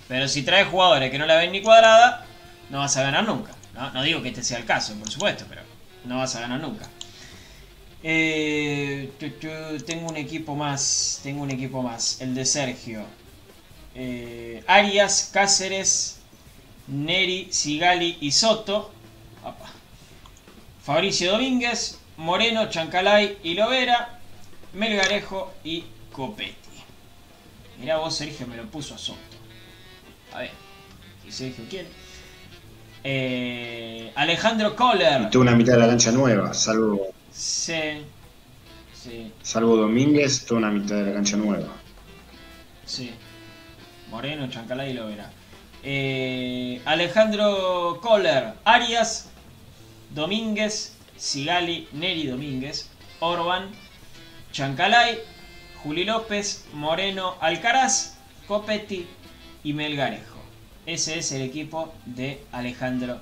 [0.08, 2.26] Pero si traes jugadores que no la ven ni cuadrada,
[2.70, 3.52] no vas a ganar nunca.
[3.94, 5.62] No, digo que este sea el caso, por supuesto, pero
[6.06, 6.86] no vas a ganar nunca.
[8.02, 9.12] Eh,
[9.86, 11.20] tengo un equipo más.
[11.24, 12.22] Tengo un equipo más.
[12.22, 13.06] El de Sergio.
[13.96, 16.20] Eh, Arias, Cáceres,
[16.88, 18.94] Neri, Sigali y Soto.
[20.84, 24.19] Fabricio Domínguez, Moreno, Chancalay y Lovera,
[24.74, 26.56] Melgarejo y Copetti.
[27.80, 29.20] Mirá vos, Sergio, me lo puso a Soto.
[30.34, 30.52] A ver,
[31.24, 31.88] si Sergio quiere.
[33.04, 35.30] Eh, Alejandro Y Kohler.
[35.30, 38.04] toda una mitad de la cancha nueva, salvo, Sí,
[38.94, 41.68] sí, salvo Domínguez, toda una mitad de la cancha nueva.
[42.86, 43.12] sí.
[44.10, 45.32] Moreno, Chancalay y Lovera.
[45.84, 49.30] Eh, Alejandro Kohler, Arias,
[50.10, 52.90] Domínguez, Sigali, Neri Domínguez,
[53.20, 53.70] Orban,
[54.52, 55.20] Chancalay,
[55.84, 58.18] Juli López, Moreno, Alcaraz,
[58.48, 59.08] Copetti
[59.64, 60.40] y Melgarejo.
[60.86, 63.22] Ese es el equipo de Alejandro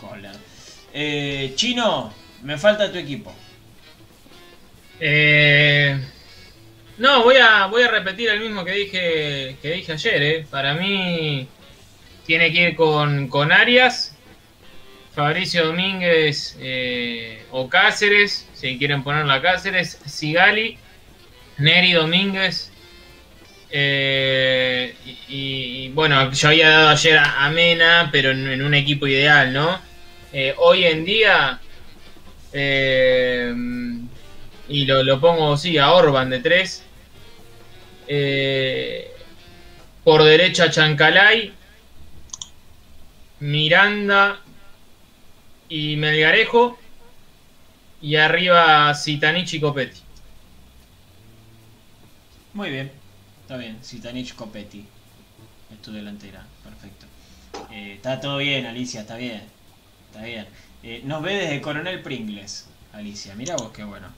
[0.00, 0.36] Kohler.
[0.92, 3.32] Eh, Chino, me falta tu equipo.
[5.00, 5.98] Eh,
[6.98, 10.22] no, voy a, voy a repetir el mismo que dije, que dije ayer.
[10.22, 10.46] eh.
[10.50, 11.48] Para mí
[12.26, 14.14] tiene que ir con, con Arias,
[15.14, 20.78] Fabricio Domínguez eh, o Cáceres, si quieren ponerlo a Cáceres, Sigali,
[21.58, 22.70] Neri Domínguez.
[23.70, 24.94] eh,
[25.28, 29.80] y, bueno, yo había dado ayer a, Mena, pero en, un equipo ideal, ¿no?
[30.32, 31.60] Eh, hoy en día,
[34.68, 36.84] y lo, lo pongo, sí, a Orban de 3.
[40.04, 41.52] por derecha Chancalay,
[43.40, 44.40] Miranda
[45.70, 46.78] y Melgarejo.
[48.02, 50.00] Y arriba Citanich y Copetti.
[52.52, 52.92] Muy bien,
[53.42, 53.82] está bien.
[53.84, 54.92] Sitanich Copetti
[55.70, 57.08] es tu delantera, perfecto.
[57.68, 59.52] Eh, está todo bien, Alicia, está bien.
[60.10, 60.48] Está bien.
[60.82, 63.34] Eh, nos ve desde Coronel Pringles, Alicia.
[63.36, 64.16] Mira vos qué bueno.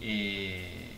[0.00, 0.90] Eh,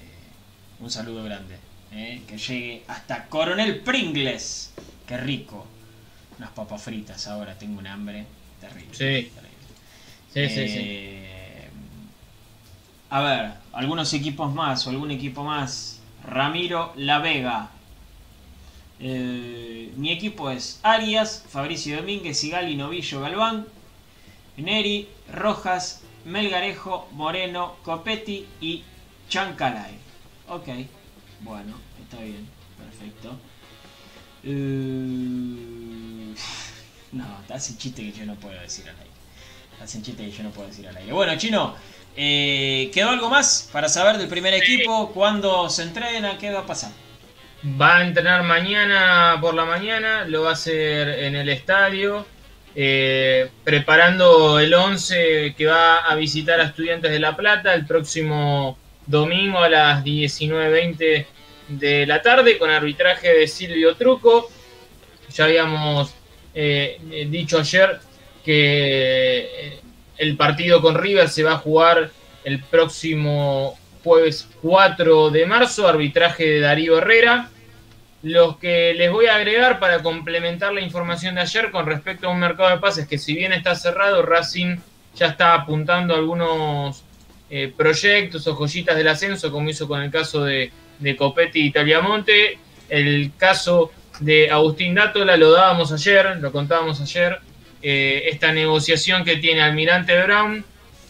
[0.80, 1.60] un saludo grande.
[1.92, 4.74] eh, que llegue hasta Coronel Pringles.
[5.06, 5.66] Qué rico.
[6.38, 8.26] Unas papas fritas ahora, tengo un hambre
[8.60, 8.92] terrible.
[8.92, 9.30] Sí.
[9.34, 9.48] terrible.
[10.32, 10.78] Sí, sí, sí.
[10.80, 11.68] Eh,
[13.10, 16.00] A ver, algunos equipos más o algún equipo más.
[16.24, 17.70] Ramiro La Vega.
[19.00, 23.66] Eh, mi equipo es Arias, Fabricio Domínguez, Sigali, Novillo, Galván,
[24.56, 28.82] Neri, Rojas, Melgarejo, Moreno, Copetti y
[29.28, 29.92] Chancalay.
[30.48, 30.68] Ok,
[31.40, 33.38] bueno, está bien, perfecto.
[34.42, 35.77] Eh,
[37.12, 39.10] no, hace chiste que yo no puedo decir al aire.
[39.82, 41.12] hacen chiste y yo no puedo decir al aire.
[41.12, 41.74] Bueno, Chino,
[42.16, 45.10] eh, ¿quedó algo más para saber del primer equipo?
[45.12, 46.36] ¿Cuándo se entrena?
[46.38, 46.90] ¿Qué va a pasar?
[47.80, 52.26] Va a entrenar mañana por la mañana, lo va a hacer en el estadio,
[52.74, 58.78] eh, preparando el 11 que va a visitar a Estudiantes de La Plata el próximo
[59.06, 61.26] domingo a las 19.20
[61.68, 64.50] de la tarde con arbitraje de Silvio Truco.
[65.34, 66.14] Ya habíamos
[66.60, 68.00] eh, dicho ayer
[68.44, 69.80] que eh,
[70.16, 72.10] el partido con River se va a jugar
[72.42, 77.50] el próximo jueves 4 de marzo, arbitraje de Darío Herrera.
[78.24, 82.32] Los que les voy a agregar para complementar la información de ayer con respecto a
[82.32, 84.78] un mercado de pases que si bien está cerrado, Racing
[85.14, 87.04] ya está apuntando algunos
[87.50, 91.70] eh, proyectos o joyitas del ascenso, como hizo con el caso de, de Copetti y
[91.70, 92.58] Taliamonte.
[92.88, 97.38] El caso de Agustín Dátola lo dábamos ayer, lo contábamos ayer.
[97.80, 100.64] Eh, esta negociación que tiene Almirante Brown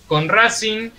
[0.07, 0.91] con Racing,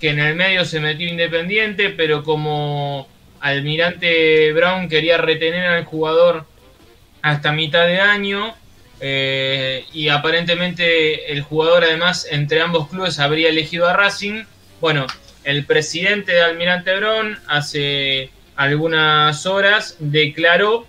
[0.00, 3.08] que en el medio se metió Independiente, pero como
[3.40, 6.46] Almirante Brown quería retener al jugador
[7.22, 8.54] hasta mitad de año,
[9.00, 14.44] eh, y aparentemente el jugador además entre ambos clubes habría elegido a Racing.
[14.80, 15.06] Bueno,
[15.44, 20.86] el presidente de Almirante Brown hace algunas horas declaró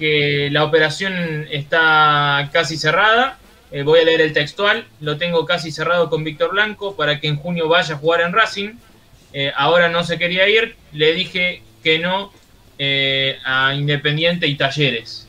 [0.00, 3.38] que la operación está casi cerrada.
[3.70, 4.86] Eh, voy a leer el textual.
[5.00, 8.32] Lo tengo casi cerrado con Víctor Blanco para que en junio vaya a jugar en
[8.32, 8.70] Racing.
[9.34, 10.74] Eh, ahora no se quería ir.
[10.92, 12.32] Le dije que no
[12.78, 15.28] eh, a Independiente y Talleres.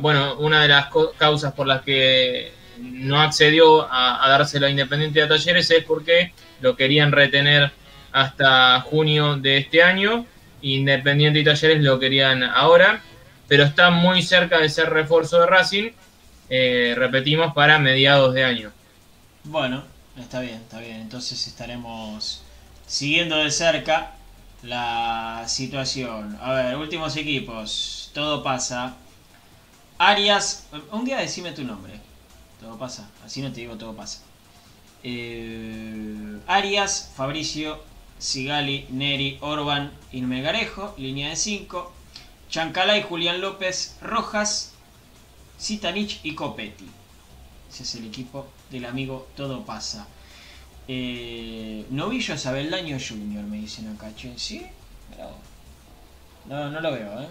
[0.00, 0.86] bueno, una de las
[1.18, 6.32] causas por las que no accedió a, a a Independiente y a Talleres es porque
[6.60, 7.72] lo querían retener
[8.12, 10.26] hasta junio de este año.
[10.62, 13.02] Independiente y Talleres lo querían ahora
[13.48, 15.90] pero está muy cerca de ser refuerzo de Racing,
[16.50, 18.72] eh, repetimos, para mediados de año.
[19.44, 19.82] Bueno,
[20.16, 21.00] está bien, está bien.
[21.00, 22.42] Entonces estaremos
[22.86, 24.12] siguiendo de cerca
[24.62, 26.38] la situación.
[26.40, 28.10] A ver, últimos equipos.
[28.14, 28.96] Todo pasa.
[29.98, 31.94] Arias, un día decime tu nombre.
[32.60, 33.08] Todo pasa.
[33.24, 34.20] Así no te digo todo pasa.
[35.02, 37.82] Eh, Arias, Fabricio,
[38.18, 41.92] Sigali, Neri, Orban, Inmegarejo, línea de 5.
[42.48, 44.72] Chancalay, Julián López, Rojas,
[45.58, 46.88] Sitanich y Copetti.
[47.70, 50.06] Ese es el equipo del amigo Todo Pasa.
[50.86, 54.10] Eh, Novillo Daño Junior, me dicen acá.
[54.36, 54.66] ¿Sí?
[56.46, 57.28] No, no lo veo, ¿eh?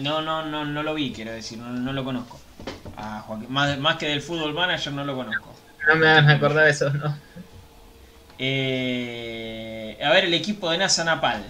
[0.00, 2.38] No, no, no, no lo vi, quiero decir, no, lo conozco.
[3.48, 5.54] Más, que del fútbol manager no lo conozco.
[5.88, 7.16] No me hagan acordar eso, ¿no?
[8.38, 11.44] Eh, a ver, el equipo de NASA Napal.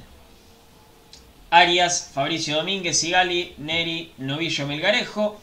[1.55, 5.41] Arias, Fabricio Domínguez, Sigali, Neri, Novillo Melgarejo,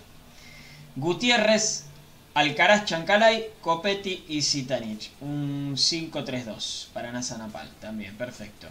[0.97, 1.85] Gutiérrez,
[2.33, 5.11] Alcaraz Chancalay, Copetti y Zitanich.
[5.21, 8.67] Un 5-3-2 para NASA Napal también, perfecto.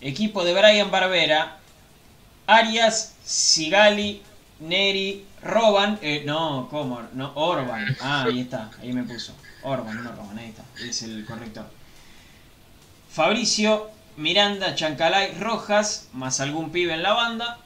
[0.00, 1.56] Equipo de Brian Barbera,
[2.46, 4.22] Arias, Sigali,
[4.60, 7.02] Neri, Roban, eh, no, ¿cómo?
[7.14, 7.96] No, Orban.
[8.00, 9.34] Ah, ahí está, ahí me puso.
[9.64, 11.68] Orban, no Roban, ahí está, es el corrector.
[13.10, 17.58] Fabricio, Miranda, Chancalay, Rojas, más algún pibe en la banda,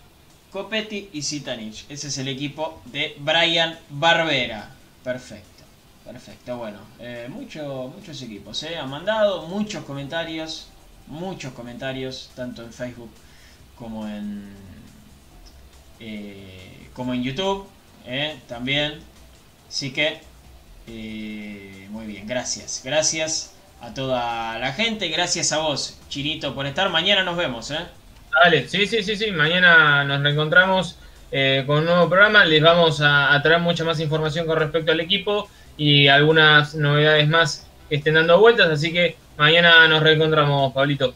[0.51, 1.87] Copetti y Zitanich.
[1.89, 4.69] Ese es el equipo de Brian Barbera.
[5.05, 5.63] Perfecto,
[6.05, 6.57] perfecto.
[6.59, 8.61] Bueno, eh, muchos equipos.
[8.65, 8.77] Eh.
[8.77, 10.67] Han mandado muchos comentarios,
[11.07, 13.13] muchos comentarios, tanto en Facebook
[13.79, 14.53] como en,
[16.01, 17.69] eh, como en YouTube.
[18.07, 18.99] Eh, también.
[19.69, 20.21] Así que,
[21.91, 22.81] muy bien, gracias.
[22.83, 25.09] Gracias a toda la gente.
[25.09, 26.91] Gracias a vos, Chinito, por estar.
[26.91, 27.81] Mañana nos vemos, ¿eh?
[28.43, 29.31] Dale, sí, sí, sí, sí.
[29.33, 30.97] Mañana nos reencontramos
[31.33, 32.45] eh, con un nuevo programa.
[32.45, 37.67] Les vamos a, traer mucha más información con respecto al equipo y algunas novedades más
[37.89, 38.69] que estén dando vueltas.
[38.69, 41.15] Así que mañana nos reencontramos, Pablito.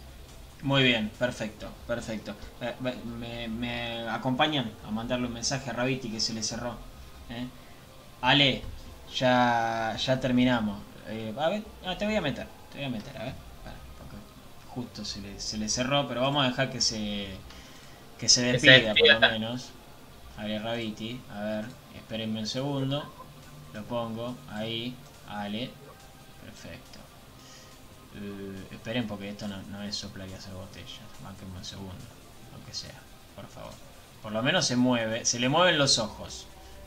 [0.63, 2.35] Muy bien, perfecto, perfecto.
[2.63, 2.73] Eh,
[3.49, 6.77] me, acompañan a mandarle un mensaje a Raviti que se le cerró.
[7.29, 7.47] ¿eh?
[8.23, 8.63] Ale,
[9.15, 10.79] ya, ya terminamos.
[11.07, 11.65] A ver,
[11.99, 12.47] te voy a meter.
[12.73, 13.35] Te voy a meter, a ver.
[13.99, 14.17] porque
[14.69, 17.29] justo se le, se le cerró, pero vamos a dejar que se,
[18.19, 19.71] que se despida, por lo menos.
[20.37, 21.65] Ale Raviti, a ver,
[21.95, 23.05] espérenme un segundo.
[23.73, 24.95] Lo pongo ahí,
[25.29, 25.71] Ale.
[26.45, 27.01] Perfecto.
[28.15, 31.01] Uh, esperen porque esto no, es soplar y hacer botellas.
[31.23, 31.93] Mánquenme un segundo,
[32.53, 32.95] lo que sea,
[33.35, 33.73] por favor.
[34.23, 36.47] Por lo menos se mueve, se le mueven los ojos.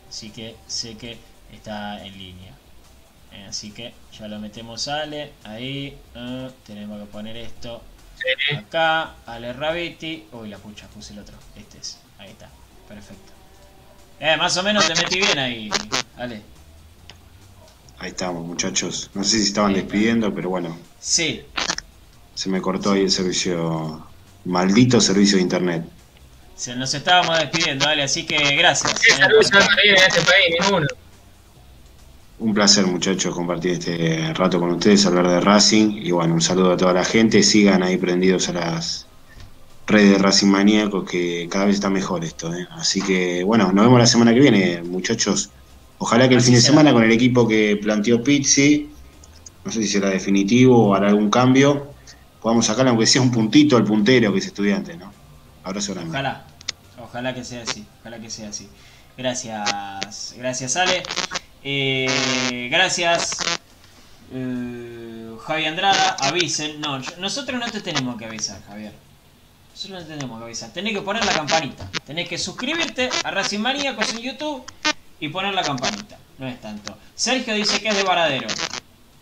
[0.10, 1.18] Así que sé que
[1.52, 2.54] está en línea.
[3.32, 7.82] Eh, así que ya lo metemos Ale, ahí, eh, tenemos que poner esto
[8.58, 12.50] acá, Ale Rabiti, uy la pucha, puse el otro, este es, ahí está,
[12.88, 13.34] perfecto.
[14.20, 15.70] Eh, más o menos te metí bien ahí,
[16.18, 16.42] Ale.
[18.00, 19.10] Ahí estamos, muchachos.
[19.14, 20.78] No sé si estaban despidiendo, pero bueno.
[21.00, 21.44] Sí.
[22.36, 24.08] Se me cortó ahí el servicio.
[24.46, 25.84] Maldito servicio de internet.
[26.56, 29.00] Se nos estábamos despidiendo, dale, así que gracias.
[29.00, 30.56] ¿Qué servicio en este país?
[30.62, 30.88] Ninguno.
[32.40, 35.94] Un placer, muchachos, compartir este rato con ustedes, hablar de Racing.
[35.94, 37.42] Y bueno, un saludo a toda la gente.
[37.42, 39.08] Sigan ahí prendidos a las
[39.88, 42.54] redes de Racing Maníacos, que cada vez está mejor esto.
[42.54, 42.68] ¿eh?
[42.72, 45.50] Así que bueno, nos vemos la semana que viene, muchachos.
[45.98, 48.88] Ojalá que el fin de semana con el equipo que planteó Pizzi,
[49.66, 51.88] no sé si será definitivo o hará algún cambio,
[52.40, 55.12] podamos sacar aunque sea un puntito al puntero que es estudiante, ¿no?
[55.64, 56.12] Abrazo grande.
[56.12, 56.46] Ojalá,
[57.02, 58.70] ojalá que sea así, ojalá que sea así.
[59.18, 61.02] Gracias, gracias Ale.
[61.70, 63.40] Eh, gracias
[64.34, 66.80] eh, Javi Andrada, avisen.
[66.80, 68.94] No, nosotros no te tenemos que avisar, Javier.
[69.74, 70.72] Nosotros no te tenemos que avisar.
[70.72, 71.92] Tenés que poner la campanita.
[72.06, 74.64] Tenés que suscribirte a Racing Maníacos en YouTube
[75.20, 76.18] y poner la campanita.
[76.38, 76.98] No es tanto.
[77.16, 78.48] Sergio dice que es de Varadero.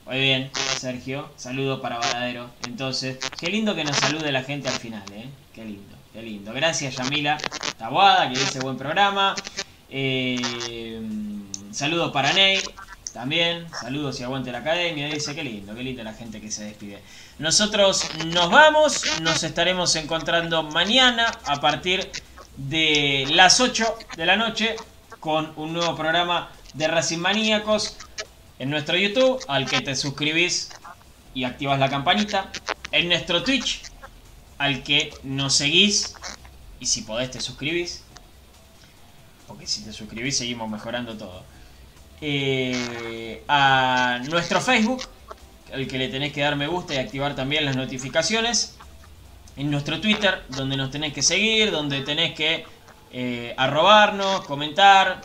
[0.06, 1.32] Muy bien, Sergio.
[1.38, 2.52] Saludo para Varadero.
[2.68, 5.26] Entonces, qué lindo que nos salude la gente al final, ¿eh?
[5.52, 6.54] Qué lindo, qué lindo.
[6.54, 7.40] Gracias, Yamila
[7.80, 9.34] Tabuada, que dice buen programa.
[9.90, 10.40] Eh,
[11.76, 12.62] saludos para Ney.
[13.14, 15.08] También, saludos y aguante la academia.
[15.08, 17.02] Dice, qué lindo, qué lindo la gente que se despide.
[17.40, 22.10] Nosotros nos vamos, nos estaremos encontrando mañana a partir
[22.58, 24.76] de las 8 de la noche
[25.20, 27.98] con un nuevo programa de Racing Maníacos
[28.60, 30.72] en nuestro YouTube, al que te suscribís
[31.34, 32.52] y activas la campanita.
[32.92, 33.82] En nuestro Twitch,
[34.58, 36.16] al que nos seguís
[36.80, 38.04] y si podés te suscribís.
[39.48, 41.55] Porque si te suscribís seguimos mejorando todo.
[42.22, 45.04] Eh, a nuestro Facebook,
[45.74, 48.78] al que le tenés que dar me gusta y activar también las notificaciones.
[49.58, 52.66] En nuestro Twitter, donde nos tenés que seguir, donde tenés que
[53.12, 55.22] eh, arrobarnos, comentar,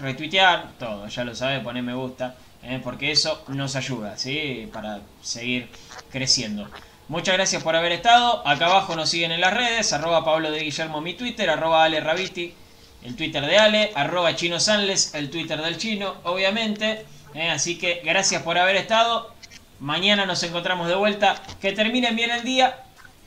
[0.00, 4.68] retuitear, todo, ya lo sabes, poner me gusta, eh, porque eso nos ayuda, ¿sí?
[4.72, 5.68] Para seguir
[6.10, 6.68] creciendo.
[7.08, 8.46] Muchas gracias por haber estado.
[8.46, 12.00] Acá abajo nos siguen en las redes, arroba Pablo de Guillermo mi Twitter, arroba Ale
[12.00, 12.54] Raviti,
[13.02, 17.04] el Twitter de Ale, arroba Chino Sanles, el Twitter del chino, obviamente.
[17.34, 19.32] Eh, así que gracias por haber estado.
[19.78, 21.42] Mañana nos encontramos de vuelta.
[21.60, 22.84] Que terminen bien el día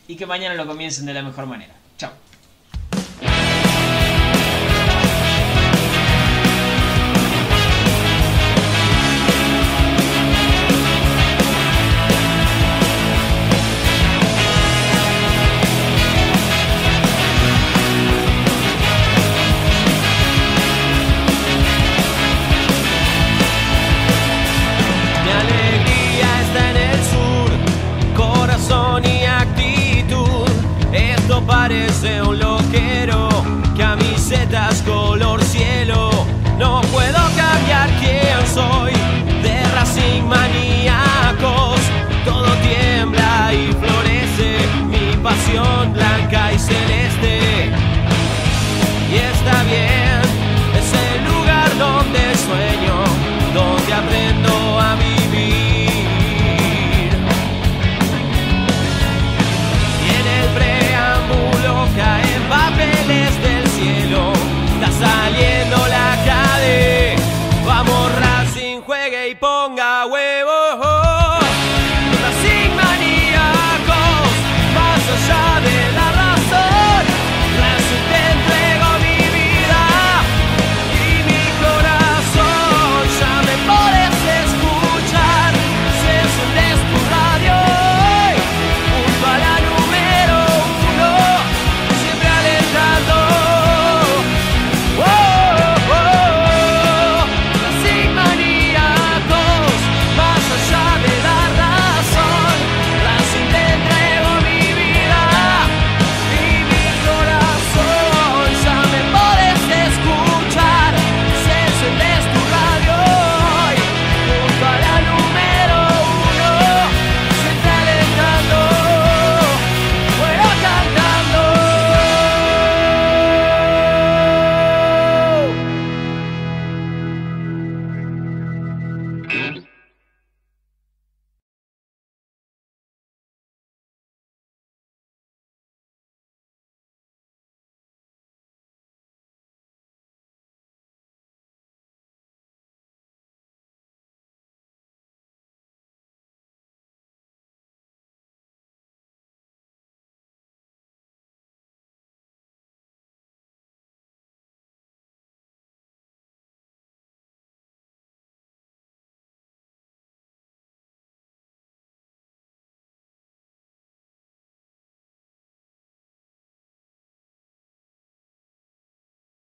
[0.08, 1.74] y que mañana lo comiencen de la mejor manera.
[1.98, 2.12] Chao.
[45.92, 47.53] Blanca y celeste.